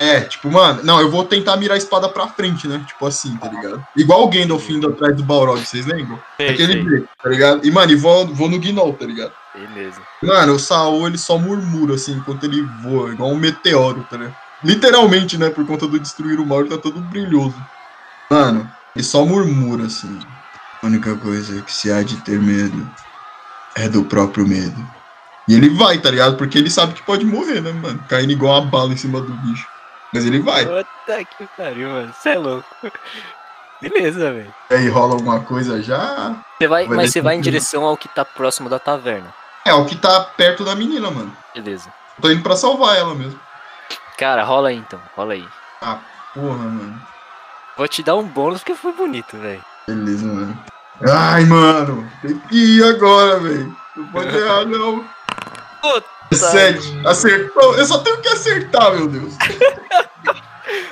É, 0.00 0.20
tipo, 0.20 0.50
mano, 0.50 0.80
não, 0.84 1.00
eu 1.00 1.10
vou 1.10 1.24
tentar 1.24 1.56
mirar 1.56 1.74
a 1.74 1.78
espada 1.78 2.08
pra 2.08 2.28
frente, 2.28 2.68
né? 2.68 2.84
Tipo 2.86 3.06
assim, 3.06 3.36
tá 3.36 3.48
ligado? 3.48 3.84
Igual 3.96 4.24
o 4.24 4.28
Gandalf 4.28 4.70
indo 4.70 4.88
atrás 4.88 5.16
do 5.16 5.24
Balrog, 5.24 5.58
vocês 5.58 5.86
lembram? 5.86 6.20
Sei, 6.36 6.50
Aquele 6.50 6.72
sei. 6.74 6.82
jeito, 6.84 7.08
tá 7.20 7.28
ligado? 7.28 7.66
E, 7.66 7.70
mano, 7.70 7.90
e 7.90 7.96
vou, 7.96 8.26
vou 8.28 8.48
no 8.48 8.60
Gnoll, 8.60 8.92
tá 8.92 9.04
ligado? 9.04 9.32
Beleza. 9.54 10.00
Mano, 10.22 10.54
o 10.54 10.58
Saul, 10.58 11.08
ele 11.08 11.18
só 11.18 11.36
murmura, 11.36 11.94
assim, 11.94 12.12
enquanto 12.12 12.44
ele 12.44 12.62
voa, 12.80 13.10
igual 13.10 13.30
um 13.30 13.36
meteoro, 13.36 14.06
tá 14.08 14.16
ligado? 14.16 14.36
Literalmente, 14.62 15.36
né? 15.36 15.50
Por 15.50 15.66
conta 15.66 15.86
do 15.88 15.98
destruir 15.98 16.38
o 16.38 16.46
mal, 16.46 16.60
ele 16.60 16.68
tá 16.68 16.78
todo 16.78 17.00
brilhoso. 17.00 17.56
Mano, 18.30 18.70
ele 18.94 19.04
só 19.04 19.24
murmura, 19.24 19.86
assim. 19.86 20.18
A 20.80 20.86
única 20.86 21.16
coisa 21.16 21.60
que 21.62 21.72
se 21.72 21.90
há 21.90 22.04
de 22.04 22.16
ter 22.18 22.38
medo 22.38 22.88
é 23.74 23.88
do 23.88 24.04
próprio 24.04 24.46
medo. 24.46 24.76
E 25.48 25.54
ele 25.54 25.70
vai, 25.70 25.98
tá 25.98 26.10
ligado? 26.10 26.36
Porque 26.36 26.58
ele 26.58 26.70
sabe 26.70 26.92
que 26.92 27.02
pode 27.02 27.24
morrer, 27.24 27.60
né, 27.60 27.72
mano? 27.72 28.04
Caindo 28.08 28.32
igual 28.32 28.60
uma 28.60 28.70
bala 28.70 28.92
em 28.92 28.96
cima 28.96 29.20
do 29.20 29.32
bicho. 29.32 29.66
Mas 30.12 30.24
ele 30.24 30.40
vai. 30.40 30.64
Puta 30.64 31.24
que 31.24 31.46
pariu, 31.56 31.88
mano. 31.90 32.12
Você 32.12 32.30
é 32.30 32.38
louco. 32.38 32.68
Beleza, 33.80 34.32
velho. 34.32 34.54
E 34.70 34.74
aí 34.74 34.88
rola 34.88 35.14
alguma 35.14 35.40
coisa 35.40 35.80
já. 35.82 36.34
Você 36.58 36.66
vai, 36.66 36.86
Vai 36.86 36.96
mas 36.96 37.12
você 37.12 37.20
vai 37.20 37.36
em 37.36 37.40
direção 37.40 37.84
ao 37.84 37.96
que 37.96 38.08
tá 38.08 38.24
próximo 38.24 38.68
da 38.68 38.78
taverna. 38.78 39.32
É, 39.64 39.72
o 39.72 39.84
que 39.84 39.96
tá 39.96 40.20
perto 40.20 40.64
da 40.64 40.74
menina, 40.74 41.10
mano. 41.10 41.36
Beleza. 41.54 41.92
Tô 42.20 42.30
indo 42.30 42.42
pra 42.42 42.56
salvar 42.56 42.96
ela 42.96 43.14
mesmo. 43.14 43.38
Cara, 44.16 44.42
rola 44.42 44.70
aí 44.70 44.76
então. 44.76 45.00
Rola 45.14 45.34
aí. 45.34 45.46
Ah, 45.80 45.98
porra, 46.34 46.56
mano. 46.56 47.00
Vou 47.76 47.86
te 47.86 48.02
dar 48.02 48.16
um 48.16 48.24
bônus 48.24 48.60
porque 48.60 48.74
foi 48.74 48.92
bonito, 48.92 49.36
velho. 49.36 49.64
Beleza, 49.86 50.26
mano. 50.26 50.58
Ai, 51.08 51.44
mano. 51.44 52.10
Tem 52.20 52.36
que 52.40 52.78
ir 52.78 52.84
agora, 52.84 53.38
velho. 53.38 53.76
Não 53.94 54.06
pode 54.08 54.36
errar, 54.36 54.64
não. 54.64 55.04
Puta. 55.80 56.17
Sete. 56.32 57.00
Acertou. 57.06 57.76
Eu 57.76 57.84
só 57.86 57.98
tenho 57.98 58.20
que 58.20 58.28
acertar, 58.28 58.94
meu 58.94 59.08
Deus. 59.08 59.34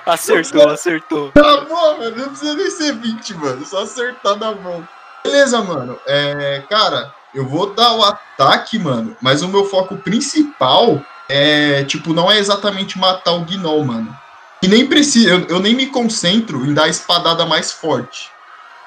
Acertou, 0.07 0.71
acertou. 0.71 1.33
Tá 1.33 1.63
bom, 1.63 1.99
mano. 1.99 2.17
Não 2.17 2.29
precisa 2.29 2.55
nem 2.55 2.71
ser 2.71 2.95
20, 2.95 3.35
mano. 3.35 3.67
Só 3.67 3.83
acertar 3.83 4.37
na 4.37 4.53
mão. 4.53 4.87
Beleza, 5.25 5.61
mano. 5.63 5.99
É, 6.07 6.63
cara, 6.71 7.13
eu 7.35 7.47
vou 7.47 7.75
dar 7.75 7.93
o 7.93 8.05
ataque, 8.05 8.79
mano. 8.79 9.17
Mas 9.21 9.43
o 9.43 9.49
meu 9.49 9.65
foco 9.65 9.97
principal 9.97 11.03
é, 11.29 11.85
tipo, 11.85 12.15
não 12.15 12.31
é 12.31 12.39
exatamente 12.39 12.99
matar 12.99 13.33
o 13.33 13.45
Gnoll, 13.45 13.85
mano. 13.85 14.17
E 14.63 14.69
nem 14.69 14.87
precisa. 14.87 15.31
Eu, 15.31 15.41
eu 15.47 15.61
nem 15.61 15.75
me 15.75 15.87
concentro 15.87 16.65
em 16.65 16.73
dar 16.73 16.85
a 16.85 16.89
espadada 16.89 17.45
mais 17.45 17.73
forte. 17.73 18.31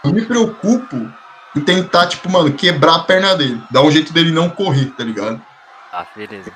Eu 0.03 0.13
me 0.13 0.25
preocupo 0.25 1.11
em 1.55 1.61
tentar, 1.61 2.07
tipo, 2.07 2.29
mano, 2.29 2.53
quebrar 2.53 2.95
a 2.95 2.99
perna 2.99 3.35
dele. 3.35 3.61
Dar 3.69 3.81
um 3.81 3.91
jeito 3.91 4.13
dele 4.13 4.31
não 4.31 4.49
correr, 4.49 4.93
tá 4.97 5.03
ligado? 5.03 5.41
Ah, 5.91 6.05
beleza. 6.15 6.51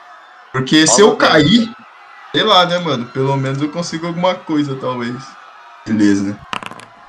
Porque 0.52 0.86
se 0.86 1.02
eu 1.02 1.16
cair, 1.16 1.74
sei 2.32 2.44
lá, 2.44 2.66
né, 2.66 2.78
mano? 2.78 3.06
Pelo 3.08 3.36
menos 3.36 3.62
eu 3.62 3.70
consigo 3.70 4.08
alguma 4.08 4.36
coisa, 4.36 4.76
talvez. 4.76 5.16
Beleza. 5.86 6.40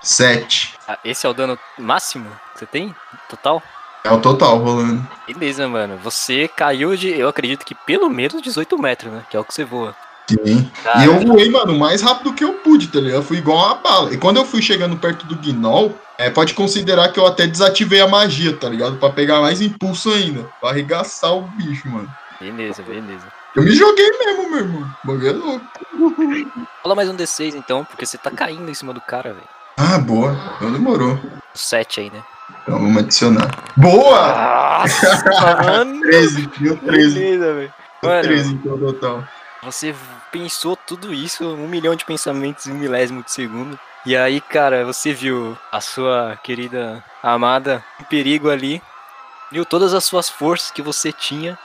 Sete. 0.01 0.75
Ah, 0.89 0.99
esse 1.05 1.27
é 1.27 1.29
o 1.29 1.35
dano 1.35 1.59
máximo 1.79 2.31
que 2.53 2.61
você 2.61 2.67
tem? 2.67 2.95
Total? 3.29 3.63
É 4.03 4.11
o 4.11 4.21
total 4.21 4.59
rolando. 4.59 5.07
Beleza, 5.27 5.67
mano. 5.67 5.97
Você 5.99 6.47
caiu 6.47 6.95
de, 6.95 7.09
eu 7.09 7.29
acredito 7.29 7.65
que 7.65 7.75
pelo 7.75 8.11
menos 8.11 8.43
18 8.43 8.79
metros, 8.79 9.13
né? 9.13 9.25
Que 9.31 9.37
é 9.37 9.41
o 9.41 9.45
que 9.45 9.55
você 9.55 9.65
voa. 9.65 9.97
Sim. 10.29 10.71
E 11.01 11.05
eu 11.05 11.21
voei, 11.21 11.51
mano, 11.51 11.75
o 11.75 11.79
mais 11.79 12.01
rápido 12.01 12.33
que 12.33 12.45
eu 12.45 12.55
pude, 12.55 12.89
tá 12.89 12.99
ligado? 12.99 13.19
Eu 13.19 13.23
fui 13.23 13.39
igual 13.39 13.59
uma 13.59 13.75
bala. 13.75 14.13
E 14.13 14.19
quando 14.19 14.39
eu 14.39 14.45
fui 14.45 14.63
chegando 14.63 14.97
perto 14.97 15.27
do 15.27 15.37
Gnoll, 15.37 15.95
é, 16.17 16.31
pode 16.31 16.55
considerar 16.55 17.09
que 17.13 17.19
eu 17.19 17.27
até 17.27 17.47
desativei 17.47 18.01
a 18.01 18.09
magia, 18.09 18.57
tá 18.57 18.69
ligado? 18.69 18.97
Pra 18.97 19.11
pegar 19.11 19.41
mais 19.41 19.61
impulso 19.61 20.11
ainda. 20.11 20.49
Pra 20.61 20.71
arregaçar 20.71 21.35
o 21.35 21.43
bicho, 21.43 21.89
mano. 21.89 22.09
Beleza, 22.41 22.83
beleza. 22.83 23.27
Eu 23.55 23.63
me 23.63 23.73
joguei 23.73 24.11
mesmo, 24.19 24.51
meu 24.51 24.59
irmão. 24.59 24.97
O 25.05 25.07
bagulho 25.07 25.29
é 25.29 25.33
louco. 25.33 25.67
Rola 26.83 26.95
mais 26.95 27.09
um 27.09 27.17
D6 27.17 27.55
então, 27.55 27.85
porque 27.85 28.05
você 28.05 28.19
tá 28.19 28.31
caindo 28.31 28.69
em 28.69 28.75
cima 28.75 28.93
do 28.93 29.01
cara, 29.01 29.33
velho. 29.33 29.49
Ah, 29.77 29.99
boa. 29.99 30.37
Então 30.57 30.73
demorou. 30.73 31.19
7 31.55 32.01
aí, 32.01 32.11
né? 32.11 32.23
Então 32.63 32.79
vamos 32.79 32.97
adicionar. 33.03 33.51
Boa! 33.77 34.81
Nossa, 34.81 35.63
mano. 35.63 36.01
13, 36.01 36.51
deu 36.59 36.77
13. 36.79 37.15
Beleza, 37.15 37.55
velho. 37.55 37.75
Deu 38.03 38.11
Mano, 38.11 38.23
13 38.23 38.53
então 38.55 38.79
total. 38.79 39.25
Você 39.63 39.95
pensou 40.35 40.75
tudo 40.75 41.15
isso, 41.15 41.47
um 41.47 41.69
milhão 41.69 41.95
de 41.95 42.05
pensamentos 42.05 42.67
em 42.67 42.73
um 42.73 42.79
milésimo 42.79 43.23
de 43.23 43.31
segundo. 43.31 43.79
E 44.05 44.17
aí, 44.17 44.41
cara, 44.41 44.85
você 44.85 45.13
viu 45.13 45.57
a 45.71 45.81
sua 45.81 46.37
querida 46.43 47.03
amada 47.23 47.85
em 48.01 48.05
perigo 48.05 48.51
ali. 48.51 48.83
Viu 49.53 49.65
todas 49.65 49.95
as 49.95 50.05
suas 50.05 50.29
forças 50.29 50.73
que 50.73 50.83
você 50.83 51.13
tinha. 51.13 51.57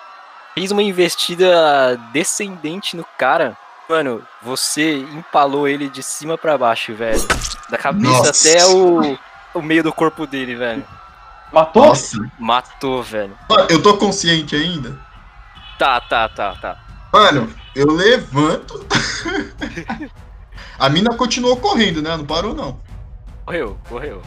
Fez 0.53 0.71
uma 0.71 0.83
investida 0.83 1.99
descendente 2.13 2.95
no 2.95 3.03
cara. 3.17 3.57
Mano, 3.89 4.21
você 4.39 4.99
empalou 4.99 5.67
ele 5.67 5.89
de 5.89 6.03
cima 6.03 6.37
pra 6.37 6.55
baixo, 6.55 6.93
velho. 6.93 7.27
Da 7.71 7.77
cabeça 7.77 8.27
Nossa. 8.27 8.49
até 8.49 8.67
o, 8.67 9.17
o 9.55 9.61
meio 9.63 9.81
do 9.81 9.91
corpo 9.91 10.27
dele, 10.27 10.55
velho. 10.55 10.85
Matou? 11.51 11.87
Nossa. 11.87 12.17
Matou, 12.37 13.01
velho. 13.01 13.35
Eu 13.67 13.81
tô 13.81 13.97
consciente 13.97 14.55
ainda? 14.55 14.95
Tá, 15.79 15.99
tá, 15.99 16.29
tá, 16.29 16.55
tá. 16.55 16.88
Mano, 17.11 17.49
eu 17.75 17.87
levanto. 17.87 18.85
A 20.79 20.89
mina 20.89 21.13
continuou 21.15 21.57
correndo, 21.57 22.01
né? 22.01 22.15
Não 22.15 22.25
parou, 22.25 22.53
não. 22.53 22.79
Correu, 23.45 23.77
correu. 23.89 24.21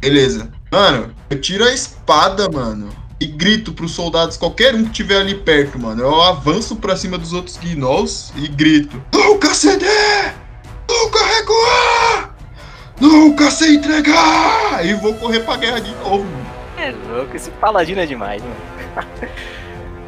Beleza. 0.00 0.52
Mano, 0.70 1.12
eu 1.28 1.40
tiro 1.40 1.64
a 1.64 1.72
espada, 1.72 2.48
mano. 2.48 2.88
E 3.20 3.26
grito 3.26 3.72
pros 3.72 3.92
soldados, 3.92 4.36
qualquer 4.36 4.76
um 4.76 4.84
que 4.84 4.90
tiver 4.90 5.20
ali 5.20 5.34
perto, 5.34 5.76
mano. 5.76 6.00
Eu 6.00 6.22
avanço 6.22 6.76
pra 6.76 6.94
cima 6.94 7.18
dos 7.18 7.32
outros 7.32 7.56
gnolls 7.56 8.32
e 8.36 8.46
grito: 8.46 9.02
Nunca 9.12 9.52
ceder! 9.52 10.36
Nunca 10.88 11.18
recuar! 11.24 12.36
Nunca 13.00 13.50
se 13.50 13.74
entregar! 13.74 14.86
E 14.86 14.94
vou 14.94 15.14
correr 15.14 15.40
pra 15.40 15.56
guerra 15.56 15.80
de 15.80 15.90
novo, 15.96 16.24
mano. 16.24 16.46
É 16.76 16.94
louco, 17.08 17.34
esse 17.34 17.50
paladino 17.52 18.00
é 18.00 18.06
demais, 18.06 18.40
mano. 18.40 18.54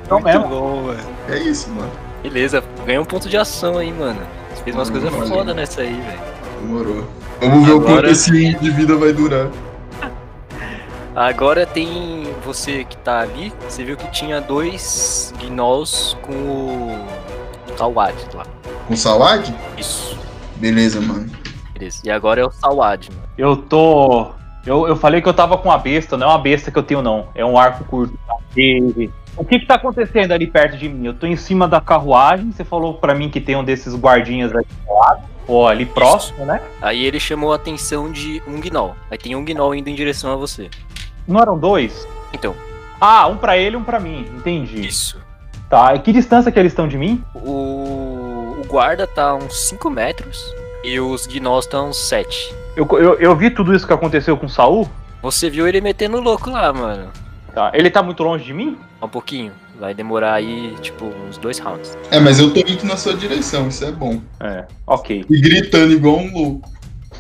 Muito 0.09 0.25
mesmo. 0.25 0.49
bom, 0.49 0.83
mano. 0.85 1.17
É 1.29 1.39
isso, 1.39 1.69
mano. 1.71 2.10
Beleza, 2.23 2.63
ganhou 2.85 3.03
um 3.03 3.07
ponto 3.07 3.29
de 3.29 3.37
ação 3.37 3.79
aí, 3.79 3.93
mano. 3.93 4.21
Você 4.55 4.63
fez 4.65 4.77
umas 4.77 4.89
Hum, 4.89 4.93
coisas 4.93 5.29
foda 5.29 5.55
nessa 5.55 5.81
aí, 5.83 5.95
velho. 5.95 6.21
Demorou. 6.61 7.05
Vamos 7.41 7.65
ver 7.67 7.73
o 7.73 7.77
Agora- 7.77 7.95
quanto 8.03 8.07
esse 8.11 8.55
de 8.55 8.71
vida 8.71 8.97
vai 8.97 9.13
durar. 9.13 9.49
Agora 11.15 11.67
tem 11.67 12.25
você 12.45 12.85
que 12.85 12.97
tá 12.99 13.21
ali. 13.21 13.53
Você 13.69 13.83
viu 13.85 13.97
que 13.97 14.07
tinha 14.11 14.41
dois 14.41 15.33
gnolls 15.39 16.17
com 16.23 16.33
o 16.33 17.07
Salwad 17.77 18.14
lá. 18.35 18.45
Com 18.87 18.97
Sawad? 18.97 19.55
Isso, 19.79 20.18
Beleza, 20.57 21.01
mano. 21.01 21.31
beleza. 21.73 22.01
E 22.05 22.11
agora 22.11 22.41
é 22.43 22.45
o 22.45 22.51
Salwad, 22.51 23.09
mano. 23.11 23.23
Eu 23.39 23.57
tô. 23.57 24.29
Eu, 24.66 24.87
eu 24.87 24.95
falei 24.97 25.23
que 25.23 25.29
eu 25.29 25.33
tava 25.33 25.57
com 25.57 25.71
uma 25.71 25.79
besta, 25.79 26.16
não 26.18 26.27
é 26.27 26.31
uma 26.31 26.39
besta 26.39 26.71
que 26.71 26.79
eu 26.79 26.83
tenho, 26.83 27.01
não. 27.01 27.29
É 27.35 27.45
um 27.45 27.57
arco 27.57 27.83
curto. 27.85 28.12
E 28.57 29.09
o 29.37 29.45
que 29.45 29.59
que 29.61 29.66
tá 29.66 29.74
acontecendo 29.76 30.33
ali 30.33 30.47
perto 30.47 30.76
de 30.76 30.89
mim? 30.89 31.07
Eu 31.07 31.14
tô 31.14 31.26
em 31.26 31.37
cima 31.37 31.66
da 31.68 31.81
carruagem, 31.81 32.53
você 32.53 32.64
falou 32.64 32.95
pra 32.95 33.14
mim 33.14 33.28
que 33.31 33.41
tem 33.41 33.57
um 33.57 33.64
desses 33.64 33.95
guardinhas 33.95 34.53
ali 34.55 34.66
do 34.87 34.95
lado, 34.95 35.22
ou 35.47 35.66
ali 35.66 35.87
próximo, 35.87 36.45
né? 36.45 36.61
Aí 36.83 37.05
ele 37.05 37.18
chamou 37.20 37.53
a 37.53 37.57
atenção 37.57 38.11
de 38.11 38.43
um 38.47 38.61
gnoll. 38.61 38.95
Aí 39.11 39.16
tem 39.18 39.35
um 39.37 39.45
gnoll 39.45 39.74
indo 39.74 39.89
em 39.89 39.95
direção 39.95 40.33
a 40.33 40.37
você. 40.37 40.68
Não 41.26 41.41
eram 41.41 41.59
dois? 41.59 42.07
Então, 42.33 42.55
Ah, 43.01 43.26
um 43.28 43.37
pra 43.37 43.57
ele 43.57 43.76
e 43.76 43.78
um 43.78 43.85
pra 43.85 43.99
mim, 43.99 44.26
entendi. 44.37 44.87
isso. 44.87 45.18
Tá, 45.70 45.95
e 45.95 46.01
que 46.01 46.12
distância 46.12 46.51
que 46.51 46.59
eles 46.59 46.72
estão 46.72 46.87
de 46.89 46.99
mim? 46.99 47.22
O, 47.35 48.59
o 48.61 48.62
guarda 48.66 49.07
tá 49.07 49.31
a 49.31 49.35
uns 49.37 49.68
5 49.68 49.89
metros 49.89 50.45
e 50.83 50.99
os 50.99 51.26
gnolls 51.26 51.64
estão 51.66 51.87
a 51.87 51.89
uns 51.91 51.97
7. 52.09 52.55
Eu, 52.76 52.87
eu, 52.99 53.14
eu 53.20 53.37
vi 53.37 53.51
tudo 53.51 53.74
isso 53.74 53.87
que 53.87 53.93
aconteceu 53.93 54.37
com 54.37 54.47
o 54.47 54.49
Saul. 54.51 54.89
Você 55.22 55.49
viu 55.49 55.66
ele 55.68 55.81
metendo 55.81 56.20
louco 56.20 56.51
lá, 56.51 56.72
mano. 56.72 57.09
Tá, 57.55 57.70
ele 57.74 57.89
tá 57.91 58.03
muito 58.03 58.22
longe 58.22 58.45
de 58.45 58.53
mim? 58.53 58.76
Um 59.03 59.09
pouquinho. 59.09 59.53
Vai 59.78 59.94
demorar 59.94 60.34
aí, 60.34 60.76
tipo, 60.80 61.07
uns 61.07 61.38
dois 61.38 61.59
rounds. 61.59 61.96
É, 62.11 62.20
mas 62.20 62.38
eu 62.38 62.53
tô 62.53 62.61
indo 62.61 62.84
na 62.84 62.96
sua 62.96 63.14
direção, 63.14 63.68
isso 63.68 63.84
é 63.84 63.90
bom. 63.90 64.20
É, 64.40 64.66
ok. 64.86 65.24
E 65.28 65.40
gritando 65.40 65.92
igual 65.92 66.18
um 66.18 66.32
louco. 66.32 66.70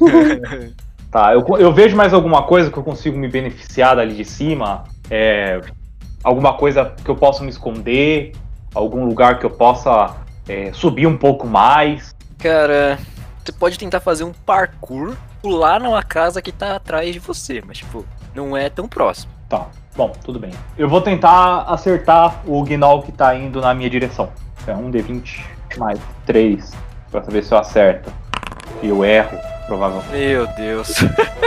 Tá, 1.10 1.32
eu, 1.32 1.44
eu 1.58 1.74
vejo 1.74 1.96
mais 1.96 2.14
alguma 2.14 2.44
coisa 2.44 2.70
que 2.70 2.78
eu 2.78 2.84
consigo 2.84 3.18
me 3.18 3.26
beneficiar 3.26 3.96
dali 3.96 4.14
de 4.14 4.24
cima? 4.24 4.84
É, 5.10 5.60
alguma 6.22 6.52
coisa 6.56 6.94
que 7.04 7.10
eu 7.10 7.16
possa 7.16 7.42
me 7.42 7.50
esconder? 7.50 8.30
Algum 8.72 9.04
lugar 9.04 9.40
que 9.40 9.44
eu 9.44 9.50
possa 9.50 10.14
é, 10.48 10.72
subir 10.72 11.08
um 11.08 11.16
pouco 11.16 11.48
mais? 11.48 12.14
Cara, 12.38 12.96
você 13.44 13.50
pode 13.50 13.76
tentar 13.76 13.98
fazer 13.98 14.22
um 14.22 14.32
parkour, 14.32 15.16
pular 15.42 15.80
numa 15.80 16.02
casa 16.02 16.40
que 16.40 16.52
tá 16.52 16.76
atrás 16.76 17.12
de 17.12 17.18
você, 17.18 17.60
mas, 17.66 17.78
tipo, 17.78 18.06
não 18.32 18.56
é 18.56 18.70
tão 18.70 18.86
próximo. 18.86 19.32
Tá, 19.48 19.66
bom, 19.96 20.12
tudo 20.24 20.38
bem. 20.38 20.52
Eu 20.76 20.88
vou 20.88 21.00
tentar 21.00 21.62
acertar 21.62 22.40
o 22.46 22.62
Gnol 22.62 23.02
que 23.02 23.12
tá 23.12 23.34
indo 23.34 23.60
na 23.60 23.74
minha 23.74 23.90
direção. 23.90 24.30
É 24.66 24.74
um 24.74 24.90
D20 24.90 25.40
mais 25.76 25.98
3, 26.26 26.72
pra 27.10 27.22
saber 27.22 27.42
se 27.42 27.52
eu 27.52 27.58
acerto. 27.58 28.12
E 28.82 28.88
eu 28.88 29.04
erro, 29.04 29.38
provavelmente. 29.66 30.10
Meu 30.10 30.46
Deus. 30.48 30.94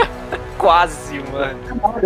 Quase, 0.58 1.20
mano. 1.32 1.58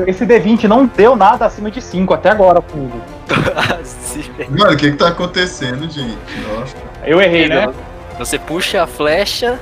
Esse 0.06 0.26
D20 0.26 0.64
não 0.64 0.86
deu 0.86 1.14
nada 1.14 1.46
acima 1.46 1.70
de 1.70 1.80
5 1.80 2.12
até 2.14 2.30
agora, 2.30 2.60
velho. 2.60 4.50
Mano, 4.50 4.72
o 4.72 4.76
que 4.76 4.90
que 4.90 4.96
tá 4.96 5.08
acontecendo, 5.08 5.88
gente? 5.88 6.18
Nossa. 6.48 6.76
Eu 7.04 7.20
errei, 7.20 7.48
né? 7.48 7.72
Você 8.18 8.38
puxa 8.38 8.82
a 8.82 8.86
flecha, 8.86 9.60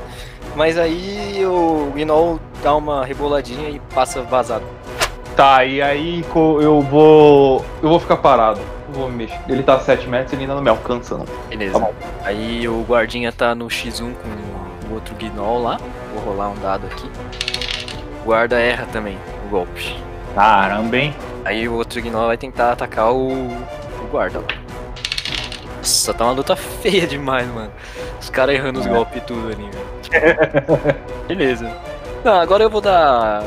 mas 0.54 0.78
aí 0.78 1.44
o 1.44 1.92
Gnol 1.94 2.40
dá 2.62 2.74
uma 2.74 3.04
reboladinha 3.04 3.68
e 3.68 3.78
passa 3.94 4.22
vazado. 4.22 4.64
Tá, 5.36 5.64
e 5.66 5.82
aí 5.82 6.24
eu 6.32 6.80
vou. 6.80 7.62
Eu 7.82 7.90
vou 7.90 8.00
ficar 8.00 8.16
parado. 8.16 8.58
Vou 8.88 9.10
me 9.10 9.16
mexer. 9.16 9.38
Ele 9.46 9.62
tá 9.62 9.74
a 9.74 9.80
7 9.80 10.08
metros, 10.08 10.32
ele 10.32 10.42
ainda 10.42 10.54
não 10.54 10.62
me 10.62 10.70
alcança, 10.70 11.18
não. 11.18 11.26
Beleza. 11.48 11.78
Tá. 11.78 11.88
Aí 12.24 12.66
o 12.66 12.82
guardinha 12.82 13.30
tá 13.30 13.54
no 13.54 13.66
X1 13.66 14.14
com 14.14 14.90
o 14.90 14.94
outro 14.94 15.14
Gnol 15.16 15.62
lá. 15.62 15.78
Vou 16.14 16.24
rolar 16.24 16.48
um 16.48 16.54
dado 16.54 16.86
aqui. 16.86 17.10
O 18.22 18.24
guarda 18.24 18.58
erra 18.58 18.86
também 18.90 19.18
o 19.46 19.50
golpe. 19.50 19.94
Caramba, 20.34 20.96
hein? 20.96 21.14
Aí 21.44 21.68
o 21.68 21.74
outro 21.74 22.00
Gnol 22.00 22.28
vai 22.28 22.38
tentar 22.38 22.72
atacar 22.72 23.12
o, 23.12 23.28
o 23.28 24.08
guarda. 24.10 24.38
lá. 24.38 24.46
Nossa, 25.76 26.14
tá 26.14 26.24
uma 26.24 26.32
luta 26.32 26.56
feia 26.80 27.06
demais, 27.06 27.46
mano. 27.48 27.70
Os 28.18 28.30
caras 28.30 28.54
errando 28.54 28.80
os 28.80 28.86
golpes 28.86 29.18
e 29.18 29.20
tudo 29.20 29.48
ali, 29.48 29.68
velho. 29.70 30.96
Beleza. 31.28 31.70
Não, 32.24 32.40
agora 32.40 32.62
eu 32.64 32.70
vou 32.70 32.80
dar, 32.80 33.42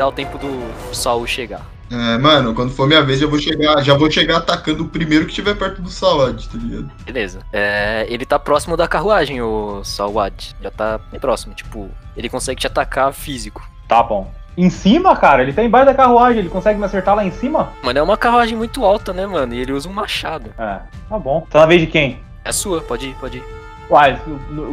dar 0.00 0.08
o 0.08 0.12
tempo 0.12 0.38
do 0.38 0.94
Saul 0.94 1.26
chegar. 1.26 1.60
É, 1.90 2.16
mano, 2.16 2.54
quando 2.54 2.72
for 2.72 2.86
minha 2.86 3.02
vez, 3.02 3.20
já 3.20 3.26
vou 3.26 3.38
chegar, 3.38 3.82
já 3.82 3.94
vou 3.94 4.10
chegar 4.10 4.38
atacando 4.38 4.84
o 4.84 4.88
primeiro 4.88 5.26
que 5.26 5.30
estiver 5.30 5.54
perto 5.54 5.82
do 5.82 5.90
Salad, 5.90 6.46
tá 6.46 6.56
ligado? 6.56 6.90
Beleza. 7.04 7.40
É, 7.52 8.06
ele 8.08 8.24
tá 8.24 8.38
próximo 8.38 8.78
da 8.78 8.88
carruagem, 8.88 9.42
o 9.42 9.84
Salwad. 9.84 10.56
Já 10.62 10.70
tá 10.70 10.98
próximo, 11.20 11.52
tipo, 11.52 11.90
ele 12.16 12.30
consegue 12.30 12.60
te 12.60 12.66
atacar 12.66 13.12
físico. 13.12 13.68
Tá 13.86 14.02
bom. 14.02 14.32
Em 14.56 14.70
cima, 14.70 15.14
cara? 15.16 15.42
Ele 15.42 15.52
tá 15.52 15.62
embaixo 15.62 15.86
da 15.86 15.94
carruagem, 15.94 16.38
ele 16.38 16.48
consegue 16.48 16.78
me 16.78 16.86
acertar 16.86 17.14
lá 17.14 17.24
em 17.24 17.30
cima? 17.30 17.70
Mano, 17.82 17.98
é 17.98 18.02
uma 18.02 18.16
carruagem 18.16 18.56
muito 18.56 18.84
alta, 18.84 19.12
né, 19.12 19.26
mano? 19.26 19.52
E 19.52 19.58
ele 19.58 19.72
usa 19.72 19.86
um 19.86 19.92
machado. 19.92 20.50
É, 20.56 20.78
tá 21.08 21.18
bom. 21.18 21.46
Tá 21.50 21.60
na 21.60 21.66
vez 21.66 21.80
de 21.80 21.88
quem? 21.88 22.20
É 22.42 22.52
sua, 22.52 22.80
pode 22.80 23.08
ir, 23.08 23.14
pode 23.16 23.38
ir. 23.38 23.44
Uai, 23.90 24.18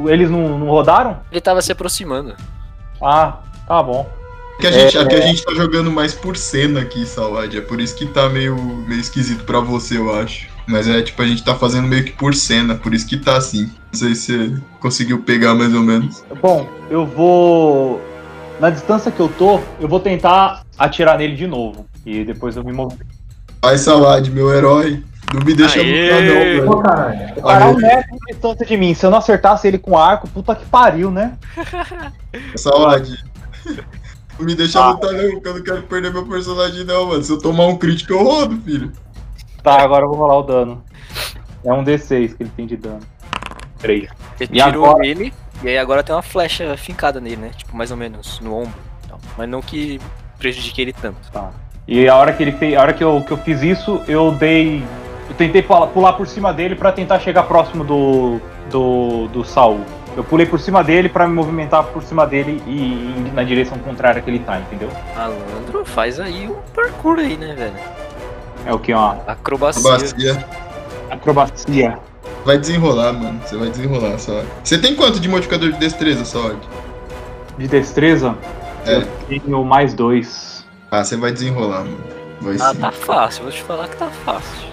eles 0.07 0.29
não, 0.29 0.57
não 0.57 0.67
rodaram? 0.67 1.19
Ele 1.31 1.41
tava 1.41 1.61
se 1.61 1.71
aproximando. 1.71 2.35
Ah, 3.01 3.39
tá 3.67 3.83
bom. 3.83 4.16
Que 4.59 4.67
a 4.67 4.71
gente, 4.71 4.97
Aqui 4.97 5.15
a 5.15 5.21
gente 5.21 5.43
tá 5.43 5.53
jogando 5.53 5.91
mais 5.91 6.13
por 6.13 6.35
cena 6.35 6.81
aqui, 6.81 7.05
Salad. 7.05 7.53
É 7.55 7.61
por 7.61 7.79
isso 7.79 7.95
que 7.95 8.07
tá 8.07 8.27
meio, 8.27 8.55
meio 8.87 8.99
esquisito 8.99 9.43
pra 9.43 9.59
você, 9.59 9.97
eu 9.97 10.13
acho. 10.13 10.47
Mas 10.65 10.87
é 10.87 11.01
tipo, 11.01 11.21
a 11.21 11.27
gente 11.27 11.43
tá 11.43 11.55
fazendo 11.55 11.87
meio 11.87 12.03
que 12.03 12.11
por 12.11 12.33
cena, 12.33 12.75
por 12.75 12.93
isso 12.93 13.07
que 13.07 13.17
tá 13.17 13.37
assim. 13.37 13.71
Não 13.91 13.99
sei 13.99 14.15
se 14.15 14.37
você 14.37 14.61
conseguiu 14.79 15.21
pegar 15.21 15.53
mais 15.53 15.73
ou 15.73 15.81
menos. 15.81 16.23
Bom, 16.41 16.67
eu 16.89 17.05
vou. 17.05 18.01
Na 18.59 18.71
distância 18.71 19.11
que 19.11 19.19
eu 19.19 19.29
tô, 19.29 19.59
eu 19.79 19.87
vou 19.87 19.99
tentar 19.99 20.63
atirar 20.77 21.17
nele 21.19 21.35
de 21.35 21.45
novo. 21.45 21.85
E 22.03 22.23
depois 22.23 22.57
eu 22.57 22.63
me 22.63 22.73
movo. 22.73 22.97
Vai, 23.61 23.77
Salad, 23.77 24.27
meu 24.29 24.51
herói. 24.51 25.03
Não 25.33 25.43
me 25.45 25.53
deixa 25.53 25.79
Aê! 25.79 26.03
lutar, 26.03 26.21
não, 26.21 26.33
velho. 26.33 26.65
Pô, 26.65 26.77
caralho. 26.79 27.33
O 27.37 27.41
cara 27.43 27.65
é 27.65 27.67
um 27.67 27.75
metro 27.75 28.11
de 28.11 28.31
distância 28.31 28.65
de 28.65 28.77
mim. 28.77 28.93
Se 28.93 29.05
eu 29.05 29.11
não 29.11 29.17
acertasse 29.17 29.67
ele 29.67 29.77
com 29.77 29.97
arco, 29.97 30.27
puta 30.27 30.55
que 30.55 30.65
pariu, 30.65 31.11
né? 31.11 31.33
Salad. 32.55 33.07
Não 34.39 34.45
me 34.45 34.55
deixa 34.55 34.79
Ah. 34.79 34.91
lutar, 34.91 35.13
não, 35.13 35.31
porque 35.31 35.47
eu 35.47 35.53
não 35.55 35.63
quero 35.63 35.83
perder 35.83 36.13
meu 36.13 36.25
personagem, 36.25 36.83
não, 36.83 37.07
mano. 37.07 37.23
Se 37.23 37.31
eu 37.31 37.39
tomar 37.39 37.65
um 37.67 37.77
crítico, 37.77 38.13
eu 38.13 38.23
rodo, 38.23 38.57
filho. 38.61 38.91
Tá, 39.63 39.81
agora 39.81 40.05
eu 40.05 40.09
vou 40.09 40.17
rolar 40.17 40.37
o 40.39 40.43
dano. 40.43 40.83
É 41.65 41.73
um 41.73 41.83
D6 41.83 42.33
que 42.35 42.43
ele 42.43 42.51
tem 42.55 42.65
de 42.67 42.77
dano. 42.77 42.99
3. 43.79 44.09
Você 44.37 44.43
E 44.45 44.47
tirou 44.47 44.85
agora? 44.85 45.05
ele, 45.07 45.33
e 45.63 45.67
aí 45.69 45.77
agora 45.77 46.03
tem 46.03 46.15
uma 46.15 46.21
flecha 46.21 46.75
fincada 46.77 47.19
nele, 47.19 47.37
né? 47.37 47.51
Tipo, 47.55 47.75
mais 47.75 47.91
ou 47.91 47.97
menos, 47.97 48.39
no 48.39 48.55
ombro. 48.55 48.73
e 49.03 49.07
tal. 49.07 49.19
Mas 49.37 49.49
não 49.49 49.61
que 49.61 49.99
prejudique 50.37 50.81
ele 50.81 50.93
tanto. 50.93 51.31
Tá. 51.31 51.51
E 51.87 52.07
a 52.07 52.15
hora 52.15 52.33
que 52.33 52.43
ele 52.43 52.51
fez, 52.51 52.75
a 52.77 52.81
hora 52.81 52.93
que 52.93 53.03
eu, 53.03 53.21
que 53.25 53.31
eu 53.31 53.37
fiz 53.37 53.61
isso, 53.61 54.01
eu 54.07 54.31
dei. 54.31 54.83
Eu 55.29 55.35
tentei 55.35 55.61
pula- 55.61 55.87
pular 55.87 56.13
por 56.13 56.27
cima 56.27 56.53
dele 56.53 56.75
pra 56.75 56.91
tentar 56.91 57.19
chegar 57.19 57.43
próximo 57.43 57.83
do. 57.83 58.39
do. 58.69 59.27
do 59.29 59.43
Saul. 59.43 59.81
Eu 60.17 60.23
pulei 60.23 60.45
por 60.47 60.59
cima 60.59 60.83
dele 60.83 61.07
pra 61.07 61.27
me 61.27 61.33
movimentar 61.35 61.83
por 61.85 62.01
cima 62.03 62.25
dele 62.25 62.61
e 62.65 62.75
ir 63.27 63.31
na 63.35 63.43
direção 63.43 63.77
contrária 63.77 64.19
que 64.21 64.29
ele 64.29 64.39
tá, 64.39 64.59
entendeu? 64.59 64.89
Malandro, 65.15 65.85
faz 65.85 66.19
aí 66.19 66.49
um 66.49 66.55
parkour 66.75 67.19
aí, 67.19 67.37
né, 67.37 67.53
velho? 67.55 67.75
É 68.65 68.73
o 68.73 68.79
que? 68.79 68.91
Ó. 68.93 69.15
Acrobacia. 69.27 69.83
Bacia. 69.91 70.45
Acrobacia. 71.11 71.99
Vai 72.43 72.57
desenrolar, 72.57 73.13
mano. 73.13 73.39
Você 73.45 73.57
vai 73.57 73.69
desenrolar, 73.69 74.17
só. 74.17 74.41
Você 74.63 74.79
tem 74.79 74.95
quanto 74.95 75.19
de 75.19 75.29
modificador 75.29 75.71
de 75.71 75.77
destreza, 75.77 76.25
Salad? 76.25 76.57
De 77.57 77.67
destreza, 77.67 78.35
É. 78.85 78.97
eu 78.97 79.07
tenho 79.27 79.63
mais 79.63 79.93
dois. 79.93 80.65
Ah, 80.89 81.03
você 81.03 81.15
vai 81.15 81.31
desenrolar, 81.31 81.83
mano. 81.83 81.97
Vai 82.41 82.55
Ah, 82.55 82.73
sim. 82.73 82.79
tá 82.79 82.91
fácil, 82.91 83.43
vou 83.43 83.51
te 83.51 83.61
falar 83.61 83.87
que 83.87 83.97
tá 83.97 84.07
fácil. 84.25 84.67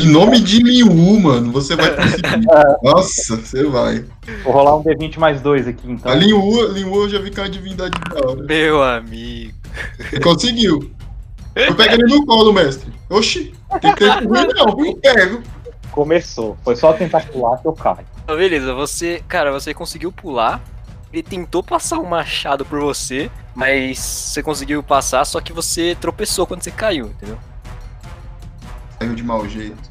Em 0.00 0.06
nome 0.06 0.40
de 0.40 0.62
Liu, 0.62 0.90
mano, 1.20 1.52
você 1.52 1.76
vai 1.76 1.94
conseguir. 1.94 2.46
Nossa, 2.82 3.36
você 3.36 3.64
vai. 3.64 4.04
Vou 4.42 4.52
rolar 4.52 4.76
um 4.76 4.82
D20 4.82 5.18
mais 5.18 5.42
dois 5.42 5.68
aqui, 5.68 5.90
então. 5.90 6.10
A 6.10 6.14
Liu, 6.14 6.72
Liu 6.72 6.94
eu 6.94 7.08
já 7.08 7.18
vi 7.18 7.30
que 7.30 7.38
é 7.38 7.42
uma 7.42 7.50
divindade 7.50 7.92
da 8.08 8.26
hora. 8.26 8.42
Meu 8.42 8.82
amigo. 8.82 9.54
Você 9.98 10.20
conseguiu. 10.20 10.90
Eu 11.54 11.74
pego 11.74 11.94
ele 11.94 12.04
no 12.04 12.24
colo, 12.24 12.52
mestre. 12.52 12.90
Oxi, 13.10 13.52
tem 13.80 13.92
que 13.94 14.04
ter 14.04 14.26
correr 14.26 14.48
não, 14.54 14.86
eu 14.86 14.96
pego. 14.96 15.42
Começou. 15.90 16.56
Foi 16.64 16.76
só 16.76 16.92
tentar 16.92 17.26
pular 17.26 17.58
que 17.58 17.66
eu 17.66 17.72
caio. 17.72 18.06
Então, 18.24 18.36
beleza, 18.36 18.72
você, 18.72 19.22
cara, 19.28 19.52
você 19.52 19.74
conseguiu 19.74 20.10
pular. 20.10 20.62
Ele 21.12 21.24
tentou 21.24 21.60
passar 21.60 21.98
um 21.98 22.06
machado 22.06 22.64
por 22.64 22.80
você, 22.80 23.28
mas 23.52 23.98
você 23.98 24.42
conseguiu 24.42 24.80
passar, 24.80 25.24
só 25.24 25.40
que 25.40 25.52
você 25.52 25.96
tropeçou 26.00 26.46
quando 26.46 26.62
você 26.62 26.70
caiu, 26.70 27.06
entendeu? 27.06 27.36
Saiu 29.00 29.14
de 29.14 29.22
mau 29.22 29.48
jeito. 29.48 29.90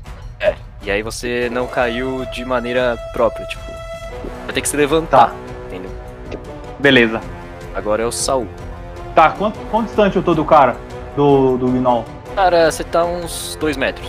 E 0.84 0.89
aí 0.89 1.01
você 1.03 1.49
não 1.51 1.68
caiu 1.68 2.26
de 2.32 2.45
maneira 2.45 2.97
própria, 3.12 3.45
tipo, 3.47 3.62
vai 4.45 4.53
ter 4.53 4.62
que 4.62 4.70
se 4.70 4.78
levantar, 4.78 5.36
entendeu? 5.68 5.91
Beleza. 6.80 7.20
Agora 7.76 8.01
é 8.01 8.05
o 8.05 8.12
Saul. 8.14 8.47
Tá, 9.14 9.32
quanto, 9.32 9.60
quão 9.70 9.84
distante 9.84 10.16
eu 10.16 10.24
tô 10.24 10.34
do 10.34 10.45
cara? 10.45 10.78
Do, 11.18 11.57
do 11.57 11.68
Gnol? 11.68 12.05
Cara, 12.34 12.72
você 12.72 12.84
tá 12.86 13.03
uns 13.03 13.57
dois 13.60 13.76
metros. 13.76 14.07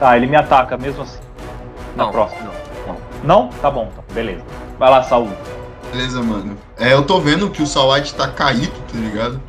Tá, 0.00 0.16
ele 0.16 0.26
me 0.26 0.34
ataca 0.34 0.76
mesmo 0.76 1.02
assim. 1.02 1.20
Na 1.94 2.06
Não, 2.06 2.10
próxima. 2.12 2.50
não. 2.86 2.96
Não? 3.22 3.48
Tá 3.62 3.70
bom, 3.70 3.88
então. 3.92 4.02
Beleza. 4.12 4.42
Vai 4.80 4.90
lá, 4.90 5.04
Saul. 5.04 5.28
Beleza, 5.92 6.20
mano. 6.20 6.58
É, 6.76 6.92
eu 6.92 7.04
tô 7.04 7.20
vendo 7.20 7.48
que 7.48 7.62
o 7.62 7.66
Salad 7.66 8.10
tá 8.12 8.26
caído, 8.26 8.72
tá 8.92 8.98
ligado? 8.98 9.40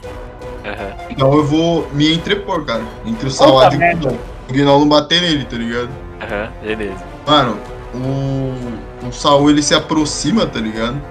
Aham. 0.64 0.94
Então 1.10 1.34
eu 1.34 1.44
vou 1.44 1.88
me 1.94 2.14
entrepor, 2.14 2.64
cara. 2.64 2.84
Entre 3.06 3.28
o 3.28 3.32
Salad 3.32 3.74
e 3.74 3.78
o. 3.78 3.80
Gnol. 3.98 4.18
O 4.50 4.66
não 4.66 4.88
bater 4.88 5.22
nele, 5.22 5.46
tá 5.46 5.58
ligado? 5.58 5.90
Aham, 6.22 6.50
beleza. 6.62 7.04
Mano, 7.26 7.60
o, 7.94 9.08
o 9.08 9.12
Saul 9.12 9.50
ele 9.50 9.62
se 9.62 9.74
aproxima, 9.74 10.46
tá 10.46 10.60
ligado? 10.60 11.02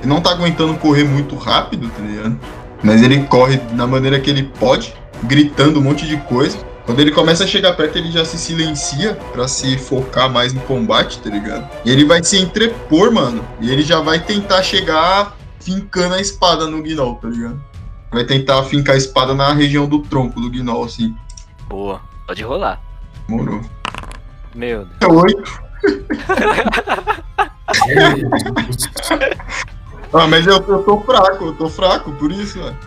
Ele 0.00 0.08
não 0.08 0.20
tá 0.20 0.30
aguentando 0.30 0.74
correr 0.74 1.04
muito 1.04 1.34
rápido, 1.36 1.88
tá 1.88 2.02
ligado? 2.02 2.38
Mas 2.82 3.02
ele 3.02 3.24
corre 3.24 3.56
da 3.56 3.86
maneira 3.86 4.20
que 4.20 4.30
ele 4.30 4.44
pode, 4.44 4.94
gritando 5.24 5.80
um 5.80 5.82
monte 5.82 6.06
de 6.06 6.16
coisa. 6.18 6.58
Quando 6.84 7.00
ele 7.00 7.10
começa 7.10 7.42
a 7.42 7.46
chegar 7.46 7.72
perto, 7.72 7.98
ele 7.98 8.12
já 8.12 8.24
se 8.24 8.38
silencia 8.38 9.18
pra 9.32 9.48
se 9.48 9.76
focar 9.76 10.30
mais 10.30 10.52
no 10.52 10.60
combate, 10.60 11.18
tá 11.18 11.28
ligado? 11.28 11.68
E 11.84 11.90
ele 11.90 12.04
vai 12.04 12.22
se 12.22 12.38
entrepor, 12.38 13.10
mano. 13.10 13.44
E 13.60 13.72
ele 13.72 13.82
já 13.82 14.00
vai 14.00 14.20
tentar 14.20 14.62
chegar 14.62 15.36
fincando 15.58 16.14
a 16.14 16.20
espada 16.20 16.68
no 16.68 16.80
Gnol, 16.80 17.16
tá 17.16 17.28
ligado? 17.28 17.60
Vai 18.12 18.22
tentar 18.22 18.62
fincar 18.62 18.94
a 18.94 18.98
espada 18.98 19.34
na 19.34 19.52
região 19.52 19.88
do 19.88 19.98
tronco 19.98 20.40
do 20.40 20.48
Gnol, 20.48 20.84
assim. 20.84 21.12
Boa. 21.68 22.00
Pode 22.26 22.42
rolar. 22.42 22.80
Morou. 23.28 23.60
Meu 24.54 24.84
Deus. 24.84 24.96
É 25.00 25.06
oito. 25.06 25.66
Ah, 30.12 30.26
mas 30.26 30.46
eu, 30.46 30.54
eu 30.54 30.82
tô 30.82 31.00
fraco, 31.00 31.44
eu 31.46 31.52
tô 31.54 31.68
fraco, 31.68 32.12
por 32.12 32.30
isso, 32.32 32.58
mano. 32.58 32.78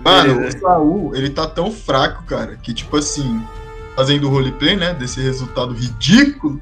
Mano, 0.00 0.34
Beleza. 0.34 0.58
o 0.58 0.60
Saul, 0.60 1.16
ele 1.16 1.30
tá 1.30 1.46
tão 1.46 1.72
fraco, 1.72 2.22
cara, 2.24 2.56
que 2.56 2.74
tipo 2.74 2.96
assim, 2.96 3.42
fazendo 3.96 4.28
o 4.28 4.30
roleplay, 4.30 4.76
né? 4.76 4.94
Desse 4.94 5.20
resultado 5.20 5.72
ridículo. 5.72 6.60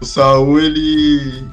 O 0.00 0.04
Saul, 0.04 0.60
ele. 0.60 1.46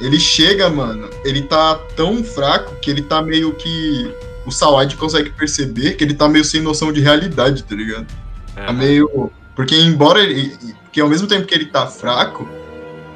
Ele 0.00 0.18
chega, 0.18 0.68
mano. 0.68 1.08
Ele 1.24 1.42
tá 1.42 1.78
tão 1.96 2.22
fraco 2.24 2.74
que 2.76 2.90
ele 2.90 3.02
tá 3.02 3.22
meio 3.22 3.54
que. 3.54 4.12
O 4.44 4.50
Sawad 4.50 4.94
consegue 4.96 5.30
perceber 5.30 5.92
que 5.92 6.04
ele 6.04 6.12
tá 6.14 6.28
meio 6.28 6.44
sem 6.44 6.60
noção 6.60 6.92
de 6.92 7.00
realidade, 7.00 7.64
tá 7.64 7.74
ligado? 7.74 8.06
Tá 8.54 8.72
meio. 8.72 9.30
Porque 9.54 9.74
embora 9.76 10.20
ele. 10.20 10.56
Porque 10.84 11.00
ao 11.00 11.08
mesmo 11.08 11.26
tempo 11.26 11.46
que 11.46 11.54
ele 11.54 11.66
tá 11.66 11.86
fraco, 11.86 12.48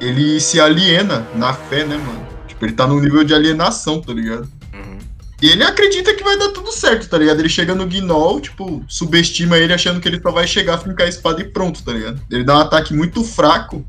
ele 0.01 0.39
se 0.39 0.59
aliena 0.59 1.25
na 1.35 1.53
fé, 1.53 1.85
né, 1.85 1.97
mano? 1.97 2.27
Tipo, 2.47 2.65
ele 2.65 2.73
tá 2.73 2.85
num 2.87 2.99
nível 2.99 3.23
de 3.23 3.33
alienação, 3.33 4.01
tá 4.01 4.13
ligado? 4.13 4.47
Uhum. 4.73 4.97
E 5.41 5.47
ele 5.49 5.63
acredita 5.63 6.13
que 6.13 6.23
vai 6.23 6.37
dar 6.37 6.49
tudo 6.49 6.71
certo, 6.73 7.07
tá 7.09 7.17
ligado? 7.17 7.39
Ele 7.39 7.47
chega 7.49 7.73
no 7.73 7.85
Gnoll, 7.87 8.41
tipo, 8.41 8.83
subestima 8.87 9.57
ele 9.57 9.73
achando 9.73 10.01
que 10.01 10.07
ele 10.09 10.19
só 10.21 10.31
vai 10.31 10.45
chegar, 10.45 10.77
fincar 10.77 11.05
a 11.05 11.09
espada 11.09 11.41
e 11.41 11.45
pronto, 11.45 11.81
tá 11.83 11.93
ligado? 11.93 12.21
Ele 12.29 12.43
dá 12.43 12.57
um 12.57 12.61
ataque 12.61 12.93
muito 12.93 13.23
fraco, 13.23 13.85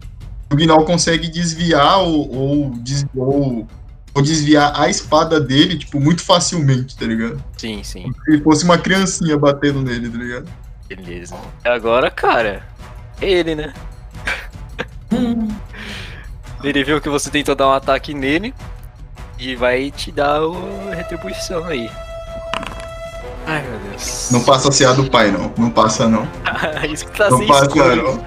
o 0.53 0.57
Gnoll 0.57 0.85
consegue 0.85 1.29
desviar 1.29 1.99
ou, 1.99 2.33
ou, 2.33 2.75
ou- 3.17 3.69
ou 4.15 4.23
desviar 4.23 4.73
a 4.81 4.89
espada 4.89 5.41
dele, 5.41 5.77
tipo, 5.79 5.99
muito 6.01 6.23
facilmente, 6.23 6.97
tá 6.97 7.07
ligado? 7.07 7.43
Sim, 7.57 7.81
sim. 7.83 8.13
Se 8.25 8.41
fosse 8.41 8.65
uma 8.65 8.79
criancinha 8.79 9.37
batendo 9.37 9.81
nele, 9.83 10.09
tá 10.09 10.19
ligado? 10.19 10.49
Beleza. 10.95 11.37
Agora, 11.65 12.11
cara, 12.11 12.63
é 13.21 13.27
ele, 13.31 13.55
né? 13.55 13.73
Ele 16.63 16.85
viu 16.85 17.01
que 17.01 17.09
você 17.09 17.31
tentou 17.31 17.55
dar 17.55 17.69
um 17.69 17.73
ataque 17.73 18.13
nele 18.13 18.55
e 19.39 19.57
vai 19.57 19.91
te 19.91 20.13
dar 20.13 20.43
o 20.43 20.91
retribuição 20.91 21.65
aí. 21.65 21.91
Ai, 23.47 23.63
meu 23.63 23.79
Deus. 23.91 24.29
Não 24.31 24.43
passa 24.45 24.69
a 24.69 24.73
CA 24.73 24.93
do 24.93 25.09
pai, 25.11 25.31
não. 25.31 25.51
Não 25.57 25.71
passa, 25.71 26.07
não. 26.07 26.29
Isso 26.93 27.07
que 27.07 27.17
tá 27.17 27.31
Não 27.31 27.39
sem 27.39 27.47
passa, 27.47 27.63
escudo. 27.65 27.97
não. 27.97 28.25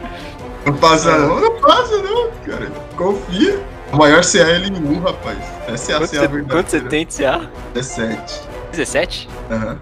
Não 0.66 0.74
passa, 0.78 1.16
não. 1.18 1.40
Não 1.42 1.62
passa, 1.62 1.98
não, 2.02 2.32
cara. 2.44 2.72
Confia. 2.98 3.64
O 3.92 3.98
maior 3.98 4.24
CA 4.24 4.40
é 4.50 4.58
LNU, 4.58 5.00
rapaz. 5.02 5.38
Essa 5.68 5.92
é 5.92 5.96
a 5.96 6.00
Quanto 6.00 6.10
CA 6.10 6.18
você, 6.18 6.28
verdadeira. 6.28 6.48
quanto 6.50 6.70
você 6.72 6.82
tem 6.82 7.06
de 7.06 7.16
CA? 7.16 7.50
17. 7.76 8.42
17? 8.72 9.30
Aham. 9.52 9.78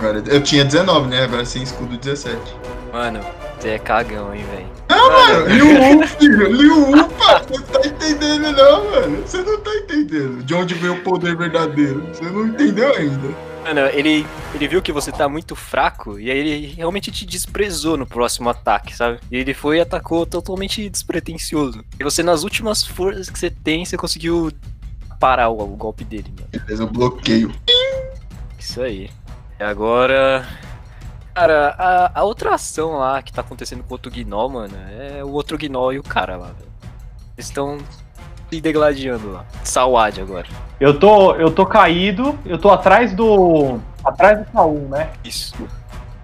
Agora, 0.00 0.24
eu 0.28 0.42
tinha 0.42 0.64
19, 0.64 1.10
né? 1.10 1.24
Agora 1.24 1.44
sem 1.44 1.62
escudo 1.62 1.94
17. 1.98 2.34
Mano, 2.90 3.20
você 3.58 3.68
é 3.68 3.78
cagão, 3.78 4.34
hein, 4.34 4.42
velho. 4.50 4.66
Mano, 4.88 5.46
Liu 5.46 5.98
Wu, 5.98 6.06
filho. 6.06 6.52
Liu 6.52 6.86
Wu, 6.86 7.08
pá. 7.10 7.42
Você 7.46 7.58
não 7.58 7.66
tá 7.66 7.86
entendendo, 7.86 8.52
não, 8.52 8.90
mano. 8.90 9.22
Você 9.26 9.42
não 9.42 9.60
tá 9.60 9.70
entendendo 9.74 10.42
de 10.42 10.54
onde 10.54 10.72
veio 10.72 10.94
o 10.94 11.00
poder 11.02 11.36
verdadeiro. 11.36 12.02
Você 12.14 12.24
não 12.24 12.46
entendeu 12.46 12.96
ainda. 12.96 13.28
Mano, 13.62 13.80
ele, 13.92 14.26
ele 14.54 14.68
viu 14.68 14.80
que 14.80 14.90
você 14.90 15.12
tá 15.12 15.28
muito 15.28 15.54
fraco 15.54 16.18
e 16.18 16.30
aí 16.30 16.38
ele 16.38 16.66
realmente 16.74 17.10
te 17.10 17.26
desprezou 17.26 17.98
no 17.98 18.06
próximo 18.06 18.48
ataque, 18.48 18.96
sabe? 18.96 19.18
E 19.30 19.36
ele 19.36 19.52
foi 19.52 19.76
e 19.76 19.80
atacou 19.80 20.24
totalmente 20.24 20.88
despretensioso. 20.88 21.84
E 21.98 22.02
você, 22.02 22.22
nas 22.22 22.42
últimas 22.42 22.82
forças 22.82 23.28
que 23.28 23.38
você 23.38 23.50
tem, 23.50 23.84
você 23.84 23.98
conseguiu 23.98 24.50
parar 25.20 25.50
o, 25.50 25.60
o 25.60 25.76
golpe 25.76 26.04
dele, 26.04 26.32
mano. 26.34 26.48
Beleza, 26.50 26.84
eu 26.84 26.86
bloqueio. 26.86 27.52
Isso 28.58 28.80
aí. 28.82 29.10
E 29.60 29.62
agora. 29.62 30.46
Cara, 31.34 31.74
a, 31.78 32.20
a 32.20 32.24
outra 32.24 32.54
ação 32.54 32.96
lá 32.96 33.20
que 33.20 33.30
tá 33.30 33.42
acontecendo 33.42 33.82
com 33.82 33.90
o 33.90 33.92
outro 33.92 34.10
Gnoll, 34.10 34.48
mano, 34.48 34.74
é 34.90 35.22
o 35.22 35.30
outro 35.32 35.58
Gnoll 35.58 35.92
e 35.92 35.98
o 35.98 36.02
cara 36.02 36.34
lá, 36.34 36.46
velho. 36.46 36.70
Eles 37.36 37.46
estão 37.46 37.76
se 38.50 38.58
degladiando 38.58 39.32
lá. 39.32 39.44
Sawad 39.62 40.18
agora. 40.18 40.46
Eu 40.80 40.98
tô, 40.98 41.34
eu 41.34 41.50
tô 41.50 41.66
caído, 41.66 42.38
eu 42.46 42.56
tô 42.56 42.70
atrás 42.70 43.12
do. 43.12 43.78
Atrás 44.02 44.38
do 44.38 44.50
Saul, 44.50 44.88
né? 44.88 45.10
Isso. 45.22 45.54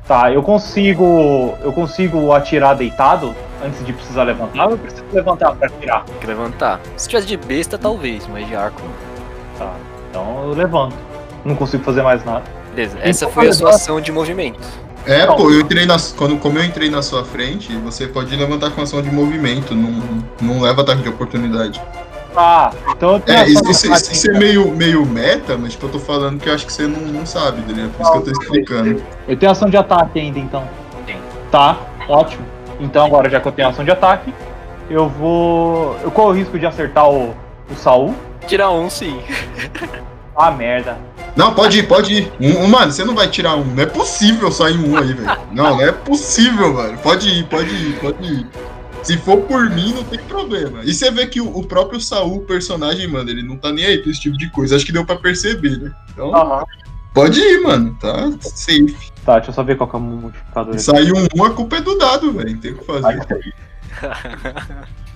Tá, 0.08 0.32
eu 0.32 0.42
consigo. 0.42 1.58
Eu 1.60 1.74
consigo 1.74 2.32
atirar 2.32 2.74
deitado 2.74 3.36
antes 3.62 3.84
de 3.84 3.92
precisar 3.92 4.22
levantar 4.22 4.64
ou 4.64 4.70
eu 4.72 4.78
preciso 4.78 5.04
levantar 5.12 5.54
pra 5.54 5.66
atirar? 5.66 6.04
Tem 6.04 6.18
que 6.18 6.26
levantar. 6.26 6.80
Se 6.96 7.06
tivesse 7.06 7.28
de 7.28 7.36
besta, 7.36 7.76
talvez, 7.76 8.26
mas 8.28 8.48
de 8.48 8.56
arco. 8.56 8.80
não. 8.80 9.58
Tá. 9.58 9.74
Então 10.08 10.42
eu 10.44 10.54
levanto. 10.54 10.96
Não 11.44 11.54
consigo 11.54 11.84
fazer 11.84 12.02
mais 12.02 12.24
nada. 12.24 12.56
Beleza, 12.76 12.98
essa 13.00 13.28
foi 13.28 13.48
a 13.48 13.52
sua 13.54 13.70
ação 13.70 13.98
de 14.02 14.12
movimento. 14.12 14.60
É, 15.06 15.24
pô, 15.26 15.50
eu 15.50 15.60
entrei 15.60 15.86
na. 15.86 15.96
Quando, 16.14 16.36
como 16.36 16.58
eu 16.58 16.64
entrei 16.64 16.90
na 16.90 17.00
sua 17.00 17.24
frente, 17.24 17.74
você 17.76 18.06
pode 18.06 18.36
levantar 18.36 18.70
com 18.70 18.82
ação 18.82 19.00
de 19.00 19.10
movimento, 19.10 19.74
não, 19.74 20.02
não 20.42 20.60
leva 20.60 20.82
ataque 20.82 21.00
de 21.00 21.08
oportunidade. 21.08 21.80
Ah, 22.36 22.70
então 22.90 23.14
eu 23.14 23.20
tenho 23.20 23.38
É, 23.38 23.42
ação 23.42 23.52
isso, 23.54 23.62
de 23.62 23.70
isso, 23.70 24.12
isso 24.12 24.26
é 24.26 24.30
então. 24.30 24.40
meio, 24.40 24.70
meio 24.72 25.06
meta, 25.06 25.56
mas 25.56 25.72
tipo, 25.72 25.86
eu 25.86 25.90
tô 25.90 25.98
falando 25.98 26.38
que 26.38 26.50
eu 26.50 26.54
acho 26.54 26.66
que 26.66 26.72
você 26.72 26.86
não, 26.86 27.00
não 27.00 27.24
sabe, 27.24 27.60
entendeu? 27.60 27.88
Por 27.96 28.02
isso 28.02 28.12
que 28.12 28.18
eu 28.18 28.22
tô 28.24 28.30
explicando. 28.42 29.02
Eu 29.26 29.36
tenho 29.38 29.52
ação 29.52 29.70
de 29.70 29.76
ataque 29.78 30.20
ainda, 30.20 30.38
então. 30.38 30.68
Tem. 31.06 31.16
Tá, 31.50 31.78
ótimo. 32.10 32.44
Então 32.78 33.06
agora 33.06 33.30
já 33.30 33.40
que 33.40 33.48
eu 33.48 33.52
tenho 33.52 33.68
ação 33.68 33.86
de 33.86 33.90
ataque, 33.90 34.34
eu 34.90 35.08
vou. 35.08 35.96
Eu 36.02 36.10
corro 36.10 36.28
o 36.28 36.32
risco 36.32 36.58
de 36.58 36.66
acertar 36.66 37.08
o, 37.08 37.30
o 37.70 37.74
Saul. 37.76 38.14
Tirar 38.46 38.70
um, 38.70 38.90
sim. 38.90 39.18
Ah, 40.36 40.50
merda. 40.50 40.98
Não, 41.36 41.54
pode 41.54 41.80
ir, 41.80 41.86
pode 41.86 42.14
ir. 42.14 42.32
Um, 42.40 42.64
um, 42.64 42.68
mano, 42.68 42.90
você 42.90 43.04
não 43.04 43.14
vai 43.14 43.28
tirar 43.28 43.56
um. 43.56 43.64
Não 43.64 43.82
é 43.82 43.86
possível 43.86 44.50
sair 44.50 44.78
um 44.78 44.96
aí, 44.96 45.12
velho. 45.12 45.38
Não, 45.52 45.76
não 45.76 45.80
é 45.82 45.92
possível, 45.92 46.72
mano. 46.72 46.96
Pode 46.98 47.28
ir, 47.28 47.44
pode 47.46 47.74
ir, 47.74 48.00
pode 48.00 48.26
ir. 48.26 48.46
Se 49.02 49.18
for 49.18 49.42
por 49.42 49.68
mim, 49.70 49.92
não 49.92 50.02
tem 50.02 50.18
problema. 50.20 50.80
E 50.82 50.92
você 50.92 51.10
vê 51.10 51.26
que 51.26 51.40
o, 51.40 51.56
o 51.56 51.64
próprio 51.64 52.00
Saul, 52.00 52.38
o 52.38 52.40
personagem, 52.40 53.06
mano, 53.06 53.28
ele 53.30 53.42
não 53.42 53.56
tá 53.56 53.70
nem 53.70 53.84
aí 53.84 53.98
pra 53.98 54.10
esse 54.10 54.20
tipo 54.20 54.36
de 54.38 54.50
coisa. 54.50 54.74
Acho 54.74 54.86
que 54.86 54.92
deu 54.92 55.04
pra 55.04 55.16
perceber, 55.16 55.78
né? 55.78 55.92
Então, 56.10 56.34
Aham. 56.34 56.64
pode 57.12 57.38
ir, 57.38 57.62
mano. 57.62 57.96
Tá 58.00 58.32
safe. 58.40 59.12
Tá, 59.24 59.34
deixa 59.34 59.50
eu 59.50 59.54
só 59.54 59.62
ver 59.62 59.76
qual 59.76 59.90
que 59.90 59.96
é 59.96 59.98
o. 59.98 60.72
Se 60.72 60.86
sair 60.86 61.12
um, 61.12 61.26
um, 61.36 61.44
a 61.44 61.50
culpa 61.50 61.76
é 61.76 61.80
do 61.82 61.98
dado, 61.98 62.32
velho. 62.32 62.52
Não 62.52 62.58
tem 62.58 62.72
o 62.72 62.78
que 62.78 62.84
fazer. 62.84 63.52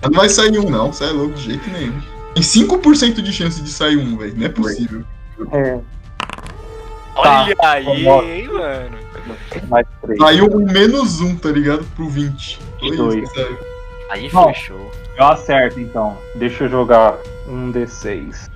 Não 0.03 0.11
vai 0.11 0.29
sair 0.29 0.57
um, 0.59 0.69
não. 0.69 0.93
Sai 0.93 1.11
louco 1.11 1.33
de 1.33 1.43
jeito 1.43 1.69
nenhum. 1.71 1.99
Tem 2.33 2.43
5% 2.43 3.21
de 3.21 3.33
chance 3.33 3.61
de 3.61 3.69
sair 3.69 3.97
um, 3.97 4.17
velho. 4.17 4.35
Não 4.37 4.45
é 4.45 4.49
possível. 4.49 5.03
É, 5.51 5.79
Olha 7.15 7.55
aí, 7.61 8.03
Vamos. 8.03 8.25
hein, 8.25 8.47
mano. 8.47 8.97
mais 9.69 9.85
três. 10.01 10.19
Saiu 10.19 10.45
um 10.45 10.59
menos 10.71 11.19
um, 11.21 11.35
tá 11.35 11.49
ligado? 11.49 11.83
Pro 11.95 12.07
20. 12.09 12.59
Foi 12.79 12.87
isso 12.89 12.97
Dois. 12.97 13.29
Aí 14.09 14.29
foi 14.29 14.53
show. 14.53 14.91
Eu 15.17 15.25
acerto 15.25 15.79
então. 15.79 16.17
Deixa 16.35 16.65
eu 16.65 16.69
jogar 16.69 17.17
um 17.47 17.71
D6. 17.71 18.49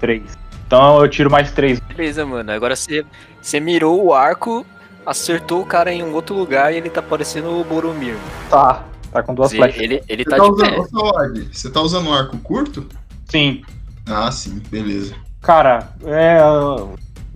3. 0.00 0.22
Então 0.66 1.00
eu 1.02 1.08
tiro 1.08 1.30
mais 1.30 1.50
3. 1.52 1.80
Beleza, 1.80 2.24
mano. 2.26 2.50
Agora 2.52 2.76
você, 2.76 3.04
você 3.40 3.58
mirou 3.60 4.04
o 4.04 4.12
arco, 4.14 4.66
acertou 5.06 5.62
o 5.62 5.66
cara 5.66 5.92
em 5.92 6.02
um 6.02 6.12
outro 6.12 6.34
lugar 6.36 6.72
e 6.72 6.76
ele 6.76 6.90
tá 6.90 7.00
parecendo 7.02 7.58
o 7.60 7.64
Boromir. 7.64 8.16
Tá. 8.50 8.84
Tá 9.12 9.22
com 9.22 9.34
duas 9.34 9.50
Você- 9.50 9.56
flechas. 9.56 9.80
ele, 9.80 10.02
ele 10.08 10.24
Você 10.24 10.30
tá 10.30 10.36
tá, 10.36 10.42
de 10.44 10.50
usando, 10.50 10.70
pé. 10.70 10.84
Salad, 10.88 11.38
você 11.52 11.70
tá 11.70 11.80
usando 11.80 12.08
um 12.08 12.12
arco 12.14 12.36
curto? 12.38 12.86
Sim. 13.26 13.62
Ah, 14.06 14.30
sim, 14.30 14.60
beleza. 14.70 15.14
Cara, 15.40 15.88
é. 16.04 16.38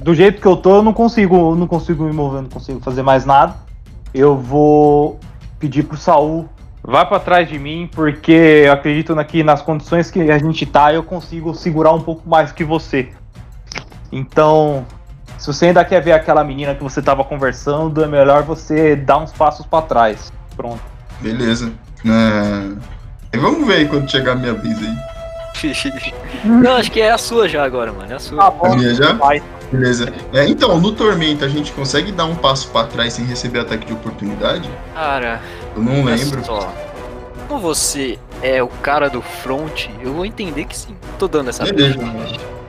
Do 0.03 0.15
jeito 0.15 0.41
que 0.41 0.47
eu 0.47 0.57
tô, 0.57 0.77
eu 0.77 0.83
não 0.83 0.93
consigo, 0.93 1.55
não 1.55 1.67
consigo 1.67 2.05
me 2.05 2.13
mover, 2.13 2.43
não 2.43 2.51
consigo 2.51 2.81
fazer 2.81 3.03
mais 3.03 3.25
nada. 3.25 3.55
Eu 4.13 4.37
vou 4.37 5.21
pedir 5.59 5.85
pro 5.85 5.97
Saul. 5.97 6.49
Vai 6.83 7.07
pra 7.07 7.21
trás 7.21 7.49
de 7.49 7.59
mim, 7.59 7.89
porque 7.93 8.65
eu 8.67 8.73
acredito 8.73 9.17
aqui 9.19 9.45
nas 9.45 9.63
condições 9.63 10.11
que 10.11 10.21
a 10.31 10.39
gente 10.39 10.67
tá, 10.67 10.93
eu 10.93 11.05
consigo 11.05 11.55
segurar 11.55 11.93
um 11.93 12.01
pouco 12.01 12.29
mais 12.29 12.51
que 12.51 12.65
você. 12.65 13.11
Então, 14.11 14.85
se 15.39 15.47
você 15.47 15.67
ainda 15.67 15.85
quer 15.85 16.03
ver 16.03 16.13
aquela 16.13 16.43
menina 16.43 16.75
que 16.75 16.83
você 16.83 17.01
tava 17.01 17.23
conversando, 17.23 18.03
é 18.03 18.09
melhor 18.09 18.43
você 18.43 18.97
dar 18.97 19.19
uns 19.19 19.33
passos 19.33 19.65
pra 19.65 19.83
trás. 19.83 20.33
Pronto. 20.57 20.83
Beleza. 21.21 21.73
É... 22.05 23.39
Vamos 23.39 23.67
ver 23.67 23.75
aí 23.75 23.89
quando 23.89 24.11
chegar 24.11 24.33
a 24.33 24.35
minha 24.35 24.55
vez 24.55 24.77
aí. 24.79 25.12
Não, 26.45 26.73
acho 26.77 26.91
que 26.91 27.01
é 27.01 27.11
a 27.11 27.19
sua 27.19 27.49
já 27.49 27.65
agora, 27.65 27.93
mano. 27.93 28.13
É 28.13 28.17
a 28.17 28.19
sua. 28.19 28.51
Bom. 28.51 28.67
A 28.73 28.77
minha 28.77 28.95
já? 28.95 29.13
Vai. 29.13 29.43
Beleza. 29.71 30.13
É, 30.33 30.47
então, 30.47 30.79
no 30.81 30.93
Tormenta 30.93 31.47
a 31.47 31.49
gente 31.49 31.73
consegue 31.73 32.13
dar 32.13 32.27
um 32.27 32.35
passo 32.35 32.69
pra 32.69 32.85
trás 32.85 33.15
sem 33.15 33.25
receber 33.25 33.61
ataque 33.61 33.87
de 33.87 33.93
oportunidade? 33.93 34.69
Cara, 34.95 35.41
Eu 35.75 35.83
não 35.83 36.05
lembro. 36.05 36.45
só. 36.45 36.73
Como 37.49 37.61
você 37.61 38.19
é 38.43 38.63
o 38.63 38.69
cara 38.69 39.09
do 39.09 39.21
front, 39.23 39.87
eu 40.03 40.13
vou 40.13 40.27
entender 40.27 40.65
que 40.65 40.77
sim. 40.77 40.97
Tô 41.19 41.27
dando 41.29 41.51
essa 41.51 41.65
Beleza. 41.65 41.99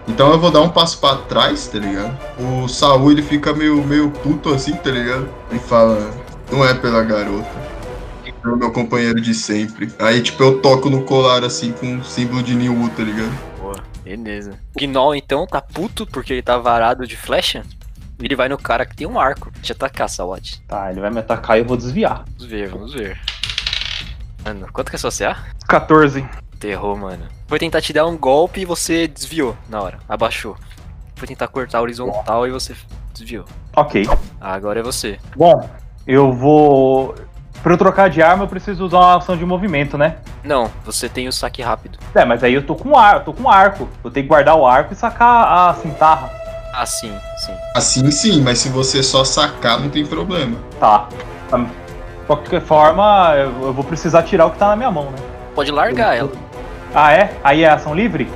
Então 0.08 0.32
eu 0.32 0.40
vou 0.40 0.52
dar 0.52 0.62
um 0.62 0.70
passo 0.70 0.98
pra 1.00 1.16
trás, 1.16 1.68
tá 1.68 1.80
ligado? 1.80 2.18
O 2.38 2.68
Saul 2.68 3.12
ele 3.12 3.22
fica 3.22 3.54
meio, 3.54 3.82
meio 3.84 4.10
puto 4.10 4.54
assim, 4.54 4.74
tá 4.74 4.90
ligado? 4.92 5.30
E 5.52 5.60
fala, 5.60 6.12
não 6.52 6.66
é 6.66 6.74
pela 6.74 7.02
garota. 7.04 7.63
É 8.44 8.48
o 8.48 8.58
meu 8.58 8.72
companheiro 8.72 9.22
de 9.22 9.34
sempre. 9.34 9.90
Aí, 10.00 10.22
tipo, 10.22 10.44
eu 10.44 10.62
toco 10.62 10.90
no 10.90 11.04
colar 11.04 11.44
assim 11.44 11.72
com 11.72 11.98
o 11.98 12.04
símbolo 12.04 12.44
de 12.44 12.54
New 12.56 12.90
tá 12.90 13.04
ligado? 13.04 13.32
Boa, 13.58 13.76
beleza. 14.04 14.60
O 14.76 14.80
Gnoll, 14.80 15.16
então, 15.16 15.48
tá 15.48 15.62
puto 15.62 16.06
porque 16.06 16.34
ele 16.34 16.42
tá 16.42 16.58
varado 16.58 17.08
de 17.08 17.16
flecha. 17.16 17.64
Ele 18.20 18.36
vai 18.36 18.50
no 18.50 18.58
cara 18.58 18.86
que 18.86 18.96
tem 18.96 19.08
um 19.08 19.20
arco. 19.20 19.50
Deixa 19.56 19.74
eu 19.74 19.76
atacar, 19.76 20.10
Sawad. 20.10 20.62
Tá, 20.68 20.92
ele 20.92 21.00
vai 21.00 21.10
me 21.10 21.20
atacar 21.20 21.58
e 21.58 21.62
eu 21.62 21.66
vou 21.66 21.78
desviar. 21.78 22.26
Vamos 22.38 22.46
ver, 22.46 22.70
vamos 22.70 22.94
ver. 22.94 23.20
Mano, 24.46 24.68
quanto 24.74 24.90
que 24.90 24.96
é 24.96 25.00
sua 25.00 25.12
CA? 25.12 25.38
14. 25.68 26.26
Terror, 26.60 26.98
mano. 26.98 27.26
Foi 27.48 27.58
tentar 27.60 27.82
te 27.82 27.94
dar 27.94 28.06
um 28.06 28.18
golpe 28.18 28.62
e 28.62 28.66
você 28.66 29.08
desviou 29.08 29.58
na 29.70 29.82
hora. 29.82 30.00
Abaixou. 30.08 30.58
Foi 31.16 31.28
tentar 31.28 31.48
cortar 31.48 31.80
a 31.80 31.82
horizontal 31.82 32.48
e 32.48 32.52
você 32.52 32.76
desviou. 33.14 33.46
Ok. 33.76 34.06
Ah, 34.40 34.54
agora 34.54 34.80
é 34.80 34.84
você. 34.84 35.18
Bom, 35.36 35.70
eu 36.06 36.34
vou. 36.34 37.16
Pra 37.64 37.72
eu 37.72 37.78
trocar 37.78 38.10
de 38.10 38.22
arma, 38.22 38.44
eu 38.44 38.48
preciso 38.48 38.84
usar 38.86 38.98
uma 38.98 39.18
ação 39.18 39.38
de 39.38 39.46
movimento, 39.46 39.98
né? 39.98 40.18
Não, 40.44 40.70
você 40.84 41.08
tem 41.08 41.30
o 41.30 41.32
saque 41.32 41.62
rápido. 41.62 41.98
É, 42.14 42.26
mas 42.26 42.44
aí 42.44 42.54
eu 42.54 42.62
tô 42.66 42.76
com 42.76 42.98
ar, 42.98 43.16
eu 43.16 43.22
tô 43.22 43.32
com 43.32 43.50
arco. 43.50 43.88
Eu 44.04 44.12
tenho 44.12 44.26
que 44.26 44.28
guardar 44.28 44.58
o 44.58 44.68
arco 44.68 44.92
e 44.92 44.96
sacar 44.98 45.70
a 45.70 45.74
cintarra. 45.76 46.30
Ah, 46.74 46.86
sim, 46.86 47.16
sim. 47.38 47.54
Assim 47.74 48.12
sim, 48.12 48.42
mas 48.42 48.60
se 48.60 48.68
você 48.68 49.02
só 49.02 49.24
sacar, 49.24 49.80
não 49.80 49.90
tem 49.90 50.06
problema. 50.06 50.58
Tá. 50.78 51.08
De 51.54 52.26
qualquer 52.28 52.62
forma, 52.62 53.34
eu 53.38 53.68
eu 53.68 53.74
vou 53.74 53.86
precisar 53.86 54.24
tirar 54.24 54.48
o 54.48 54.52
que 54.52 54.58
tá 54.58 54.68
na 54.68 54.76
minha 54.76 54.92
mão, 54.92 55.06
né? 55.06 55.18
Pode 55.56 55.72
largar 55.72 56.18
ela. 56.18 56.32
Ah, 56.94 57.14
é? 57.14 57.38
Aí 57.44 57.64
é 57.64 57.70
ação 57.70 57.96
livre? 57.96 58.30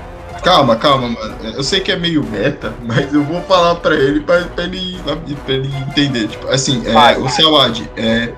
Calma, 0.43 0.75
calma, 0.75 1.09
mano. 1.09 1.35
Eu 1.55 1.63
sei 1.63 1.79
que 1.79 1.91
é 1.91 1.95
meio 1.95 2.23
meta, 2.23 2.73
mas 2.83 3.13
eu 3.13 3.23
vou 3.23 3.41
falar 3.41 3.75
pra 3.75 3.93
ele 3.95 4.19
pra, 4.21 4.41
pra 4.41 4.63
ele, 4.63 4.99
pra 5.03 5.53
ele 5.53 5.67
entender. 5.87 6.27
Tipo, 6.27 6.47
assim, 6.49 6.83
é, 6.85 6.91
Vai. 6.93 7.17
o 7.17 7.27
Sawad, 7.29 7.89
é, 7.97 8.33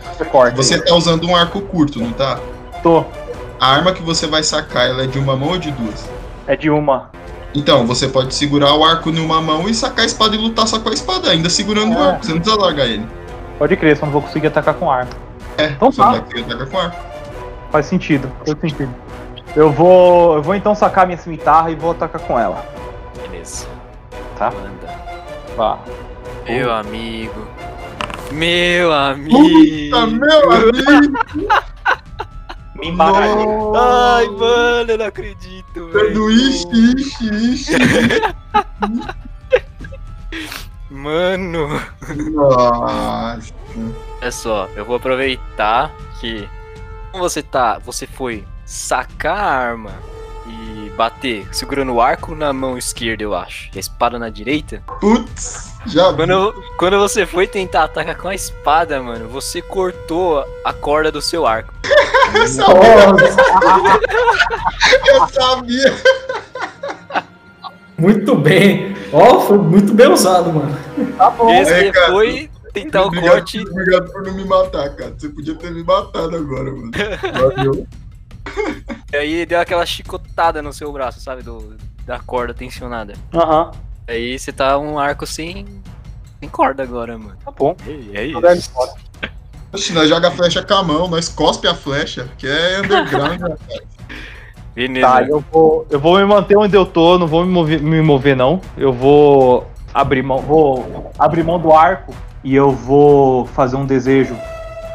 Você 0.56 0.78
você 0.78 0.82
tá 0.82 0.96
usando 0.96 1.28
um 1.28 1.36
arco 1.36 1.62
curto, 1.62 2.00
não 2.00 2.12
tá? 2.12 2.40
Tô. 2.82 3.04
A 3.60 3.68
arma 3.74 3.92
que 3.92 4.02
você 4.02 4.26
vai 4.26 4.42
sacar, 4.42 4.88
ela 4.90 5.04
é 5.04 5.08
de 5.08 5.20
uma 5.20 5.36
mão 5.36 5.50
ou 5.50 5.58
de 5.58 5.70
duas? 5.72 6.10
É 6.48 6.56
de 6.56 6.70
uma. 6.70 7.10
Então, 7.54 7.86
você 7.86 8.08
pode 8.08 8.34
segurar 8.34 8.74
o 8.76 8.84
arco 8.86 9.12
numa 9.12 9.42
mão 9.42 9.68
e 9.68 9.74
sacar 9.74 10.04
a 10.04 10.06
espada 10.06 10.36
e 10.36 10.40
lutar 10.40 10.68
só 10.68 10.80
com 10.80 10.90
a 10.90 10.94
espada, 10.94 11.30
ainda 11.32 11.50
segurando 11.50 11.96
o 11.96 12.00
É. 12.00 12.08
arco. 12.12 12.26
Você 12.26 12.32
não 12.32 12.40
precisa 12.40 12.62
largar 12.62 12.86
ele. 12.86 13.06
Pode 13.58 13.76
crer, 13.76 13.98
só 13.98 14.06
não 14.06 14.14
vou 14.14 14.22
conseguir 14.22 14.48
atacar 14.48 14.76
com 14.76 14.90
arma. 14.90 15.10
É, 15.58 15.66
Então 15.66 15.92
só 15.92 16.04
tá. 16.04 16.12
vai 16.12 16.22
conseguir 16.22 16.44
atacar 16.44 16.68
com 16.68 16.78
arco. 16.78 16.96
Faz 17.72 17.86
sentido, 17.88 18.32
faz 18.46 18.58
sentido. 18.60 18.96
Eu 19.56 19.72
vou. 19.72 20.36
Eu 20.36 20.42
vou 20.42 20.56
então 20.56 20.74
sacar 20.76 21.06
minha 21.06 21.18
cimitarra 21.18 21.72
e 21.72 21.76
vou 21.76 21.92
atacar 21.92 22.22
com 22.22 22.38
ela. 22.40 22.66
Beleza. 23.22 23.68
Tá? 24.38 24.52
Manda. 24.52 24.88
Vá. 25.56 25.80
Meu 26.46 26.72
amigo. 26.72 27.48
Meu 28.32 28.90
Puta, 28.90 29.10
amigo. 29.10 29.98
meu 30.20 30.52
amigo! 30.52 31.18
Me 32.76 32.92
mata. 32.94 33.20
Ai, 33.76 34.28
mano, 34.28 34.92
eu 34.92 34.98
não 34.98 35.06
acredito, 35.08 35.90
Dando 35.92 35.94
velho. 36.28 36.32
ixi, 36.32 36.96
ixi, 36.98 37.54
ixi. 37.54 37.74
Mano. 40.90 41.68
Nossa. 42.32 43.54
Olha 44.22 44.32
só, 44.32 44.68
eu 44.76 44.86
vou 44.86 44.96
aproveitar 44.96 45.92
que 46.20 46.48
como 47.12 47.24
você 47.24 47.44
tá, 47.44 47.78
você 47.80 48.08
foi 48.08 48.44
sacar 48.70 49.36
a 49.36 49.50
arma 49.50 49.92
e 50.46 50.92
bater 50.96 51.48
segurando 51.52 51.92
o 51.94 52.00
arco 52.00 52.36
na 52.36 52.54
mão 52.54 52.78
esquerda, 52.78 53.24
eu 53.24 53.34
acho, 53.36 53.68
e 53.74 53.78
a 53.78 53.80
espada 53.80 54.20
na 54.20 54.30
direita. 54.30 54.84
Putz, 55.02 55.74
já. 55.88 56.14
Quando, 56.14 56.54
quando 56.78 57.00
você 57.00 57.26
foi 57.26 57.48
tentar 57.48 57.86
atacar 57.86 58.16
com 58.16 58.28
a 58.28 58.36
espada, 58.36 59.02
mano, 59.02 59.28
você 59.28 59.60
cortou 59.60 60.46
a 60.64 60.72
corda 60.72 61.12
do 61.12 61.20
seu 61.20 61.48
arco. 61.48 61.74
Eu 62.36 62.48
sabia, 62.48 63.08
eu 65.08 65.28
sabia. 65.30 65.96
muito 67.98 68.36
bem. 68.36 68.96
Ó, 69.12 69.40
foi 69.40 69.58
muito 69.58 69.96
bem 69.96 70.08
usado, 70.12 70.54
mano. 70.54 70.78
Tá 71.18 71.32
bom. 71.32 71.50
Esse 71.60 71.74
é, 71.74 71.92
cara. 71.92 72.12
foi 72.12 72.52
tentar 72.72 73.02
o 73.02 73.08
Obrigado, 73.08 73.32
corte. 73.32 73.60
obrigado 73.68 74.12
por 74.12 74.22
não 74.22 74.34
me 74.34 74.46
matar, 74.46 74.96
cara. 74.96 75.16
Você 75.18 75.28
podia 75.30 75.56
ter 75.56 75.72
me 75.72 75.84
matado 75.84 76.36
agora, 76.36 76.72
mano. 76.72 76.92
Valeu. 77.56 77.88
E 79.12 79.18
aí 79.18 79.46
deu 79.46 79.60
aquela 79.60 79.84
chicotada 79.88 80.62
no 80.62 80.72
seu 80.72 80.92
braço, 80.92 81.20
sabe? 81.20 81.42
Do, 81.42 81.76
da 82.06 82.20
corda 82.20 82.54
tensionada. 82.54 83.14
Aham. 83.34 83.72
Aí 84.08 84.38
você 84.38 84.52
tá 84.52 84.78
um 84.78 85.00
arco 85.00 85.26
sem, 85.26 85.66
sem 86.40 86.48
corda 86.48 86.84
agora, 86.84 87.18
mano. 87.18 87.36
Tá 87.44 87.50
bom. 87.52 87.76
É, 88.14 88.22
é 88.22 88.26
isso. 88.54 88.72
Oxe, 89.72 89.94
nós 89.94 90.10
joga 90.10 90.28
a 90.28 90.32
flecha 90.32 90.64
com 90.64 90.74
a 90.74 90.84
mão, 90.84 91.08
nós 91.08 91.30
cospe 91.30 91.68
a 91.68 91.76
flecha, 91.76 92.28
que 92.38 92.48
é 92.48 92.80
underground, 92.80 93.40
né. 93.42 93.56
Beleza. 94.74 95.08
Tá, 95.08 95.24
eu 95.24 95.44
vou, 95.52 95.88
eu 95.90 96.00
vou 96.00 96.18
me 96.18 96.26
manter 96.26 96.58
onde 96.58 96.76
eu 96.76 96.86
tô, 96.86 97.18
não 97.20 97.28
vou 97.28 97.46
me 97.46 97.52
mover, 97.52 97.82
me 97.82 98.02
mover 98.02 98.36
não. 98.36 98.62
Eu 98.78 98.94
vou 98.94 99.68
abrir 99.94 100.24
mão, 100.24 100.40
vou 100.40 101.12
abrir 101.18 101.44
mão 101.44 101.60
do 101.60 101.74
arco 101.74 102.14
e 102.44 102.56
eu 102.56 102.72
vou 102.72 103.46
fazer 103.48 103.76
um 103.76 103.86
desejo 103.86 104.36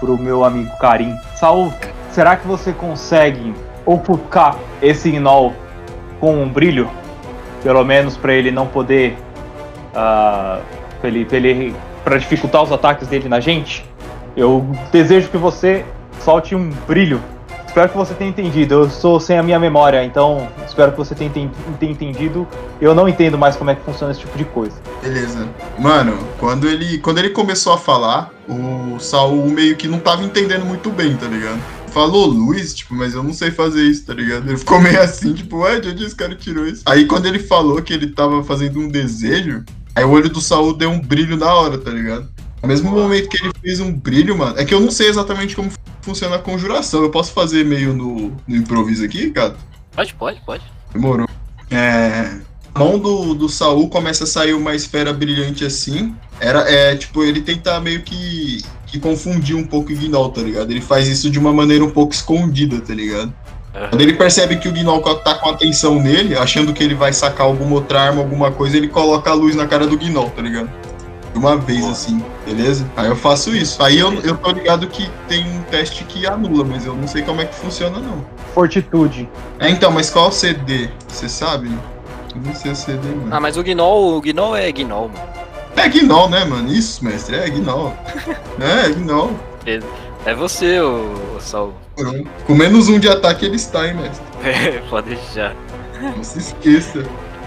pro 0.00 0.18
meu 0.18 0.44
amigo 0.44 0.70
Karim. 0.78 1.16
Saul, 1.36 1.72
será 2.14 2.36
que 2.36 2.46
você 2.46 2.72
consegue 2.72 3.52
ofuscar 3.84 4.56
esse 4.80 5.10
Gnol 5.10 5.52
com 6.20 6.42
um 6.42 6.48
brilho? 6.48 6.88
Pelo 7.62 7.84
menos 7.84 8.16
pra 8.16 8.32
ele 8.32 8.50
não 8.50 8.66
poder. 8.66 9.18
ah, 9.94 10.60
pra 11.00 11.08
ele, 11.08 11.24
pra 11.24 11.36
ele. 11.36 11.74
pra 12.04 12.16
dificultar 12.16 12.62
os 12.62 12.70
ataques 12.70 13.08
dele 13.08 13.28
na 13.28 13.40
gente? 13.40 13.84
Eu 14.36 14.64
desejo 14.92 15.28
que 15.28 15.36
você 15.36 15.84
solte 16.20 16.54
um 16.54 16.70
brilho 16.86 17.20
Espero 17.74 17.88
que 17.88 17.96
você 17.96 18.14
tenha 18.14 18.30
entendido. 18.30 18.72
Eu 18.72 18.88
sou 18.88 19.18
sem 19.18 19.36
a 19.36 19.42
minha 19.42 19.58
memória, 19.58 20.04
então 20.04 20.46
espero 20.64 20.92
que 20.92 20.98
você 20.98 21.12
tenha 21.12 21.50
entendido. 21.82 22.46
Eu 22.80 22.94
não 22.94 23.08
entendo 23.08 23.36
mais 23.36 23.56
como 23.56 23.68
é 23.68 23.74
que 23.74 23.82
funciona 23.82 24.12
esse 24.12 24.20
tipo 24.20 24.38
de 24.38 24.44
coisa. 24.44 24.76
Beleza. 25.02 25.48
Mano, 25.76 26.16
quando 26.38 26.68
ele, 26.68 26.98
quando 26.98 27.18
ele 27.18 27.30
começou 27.30 27.72
a 27.72 27.76
falar, 27.76 28.30
o 28.48 29.00
Saul 29.00 29.48
meio 29.48 29.74
que 29.74 29.88
não 29.88 29.98
tava 29.98 30.22
entendendo 30.22 30.64
muito 30.64 30.88
bem, 30.88 31.16
tá 31.16 31.26
ligado? 31.26 31.58
Falou 31.94 32.26
luz, 32.26 32.74
tipo, 32.74 32.92
mas 32.92 33.14
eu 33.14 33.22
não 33.22 33.32
sei 33.32 33.52
fazer 33.52 33.84
isso, 33.84 34.04
tá 34.04 34.12
ligado? 34.12 34.48
Ele 34.48 34.58
ficou 34.58 34.80
meio 34.82 35.00
assim, 35.00 35.32
tipo, 35.32 35.58
ué, 35.58 35.78
de 35.78 35.90
onde 35.90 36.04
esse 36.04 36.16
cara 36.16 36.34
tirou 36.34 36.66
isso? 36.66 36.82
Aí 36.86 37.06
quando 37.06 37.26
ele 37.26 37.38
falou 37.38 37.80
que 37.80 37.92
ele 37.92 38.08
tava 38.08 38.42
fazendo 38.42 38.80
um 38.80 38.88
desejo, 38.88 39.64
aí 39.94 40.04
o 40.04 40.10
olho 40.10 40.28
do 40.28 40.40
Saul 40.40 40.74
deu 40.74 40.90
um 40.90 41.00
brilho 41.00 41.36
na 41.36 41.54
hora, 41.54 41.78
tá 41.78 41.92
ligado? 41.92 42.28
No 42.60 42.66
mesmo 42.66 42.90
momento 42.90 43.28
que 43.28 43.40
ele 43.40 43.52
fez 43.62 43.78
um 43.78 43.92
brilho, 43.92 44.36
mano, 44.36 44.58
é 44.58 44.64
que 44.64 44.74
eu 44.74 44.80
não 44.80 44.90
sei 44.90 45.08
exatamente 45.08 45.54
como 45.54 45.70
funciona 46.02 46.34
a 46.34 46.40
conjuração. 46.40 47.00
Eu 47.00 47.10
posso 47.10 47.32
fazer 47.32 47.64
meio 47.64 47.94
no, 47.94 48.32
no 48.44 48.56
improviso 48.56 49.04
aqui, 49.04 49.30
cara? 49.30 49.54
Pode, 49.92 50.14
pode, 50.14 50.40
pode. 50.40 50.64
Demorou. 50.92 51.28
É. 51.70 52.40
A 52.74 52.78
mão 52.80 52.98
do, 52.98 53.34
do 53.34 53.48
Saul 53.48 53.88
começa 53.88 54.24
a 54.24 54.26
sair 54.26 54.52
uma 54.52 54.74
esfera 54.74 55.12
brilhante 55.12 55.64
assim. 55.64 56.12
Era, 56.40 56.68
é, 56.68 56.96
tipo, 56.96 57.22
ele 57.22 57.40
tenta 57.40 57.78
meio 57.78 58.02
que, 58.02 58.64
que 58.94 59.00
confundir 59.00 59.56
um 59.56 59.64
pouco 59.64 59.92
o 59.92 59.96
Gnol, 59.96 60.28
tá 60.28 60.40
ligado? 60.40 60.70
Ele 60.70 60.80
faz 60.80 61.08
isso 61.08 61.28
de 61.28 61.36
uma 61.38 61.52
maneira 61.52 61.84
um 61.84 61.90
pouco 61.90 62.14
escondida, 62.14 62.80
tá 62.80 62.94
ligado? 62.94 63.32
Quando 63.90 64.00
ele 64.00 64.12
percebe 64.12 64.56
que 64.56 64.68
o 64.68 64.72
Gnol 64.72 65.00
tá 65.16 65.34
com 65.34 65.50
atenção 65.50 66.00
nele, 66.00 66.36
achando 66.36 66.72
que 66.72 66.84
ele 66.84 66.94
vai 66.94 67.12
sacar 67.12 67.44
alguma 67.44 67.74
outra 67.74 68.00
arma, 68.00 68.20
alguma 68.20 68.52
coisa, 68.52 68.76
ele 68.76 68.86
coloca 68.86 69.28
a 69.30 69.34
luz 69.34 69.56
na 69.56 69.66
cara 69.66 69.84
do 69.84 69.98
Gnol, 69.98 70.30
tá 70.30 70.42
ligado? 70.42 70.70
De 71.32 71.38
uma 71.40 71.56
vez, 71.56 71.80
Boa. 71.80 71.90
assim, 71.90 72.22
beleza? 72.46 72.88
Aí 72.96 73.08
eu 73.08 73.16
faço 73.16 73.50
isso. 73.50 73.82
Aí 73.82 73.98
eu, 73.98 74.14
eu 74.22 74.36
tô 74.36 74.52
ligado 74.52 74.86
que 74.86 75.10
tem 75.26 75.44
um 75.44 75.62
teste 75.62 76.04
que 76.04 76.24
anula, 76.24 76.64
mas 76.64 76.86
eu 76.86 76.94
não 76.94 77.08
sei 77.08 77.22
como 77.22 77.40
é 77.40 77.46
que 77.46 77.54
funciona, 77.56 77.98
não. 77.98 78.24
Fortitude. 78.54 79.28
É, 79.58 79.68
então, 79.68 79.90
mas 79.90 80.08
qual 80.08 80.30
CD? 80.30 80.88
Você 81.08 81.28
sabe? 81.28 81.66
Eu 82.32 82.40
não 82.40 82.54
sei 82.54 82.70
o 82.70 82.76
CD, 82.76 83.08
mano. 83.08 83.28
Ah, 83.32 83.40
mas 83.40 83.56
o 83.56 83.64
Gnol, 83.64 84.18
o 84.18 84.20
Gnol 84.20 84.54
é 84.54 84.70
Gnol, 84.70 85.08
mano. 85.08 85.44
É 85.76 85.88
Gnol, 85.88 86.30
né, 86.30 86.44
mano? 86.44 86.72
Isso, 86.72 87.04
mestre, 87.04 87.36
é 87.36 87.50
Gnol. 87.50 87.94
é, 88.60 88.88
Gnol. 88.90 89.32
É 90.24 90.34
você, 90.34 90.80
o, 90.80 91.36
o 91.36 91.40
Saul. 91.40 91.74
Com 92.46 92.54
menos 92.54 92.88
um 92.88 92.98
de 92.98 93.08
ataque 93.08 93.44
ele 93.44 93.56
está, 93.56 93.86
hein, 93.86 93.94
mestre? 93.94 94.24
É, 94.44 94.82
pode 94.90 95.14
deixar. 95.14 95.54
Não 96.00 96.22
se 96.22 96.38
esqueça. 96.38 97.02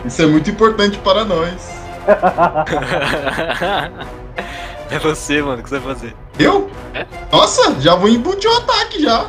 Isso 0.05 0.21
é 0.21 0.25
muito 0.25 0.49
importante 0.49 0.97
para 0.99 1.23
nós. 1.23 1.71
é 4.89 4.99
você, 4.99 5.41
mano, 5.41 5.59
o 5.59 5.63
que 5.63 5.69
você 5.69 5.79
vai 5.79 5.95
fazer? 5.95 6.15
Eu? 6.39 6.69
É? 6.93 7.05
Nossa, 7.31 7.75
já 7.79 7.95
vou 7.95 8.09
embutir 8.09 8.49
o 8.49 8.57
ataque 8.57 9.03
já. 9.03 9.27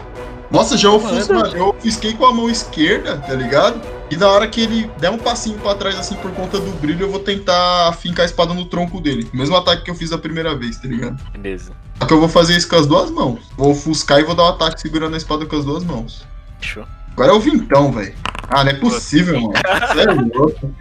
Nossa, 0.51 0.79
já. 0.79 0.89
Eu 0.89 1.69
ofusquei 1.69 2.15
com 2.15 2.25
a 2.25 2.33
mão 2.33 2.49
esquerda, 2.49 3.19
tá 3.19 3.35
ligado? 3.35 3.81
E 4.11 4.17
na 4.17 4.29
hora 4.29 4.49
que 4.49 4.63
ele 4.63 4.91
der 4.99 5.11
um 5.11 5.19
passinho 5.19 5.59
pra 5.59 5.75
trás, 5.75 5.97
assim, 5.97 6.15
por 6.17 6.31
conta 6.33 6.59
do 6.59 6.71
brilho, 6.73 7.05
eu 7.05 7.11
vou 7.11 7.21
tentar 7.21 7.93
fincar 7.93 8.23
a 8.23 8.27
espada 8.27 8.55
no 8.55 8.65
tronco 8.65 9.01
dele. 9.01 9.29
Mesmo 9.33 9.57
ataque 9.57 9.85
que 9.85 9.91
eu 9.91 9.95
fiz 9.95 10.13
a 10.13 10.19
primeira 10.19 10.57
vez, 10.57 10.79
tá 10.79 10.89
ligado? 10.89 11.23
Beleza. 11.33 11.73
Só 11.99 12.07
que 12.07 12.13
eu 12.15 12.21
vou 12.21 12.29
fazer 12.29 12.57
isso 12.57 12.69
com 12.69 12.77
as 12.77 12.87
duas 12.87 13.11
mãos. 13.11 13.41
Vou 13.57 13.73
ofuscar 13.73 14.21
e 14.21 14.25
vou 14.25 14.35
dar 14.35 14.45
um 14.45 14.49
ataque 14.49 14.81
segurando 14.81 15.15
a 15.15 15.19
espada 15.19 15.45
com 15.45 15.57
as 15.57 15.65
duas 15.65 15.85
mãos. 15.85 16.27
Fechou. 16.61 16.87
Agora 17.13 17.33
é 17.33 17.35
o 17.35 17.41
vintão, 17.41 17.93
velho. 17.93 18.15
Ah, 18.49 18.65
não 18.65 18.71
é 18.71 18.75
possível, 18.75 19.41
mano. 19.41 19.53
Você 19.53 20.01
é 20.01 20.39
louco. 20.39 20.75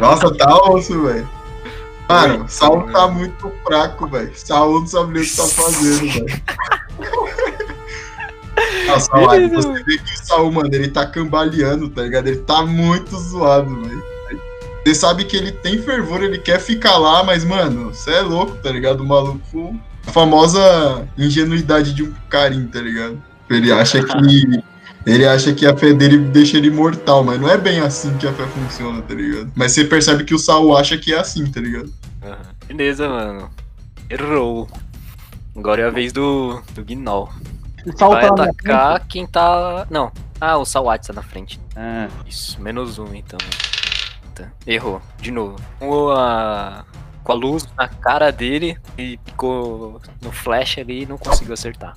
Nossa, 0.00 0.34
tá 0.34 0.54
osso, 0.70 1.00
velho. 1.02 1.28
Mano, 2.08 2.44
Saul 2.48 2.82
tá 2.90 3.08
muito 3.08 3.52
fraco, 3.64 4.06
velho. 4.08 4.32
Saul 4.34 4.80
não 4.80 4.86
sabe 4.86 5.12
nem 5.12 5.22
o 5.22 5.26
que 5.26 5.36
tá 5.36 5.44
fazendo, 5.44 6.12
velho. 6.12 6.42
Nossa, 8.86 9.06
Saul, 9.06 9.48
você 9.48 9.82
vê 9.84 9.98
que 9.98 10.14
o 10.14 10.26
Saul, 10.26 10.52
mano, 10.52 10.68
ele 10.72 10.88
tá 10.88 11.06
cambaleando, 11.06 11.88
tá 11.88 12.02
ligado? 12.02 12.28
Ele 12.28 12.38
tá 12.38 12.64
muito 12.64 13.16
zoado, 13.16 13.82
velho. 13.82 14.02
Você 14.84 14.94
sabe 14.94 15.24
que 15.24 15.36
ele 15.36 15.50
tem 15.50 15.80
fervor, 15.80 16.22
ele 16.22 16.38
quer 16.38 16.60
ficar 16.60 16.98
lá, 16.98 17.24
mas, 17.24 17.42
mano, 17.42 17.94
você 17.94 18.10
é 18.10 18.20
louco, 18.20 18.56
tá 18.56 18.70
ligado? 18.70 19.00
O 19.00 19.06
maluco. 19.06 19.80
A 20.06 20.12
famosa 20.12 21.08
ingenuidade 21.16 21.94
de 21.94 22.02
um 22.02 22.12
carinho, 22.28 22.68
tá 22.68 22.80
ligado? 22.80 23.22
Ele 23.48 23.72
acha 23.72 24.02
que. 24.02 24.62
Ele 25.06 25.26
acha 25.26 25.52
que 25.52 25.66
a 25.66 25.76
fé 25.76 25.92
dele 25.92 26.16
deixa 26.16 26.56
ele 26.56 26.68
imortal, 26.68 27.22
mas 27.22 27.38
não 27.38 27.46
é 27.46 27.58
bem 27.58 27.78
assim 27.78 28.16
que 28.16 28.26
a 28.26 28.32
fé 28.32 28.46
funciona, 28.46 29.02
tá 29.02 29.12
ligado? 29.12 29.52
Mas 29.54 29.72
você 29.72 29.84
percebe 29.84 30.24
que 30.24 30.34
o 30.34 30.38
Saul 30.38 30.74
acha 30.74 30.96
que 30.96 31.12
é 31.12 31.18
assim, 31.18 31.44
tá 31.44 31.60
ligado? 31.60 31.92
Beleza, 32.66 33.06
mano. 33.06 33.50
Errou. 34.08 34.66
Agora 35.54 35.82
é 35.82 35.86
a 35.86 35.90
vez 35.90 36.10
do, 36.10 36.62
do 36.74 36.82
Gnol. 36.82 37.30
O 37.86 37.96
Saul 37.96 38.12
Vai 38.12 38.28
tá 38.28 38.44
atacar 38.44 39.06
quem 39.06 39.26
tá. 39.26 39.86
Não. 39.90 40.10
Ah, 40.40 40.56
o 40.56 40.64
Sawat 40.64 41.06
tá 41.06 41.12
na 41.12 41.22
frente. 41.22 41.60
É. 41.76 42.08
Isso, 42.26 42.60
menos 42.60 42.98
um 42.98 43.14
então. 43.14 43.38
Errou, 44.66 45.00
de 45.20 45.30
novo. 45.30 45.56
Com 45.78 46.10
a, 46.10 46.84
com 47.22 47.32
a 47.32 47.34
luz 47.34 47.66
na 47.76 47.86
cara 47.86 48.32
dele 48.32 48.76
e 48.98 49.18
ficou 49.24 50.00
no 50.20 50.32
flash 50.32 50.78
ali 50.78 51.02
e 51.02 51.06
não 51.06 51.16
conseguiu 51.16 51.54
acertar. 51.54 51.94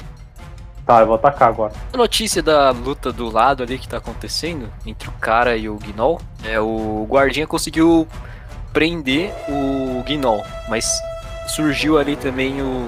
Tá, 0.86 1.02
eu 1.02 1.08
vou 1.08 1.16
atacar 1.16 1.50
agora. 1.50 1.74
A 1.92 1.98
notícia 1.98 2.42
da 2.42 2.72
luta 2.72 3.12
do 3.12 3.30
lado 3.30 3.64
ali 3.64 3.78
que 3.78 3.90
tá 3.90 3.98
acontecendo 3.98 4.72
entre 4.86 5.10
o 5.10 5.12
cara 5.14 5.58
e 5.58 5.68
o 5.68 5.76
Gnol 5.76 6.22
é 6.46 6.60
o 6.60 7.06
guardinha 7.10 7.46
conseguiu 7.46 8.08
prender 8.72 9.34
o 9.50 10.04
Gnol, 10.04 10.44
mas 10.70 11.02
surgiu 11.48 11.98
ali 11.98 12.16
também 12.16 12.62
o 12.62 12.86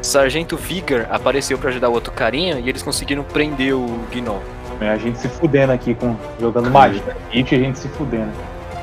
Sargento 0.00 0.56
Vigor 0.56 1.06
apareceu 1.10 1.56
pra 1.58 1.70
ajudar 1.70 1.88
o 1.88 1.92
outro 1.92 2.12
carinha 2.12 2.58
e 2.58 2.68
eles 2.68 2.82
conseguiram 2.82 3.22
prender 3.22 3.74
o 3.74 3.86
Gnol. 4.12 4.42
É, 4.80 4.90
a 4.90 4.96
gente 4.96 5.18
se 5.18 5.28
fudendo 5.28 5.72
aqui, 5.72 5.94
com, 5.94 6.16
jogando 6.40 6.70
magia. 6.70 7.02
It 7.32 7.54
e 7.54 7.58
a 7.58 7.60
gente 7.60 7.78
se 7.78 7.88
fudendo. 7.88 8.32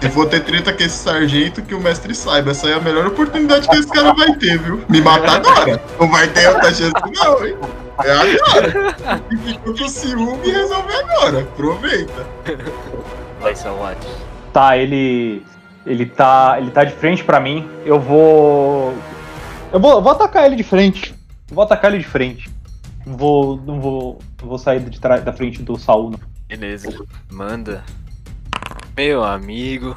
Se 0.02 0.10
for 0.10 0.26
ter 0.30 0.40
treta 0.46 0.72
com 0.72 0.82
esse 0.82 0.96
sargento, 0.96 1.62
que 1.62 1.76
o 1.76 1.80
mestre 1.82 2.16
saiba. 2.16 2.52
Essa 2.52 2.70
é 2.70 2.74
a 2.74 2.80
melhor 2.80 3.08
oportunidade 3.08 3.68
que 3.68 3.76
esse 3.76 3.90
cara 3.90 4.14
vai 4.14 4.34
ter, 4.36 4.58
viu? 4.58 4.82
Me 4.88 5.02
matar 5.02 5.36
agora. 5.36 5.82
Não 6.00 6.10
vai 6.10 6.26
ter 6.28 6.48
outra 6.48 6.74
chance, 6.74 6.94
não, 7.16 7.46
hein? 7.46 7.58
É 8.06 8.12
agora. 8.12 9.22
E 9.30 9.38
ficou 9.38 9.76
com 9.76 9.88
ciúme 9.90 10.40
e 10.48 10.52
resolve 10.52 10.94
agora. 10.94 11.40
Aproveita. 11.42 12.26
Vai, 13.42 13.54
Sawat. 13.56 13.98
Tá, 14.54 14.78
ele. 14.78 15.46
Ele 15.86 16.06
tá. 16.06 16.56
Ele 16.60 16.72
tá 16.72 16.86
de 16.86 16.94
frente 16.94 17.22
pra 17.22 17.42
mim. 17.42 17.68
Eu 17.86 18.00
vou. 18.00 18.94
Eu 19.72 19.80
vou, 19.80 20.02
vou 20.02 20.12
atacar 20.12 20.46
ele 20.46 20.56
de 20.56 20.64
frente. 20.64 21.14
Eu 21.50 21.56
vou 21.56 21.64
atacar 21.64 21.92
ele 21.94 22.02
de 22.04 22.08
frente. 22.10 22.50
Não 23.06 23.16
vou. 23.18 23.58
Não 23.58 23.80
vou. 23.80 24.20
Não 24.42 24.48
vou 24.50 24.58
sair 24.58 24.80
de 24.82 25.00
trás 25.00 25.24
da 25.24 25.34
frente 25.34 25.62
do 25.62 25.78
Saul, 25.78 26.12
não. 26.12 26.20
Beleza, 26.48 26.92
manda. 27.32 27.84
Meu 28.98 29.24
amigo. 29.24 29.96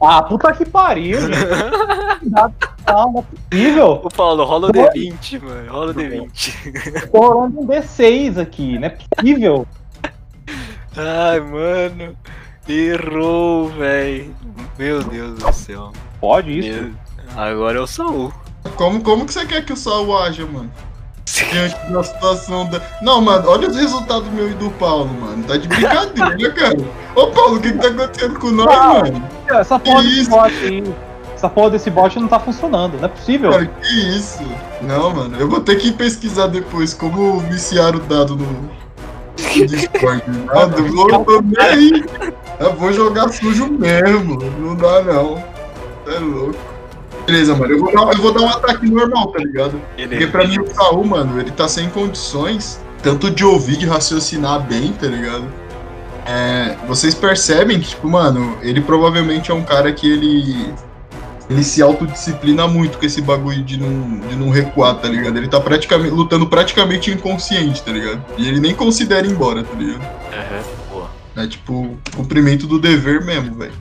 Ah, 0.00 0.22
puta 0.22 0.52
que 0.52 0.64
pariu, 0.64 1.20
gente. 1.20 1.38
É 2.88 3.22
possível. 3.50 4.00
Ô 4.02 4.08
Paulo, 4.08 4.44
rola 4.44 4.68
o 4.68 4.72
D20, 4.72 5.42
mano. 5.42 5.70
Rola 5.70 5.90
o 5.90 5.94
D20. 5.94 7.10
Tô 7.10 7.18
rolando 7.20 7.60
um 7.60 7.66
D6 7.66 8.38
aqui, 8.40 8.78
não 8.78 8.86
é 8.88 8.90
possível. 8.90 9.66
Ai, 10.96 11.38
mano. 11.40 12.16
Errou, 12.66 13.68
velho. 13.68 14.34
Meu 14.78 15.04
Deus 15.04 15.38
do 15.38 15.52
céu. 15.52 15.92
Pode 16.18 16.58
isso? 16.60 16.82
Meu- 16.82 16.94
Agora 17.36 17.76
é 17.78 17.80
o 17.82 17.86
Saul. 17.86 18.32
Como, 18.76 19.02
como 19.02 19.26
que 19.26 19.32
você 19.32 19.44
quer 19.46 19.64
que 19.64 19.72
o 19.72 19.76
Saul 19.76 20.16
haja, 20.18 20.46
mano? 20.46 20.70
Diante 21.52 21.76
da 21.92 22.02
situação 22.02 22.66
da. 22.66 22.80
Não, 23.02 23.20
mano, 23.20 23.48
olha 23.48 23.68
os 23.68 23.76
resultados 23.76 24.28
meu 24.30 24.50
e 24.50 24.54
do 24.54 24.70
Paulo, 24.72 25.10
mano. 25.20 25.44
Tá 25.44 25.56
de 25.56 25.68
brincadeira, 25.68 26.52
cara. 26.54 26.76
Ô, 27.14 27.26
Paulo, 27.28 27.56
o 27.56 27.60
que, 27.60 27.72
que 27.72 27.78
tá 27.78 27.88
acontecendo 27.88 28.38
com 28.38 28.50
nós, 28.50 28.68
Ah, 28.70 28.94
mano? 28.94 29.22
Essa 29.48 29.78
porra 29.78 30.02
Que 30.02 30.08
desse 30.08 30.20
isso? 30.22 30.30
bot 30.30 30.54
aí. 30.64 30.94
Essa 31.34 31.48
porra 31.48 31.70
desse 31.70 31.90
bot 31.90 32.18
não 32.18 32.28
tá 32.28 32.40
funcionando, 32.40 32.96
não 32.96 33.04
é 33.04 33.08
possível. 33.08 33.50
Cara, 33.50 33.66
que 33.66 34.16
isso? 34.16 34.42
Não, 34.80 35.10
mano, 35.14 35.36
eu 35.38 35.48
vou 35.48 35.60
ter 35.60 35.76
que 35.76 35.92
pesquisar 35.92 36.46
depois 36.48 36.94
como 36.94 37.38
viciar 37.40 37.94
o 37.94 38.00
dado 38.00 38.34
no, 38.34 38.70
Discord. 39.66 40.22
Nada, 40.46 40.78
eu 40.78 40.92
vou, 40.92 41.10
eu 41.10 41.24
tô 41.24 41.42
nem 41.42 41.60
aí. 41.66 42.04
Eu 42.58 42.74
vou 42.74 42.92
jogar 42.92 43.28
sujo 43.28 43.68
mesmo. 43.70 44.38
Não 44.58 44.74
dá, 44.74 45.02
não. 45.02 45.44
É 46.08 46.18
louco. 46.18 46.58
Beleza, 47.28 47.54
mano, 47.54 47.74
eu 47.74 47.78
vou, 47.78 47.92
dar, 47.92 48.10
eu 48.14 48.22
vou 48.22 48.32
dar 48.32 48.40
um 48.40 48.48
ataque 48.48 48.88
normal, 48.88 49.26
tá 49.30 49.38
ligado? 49.38 49.78
Porque 49.98 50.26
pra 50.28 50.46
mim 50.46 50.58
o 50.60 50.74
Saul, 50.74 51.04
mano, 51.04 51.38
ele 51.38 51.50
tá 51.50 51.68
sem 51.68 51.86
condições, 51.90 52.80
tanto 53.02 53.30
de 53.30 53.44
ouvir, 53.44 53.76
de 53.76 53.84
raciocinar 53.84 54.66
bem, 54.66 54.92
tá 54.92 55.06
ligado? 55.06 55.44
É, 56.24 56.74
vocês 56.86 57.14
percebem 57.14 57.80
que, 57.80 57.90
tipo, 57.90 58.08
mano, 58.08 58.56
ele 58.62 58.80
provavelmente 58.80 59.50
é 59.50 59.54
um 59.54 59.62
cara 59.62 59.92
que 59.92 60.10
ele. 60.10 60.72
Ele 61.50 61.62
se 61.62 61.82
autodisciplina 61.82 62.66
muito 62.66 62.96
com 62.98 63.04
esse 63.04 63.20
bagulho 63.20 63.62
de 63.62 63.78
não, 63.78 64.20
de 64.20 64.36
não 64.36 64.48
recuar, 64.48 64.94
tá 64.94 65.08
ligado? 65.08 65.36
Ele 65.36 65.48
tá 65.48 65.60
praticamente 65.60 66.10
lutando 66.10 66.46
praticamente 66.46 67.10
inconsciente, 67.10 67.82
tá 67.82 67.92
ligado? 67.92 68.22
E 68.38 68.48
ele 68.48 68.60
nem 68.60 68.74
considera 68.74 69.26
ir 69.26 69.30
embora, 69.30 69.62
tá 69.62 69.74
ligado? 69.74 70.02
Aham, 70.32 70.62
boa. 70.90 71.10
É 71.36 71.46
tipo, 71.46 71.98
cumprimento 72.16 72.66
do 72.66 72.78
dever 72.78 73.22
mesmo, 73.22 73.54
velho. 73.54 73.72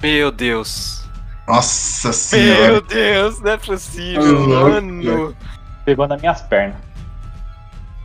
Meu 0.00 0.32
Deus. 0.32 1.01
Nossa 1.48 2.12
senhora. 2.12 2.72
Meu 2.72 2.80
Deus, 2.82 3.40
não 3.40 3.52
é 3.52 3.56
possível, 3.56 4.48
mano. 4.48 5.36
Pegou 5.84 6.06
nas 6.06 6.20
minhas 6.20 6.40
pernas. 6.42 6.76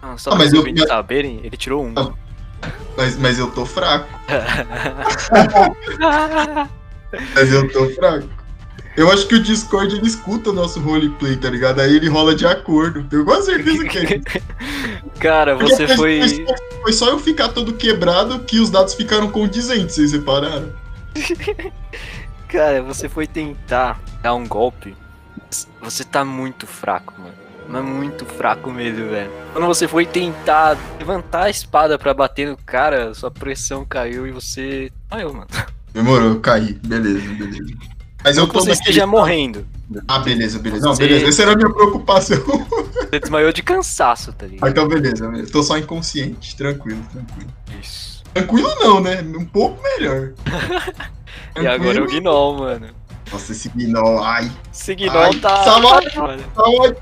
Não, 0.01 0.17
só 0.17 0.31
Ah, 0.31 0.35
pra 0.35 0.45
mas 0.45 0.53
eu- 0.53 0.59
ouvintes 0.59 0.87
saberem, 0.87 1.41
ele 1.43 1.57
tirou 1.57 1.85
um. 1.85 1.93
Ah. 1.95 2.11
Mas, 2.97 3.15
mas 3.17 3.37
eu 3.37 3.51
tô 3.51 3.65
fraco. 3.65 4.07
Mas 7.35 7.53
eu 7.53 7.71
tô 7.71 7.89
fraco. 7.91 8.27
Eu 8.95 9.11
acho 9.11 9.27
que 9.27 9.35
o 9.35 9.43
Discord 9.43 9.95
ele 9.95 10.07
escuta 10.07 10.49
o 10.49 10.53
nosso 10.53 10.79
roleplay, 10.79 11.37
tá 11.37 11.49
ligado? 11.49 11.79
Aí 11.79 11.95
ele 11.95 12.09
rola 12.09 12.33
de 12.35 12.47
acordo. 12.47 13.03
Tenho 13.03 13.23
quase 13.23 13.45
certeza 13.45 13.83
que 13.85 13.97
é. 13.99 14.21
Cara, 15.19 15.55
você 15.55 15.85
Porque. 15.85 15.95
Foi, 15.95 16.45
foi 16.81 16.93
só 16.93 17.09
eu 17.09 17.19
ficar 17.19 17.49
todo 17.49 17.73
quebrado 17.73 18.39
que 18.39 18.59
os 18.59 18.71
dados 18.71 18.95
ficaram 18.95 19.29
condizentes, 19.29 19.93
vocês 19.95 20.11
repararam? 20.13 20.73
Cara, 22.47 22.81
você 22.81 23.09
foi 23.09 23.27
tentar 23.27 23.99
dar 24.21 24.33
um 24.35 24.47
golpe. 24.47 24.95
Você 25.81 26.03
tá 26.03 26.23
muito 26.25 26.65
fraco, 26.65 27.13
mano. 27.17 27.33
Mas 27.69 27.83
muito 27.83 28.25
fraco 28.25 28.71
mesmo, 28.71 29.09
velho. 29.09 29.29
Quando 29.51 29.67
você 29.67 29.87
foi 29.87 30.05
tentar 30.05 30.77
levantar 30.97 31.43
a 31.43 31.49
espada 31.49 31.97
pra 31.99 32.13
bater 32.13 32.47
no 32.47 32.55
cara, 32.57 33.13
sua 33.13 33.29
pressão 33.29 33.83
caiu 33.85 34.25
e 34.25 34.31
você. 34.31 34.89
Caiu, 35.09 35.33
mano. 35.33 35.47
Demorou, 35.93 36.29
eu 36.29 36.39
caí. 36.39 36.73
Beleza, 36.85 37.27
beleza. 37.33 37.73
Mas 38.23 38.37
Não 38.37 38.43
eu 38.45 38.49
tô 38.51 38.59
você 38.61 38.71
esteja 38.71 39.05
morrendo. 39.05 39.65
Ah, 40.07 40.19
beleza, 40.19 40.59
beleza. 40.59 40.85
Não, 40.85 40.95
Você- 40.95 41.03
beleza. 41.07 41.27
Essa 41.27 41.41
era 41.43 41.53
a 41.53 41.55
minha 41.55 41.69
preocupação. 41.73 42.37
Você 43.09 43.19
desmaiou 43.19 43.51
de 43.53 43.61
cansaço, 43.63 44.33
tá 44.33 44.45
Ah, 44.45 44.49
ligado? 44.49 44.69
então 44.69 44.87
beleza, 44.87 45.27
beleza. 45.29 45.51
Tô 45.51 45.61
só 45.63 45.77
inconsciente. 45.77 46.55
Tranquilo, 46.55 47.01
tranquilo. 47.11 47.49
Isso. 47.81 48.16
Tranquilo 48.37 48.75
não, 48.79 48.99
né? 49.01 49.21
Um 49.37 49.45
pouco 49.45 49.81
melhor. 49.83 50.33
E 51.59 51.65
agora 51.65 51.97
é 51.97 52.01
o. 52.01 52.05
Gnol, 52.05 52.57
mano. 52.57 52.87
Nossa, 53.31 53.51
esse 53.51 53.67
Gnol, 53.69 54.23
ai. 54.23 54.51
Esse 54.71 54.93
Gnol 54.93 55.17
Ai, 55.23 55.33
tá. 55.35 55.63
saúde. 55.63 56.17
mano. 56.19 56.43
Saúde. 56.55 56.97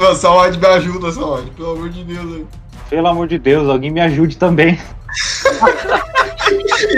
Nossa, 0.00 0.14
Saúde, 0.14 0.58
me 0.58 0.66
ajuda, 0.66 1.12
Saúde. 1.12 1.50
Pelo 1.50 1.72
amor 1.72 1.90
de 1.90 2.02
Deus. 2.02 2.34
aí. 2.34 2.46
Pelo 2.88 3.08
amor 3.08 3.28
de 3.28 3.38
Deus, 3.38 3.68
alguém 3.68 3.90
me 3.90 4.00
ajude 4.00 4.36
também. 4.38 4.80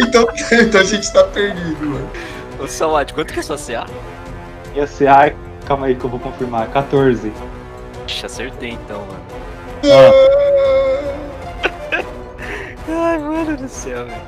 Então, 0.00 0.26
então 0.52 0.80
a 0.80 0.84
gente 0.84 1.12
tá 1.12 1.22
perdido, 1.24 1.86
mano. 1.86 2.10
Ô, 2.58 2.66
Salad, 2.66 3.12
quanto 3.12 3.32
que 3.32 3.38
é 3.40 3.42
sua 3.42 3.56
CA? 3.56 3.86
Ia 4.74 4.86
ser, 4.86 5.06
ai, 5.06 5.36
calma 5.66 5.86
aí 5.86 5.94
que 5.94 6.04
eu 6.04 6.10
vou 6.10 6.18
confirmar. 6.18 6.68
14. 6.70 7.32
Ixi, 8.08 8.26
acertei 8.26 8.70
então, 8.70 8.98
mano. 9.00 9.22
Ah. 9.84 10.85
Ai, 13.06 13.18
mano 13.18 13.56
do 13.56 13.68
céu, 13.68 14.04
velho. 14.04 14.20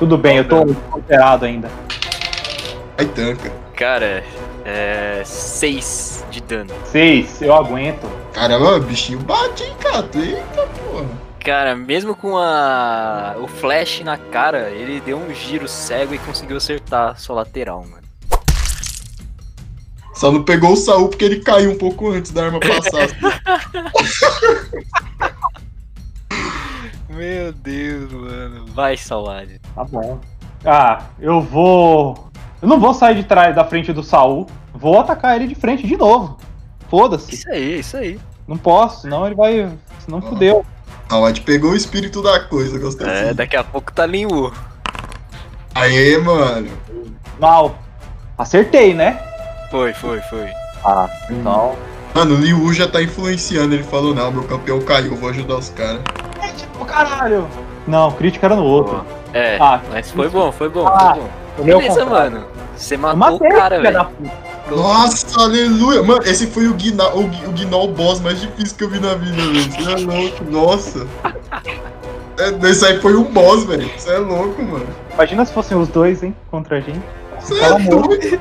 Tudo 0.00 0.18
bem, 0.18 0.38
eu 0.38 0.48
tô 0.48 0.56
alterado 0.90 1.44
ainda. 1.44 1.70
Ai, 2.98 3.06
tanca. 3.06 3.52
Cara, 3.76 4.24
é. 4.64 5.22
6 5.24 6.24
de 6.28 6.40
dano. 6.40 6.74
6, 6.86 7.42
eu 7.42 7.54
aguento. 7.54 8.10
Caramba, 8.32 8.78
o 8.78 8.80
bichinho 8.80 9.20
bate, 9.20 9.62
hein, 9.62 9.76
Cato? 9.78 10.18
Eita, 10.18 10.66
porra. 10.66 11.06
Cara, 11.38 11.76
mesmo 11.76 12.16
com 12.16 12.36
a. 12.36 13.36
o 13.38 13.46
flash 13.46 14.00
na 14.00 14.18
cara, 14.18 14.70
ele 14.70 15.00
deu 15.00 15.18
um 15.18 15.32
giro 15.32 15.68
cego 15.68 16.12
e 16.12 16.18
conseguiu 16.18 16.56
acertar 16.56 17.10
a 17.10 17.14
sua 17.14 17.36
lateral, 17.36 17.86
mano. 17.88 18.02
Só 20.14 20.32
não 20.32 20.42
pegou 20.42 20.72
o 20.72 20.76
Saul 20.76 21.10
porque 21.10 21.24
ele 21.24 21.38
caiu 21.40 21.70
um 21.70 21.78
pouco 21.78 22.10
antes 22.10 22.32
da 22.32 22.46
arma 22.46 22.58
passar. 22.58 23.08
Meu 27.16 27.52
Deus, 27.52 28.12
mano. 28.12 28.66
Vai, 28.74 28.96
Salad. 28.96 29.48
Tá 29.74 29.84
bom. 29.84 30.20
Ah, 30.64 31.02
eu 31.18 31.40
vou. 31.40 32.28
Eu 32.60 32.68
não 32.68 32.78
vou 32.78 32.92
sair 32.92 33.14
de 33.16 33.24
trás 33.24 33.54
da 33.54 33.64
frente 33.64 33.92
do 33.92 34.02
Saul. 34.02 34.46
Vou 34.74 34.98
atacar 35.00 35.36
ele 35.36 35.46
de 35.46 35.54
frente 35.54 35.86
de 35.86 35.96
novo. 35.96 36.36
Foda-se. 36.90 37.34
Isso 37.34 37.50
aí, 37.50 37.78
isso 37.80 37.96
aí. 37.96 38.20
Não 38.46 38.56
posso, 38.56 39.02
senão 39.02 39.26
ele 39.26 39.34
vai. 39.34 39.70
Senão 40.04 40.18
Ah. 40.18 40.22
fudeu. 40.22 40.66
Pegou 41.44 41.70
o 41.70 41.76
espírito 41.76 42.22
da 42.22 42.40
coisa, 42.40 42.78
gostei. 42.78 43.06
É, 43.08 43.32
daqui 43.32 43.56
a 43.56 43.64
pouco 43.64 43.92
tá 43.92 44.04
Linwu. 44.04 44.52
Aê, 45.74 46.18
mano. 46.18 46.68
Mal. 47.38 47.78
Acertei, 48.36 48.92
né? 48.92 49.18
Foi, 49.70 49.92
foi, 49.94 50.20
foi. 50.22 50.48
Ah, 50.84 51.08
não. 51.30 51.76
Mano, 52.14 52.34
o 52.34 52.38
Liu 52.38 52.72
já 52.72 52.88
tá 52.88 53.02
influenciando. 53.02 53.74
Ele 53.74 53.82
falou: 53.84 54.14
Não, 54.14 54.30
meu 54.32 54.44
campeão 54.44 54.80
caiu, 54.80 55.12
eu 55.12 55.16
vou 55.16 55.30
ajudar 55.30 55.56
os 55.56 55.68
caras. 55.70 56.00
Ô 56.75 56.75
caralho! 56.86 57.46
Não, 57.86 58.10
crítica 58.12 58.46
era 58.46 58.56
no 58.56 58.64
outro. 58.64 59.04
É, 59.32 59.58
Ah, 59.60 59.80
mas 59.92 60.10
foi 60.10 60.28
bom, 60.28 60.50
foi 60.50 60.68
bom, 60.68 60.86
Ah, 60.86 61.14
foi 61.14 61.22
bom. 61.22 61.28
O 61.58 61.64
meu 61.64 61.78
Beleza, 61.78 62.00
contrário. 62.04 62.32
mano. 62.32 62.46
Você 62.76 62.96
matou 62.96 63.16
o 63.16 63.32
matei, 63.40 63.48
cara, 63.50 63.76
filha 63.76 63.92
da 63.92 64.02
velho. 64.04 64.32
Nossa, 64.70 65.40
aleluia! 65.40 66.02
Mano, 66.02 66.20
esse 66.24 66.46
foi 66.48 66.66
o 66.66 66.74
Guinal, 66.74 67.16
o, 67.16 67.20
o 67.24 67.52
Guinal 67.52 67.86
boss 67.88 68.20
mais 68.20 68.40
difícil 68.40 68.76
que 68.76 68.84
eu 68.84 68.90
vi 68.90 68.98
na 69.00 69.14
vida, 69.14 69.36
velho. 69.36 69.62
Você 69.72 69.92
é 69.92 69.96
louco, 70.06 70.44
nossa. 70.50 71.06
É, 72.38 72.68
esse 72.68 72.84
aí 72.84 73.00
foi 73.00 73.16
um 73.16 73.22
boss, 73.24 73.64
velho. 73.64 73.88
Você 73.96 74.10
é 74.12 74.18
louco, 74.18 74.62
mano. 74.62 74.86
Imagina 75.14 75.42
se 75.46 75.54
fossem 75.54 75.74
os 75.74 75.88
dois, 75.88 76.22
hein, 76.22 76.36
contra 76.50 76.76
a 76.76 76.80
gente. 76.80 77.00
Você 77.40 77.54
é 77.58 77.78
doido. 77.78 78.40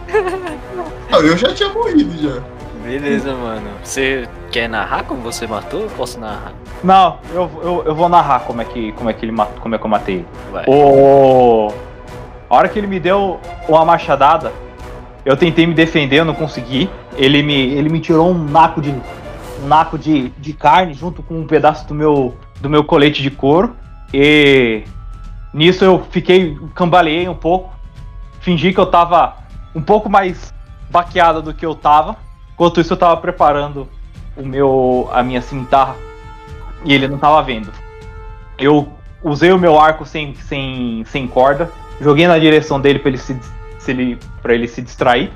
Ah, 1.13 1.19
eu 1.19 1.37
já 1.37 1.53
tinha 1.53 1.69
morrido 1.69 2.11
já. 2.21 2.41
Beleza, 2.83 3.33
mano. 3.33 3.69
Você 3.81 4.27
quer 4.51 4.67
narrar 4.67 5.03
como 5.05 5.21
você 5.21 5.47
matou? 5.47 5.83
Eu 5.83 5.89
posso 5.91 6.19
narrar. 6.19 6.51
Não, 6.85 7.17
eu, 7.33 7.49
eu, 7.63 7.83
eu 7.87 7.95
vou 7.95 8.07
narrar 8.07 8.41
como 8.41 8.61
é 8.61 8.65
que, 8.65 8.91
como 8.91 9.09
é 9.09 9.13
que 9.13 9.25
ele 9.25 9.35
como 9.59 9.73
é 9.73 9.77
que 9.79 9.83
eu 9.83 9.89
matei 9.89 10.15
ele. 10.17 10.27
Vai. 10.51 10.65
O... 10.67 11.73
A 12.47 12.55
hora 12.55 12.69
que 12.69 12.77
ele 12.77 12.85
me 12.85 12.99
deu 12.99 13.39
uma 13.67 13.83
machadada, 13.83 14.53
eu 15.25 15.35
tentei 15.35 15.65
me 15.65 15.73
defender, 15.73 16.19
eu 16.19 16.25
não 16.25 16.35
consegui. 16.35 16.87
Ele 17.17 17.41
me, 17.41 17.55
ele 17.55 17.89
me 17.89 17.99
tirou 17.99 18.29
um 18.29 18.37
naco 18.37 18.81
de 18.81 18.91
um 18.91 19.67
naco 19.67 19.97
de, 19.97 20.29
de 20.37 20.53
carne 20.53 20.93
junto 20.93 21.23
com 21.23 21.39
um 21.39 21.47
pedaço 21.47 21.87
do 21.87 21.95
meu, 21.95 22.37
do 22.61 22.69
meu 22.69 22.83
colete 22.83 23.23
de 23.23 23.31
couro. 23.31 23.75
E 24.13 24.83
nisso 25.51 25.83
eu 25.83 26.05
fiquei, 26.11 26.55
cambaleei 26.75 27.27
um 27.27 27.33
pouco. 27.33 27.73
Fingi 28.41 28.71
que 28.71 28.79
eu 28.79 28.85
tava 28.85 29.37
um 29.73 29.81
pouco 29.81 30.07
mais 30.07 30.53
baqueado 30.91 31.41
do 31.41 31.51
que 31.51 31.65
eu 31.65 31.73
tava. 31.73 32.15
Enquanto 32.53 32.79
isso 32.79 32.93
eu 32.93 32.97
tava 32.97 33.17
preparando 33.17 33.87
o 34.37 34.45
meu, 34.45 35.09
a 35.11 35.23
minha 35.23 35.41
cimitarra 35.41 35.95
e 36.85 36.93
ele 36.93 37.07
não 37.07 37.17
tava 37.17 37.41
vendo. 37.43 37.71
Eu 38.57 38.87
usei 39.23 39.51
o 39.51 39.57
meu 39.57 39.79
arco 39.79 40.05
sem, 40.05 40.35
sem, 40.35 41.03
sem 41.07 41.27
corda, 41.27 41.69
joguei 41.99 42.27
na 42.27 42.37
direção 42.39 42.79
dele 42.79 42.99
pra 42.99 43.09
ele 43.09 43.17
se, 43.17 43.37
se 43.79 43.91
ele, 43.91 44.19
pra 44.41 44.53
ele 44.53 44.67
se 44.67 44.81
distrair. 44.81 45.31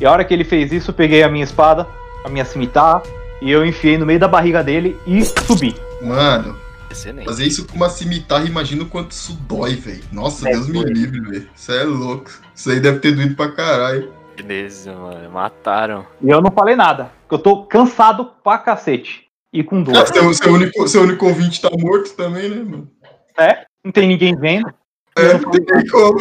E 0.00 0.06
a 0.06 0.10
hora 0.10 0.24
que 0.24 0.34
ele 0.34 0.44
fez 0.44 0.72
isso, 0.72 0.90
eu 0.90 0.94
peguei 0.94 1.22
a 1.22 1.28
minha 1.28 1.44
espada, 1.44 1.86
a 2.24 2.28
minha 2.28 2.44
cimitarra, 2.44 3.02
e 3.40 3.50
eu 3.50 3.64
enfiei 3.64 3.96
no 3.98 4.06
meio 4.06 4.18
da 4.18 4.26
barriga 4.26 4.62
dele 4.64 4.96
e 5.06 5.24
subi. 5.24 5.76
Mano, 6.02 6.56
Excelente. 6.90 7.26
fazer 7.26 7.44
isso 7.44 7.66
com 7.66 7.76
uma 7.76 7.88
cimitarra, 7.88 8.44
imagina 8.44 8.82
o 8.82 8.86
quanto 8.86 9.12
isso 9.12 9.34
dói, 9.46 9.74
velho. 9.74 10.02
Nossa, 10.10 10.48
É, 10.48 10.52
Deus 10.52 10.66
me 10.68 10.82
livre, 10.82 11.20
velho. 11.20 11.48
Você 11.54 11.76
é 11.76 11.84
louco. 11.84 12.30
Isso 12.54 12.70
aí 12.70 12.80
deve 12.80 12.98
ter 12.98 13.12
doído 13.12 13.34
pra 13.36 13.50
caralho. 13.52 14.12
Beleza, 14.36 14.92
mano. 14.92 15.30
Mataram. 15.30 16.04
E 16.20 16.28
eu 16.28 16.40
não 16.40 16.50
falei 16.50 16.74
nada, 16.74 17.12
porque 17.22 17.34
eu 17.36 17.38
tô 17.38 17.62
cansado 17.64 18.30
pra 18.42 18.58
cacete. 18.58 19.23
E 19.54 19.62
com 19.62 19.84
dor. 19.84 19.96
Ah, 19.96 20.04
seu, 20.04 20.34
seu, 20.34 20.52
único, 20.52 20.88
seu 20.88 21.02
único 21.02 21.26
ouvinte 21.26 21.62
tá 21.62 21.70
morto 21.78 22.12
também, 22.16 22.48
né, 22.50 22.56
mano? 22.56 22.90
É, 23.38 23.64
não 23.84 23.92
tem 23.92 24.08
ninguém 24.08 24.34
vendo. 24.34 24.68
É, 25.16 25.34
não 25.34 25.50
tem 25.52 25.86
como. 25.86 26.18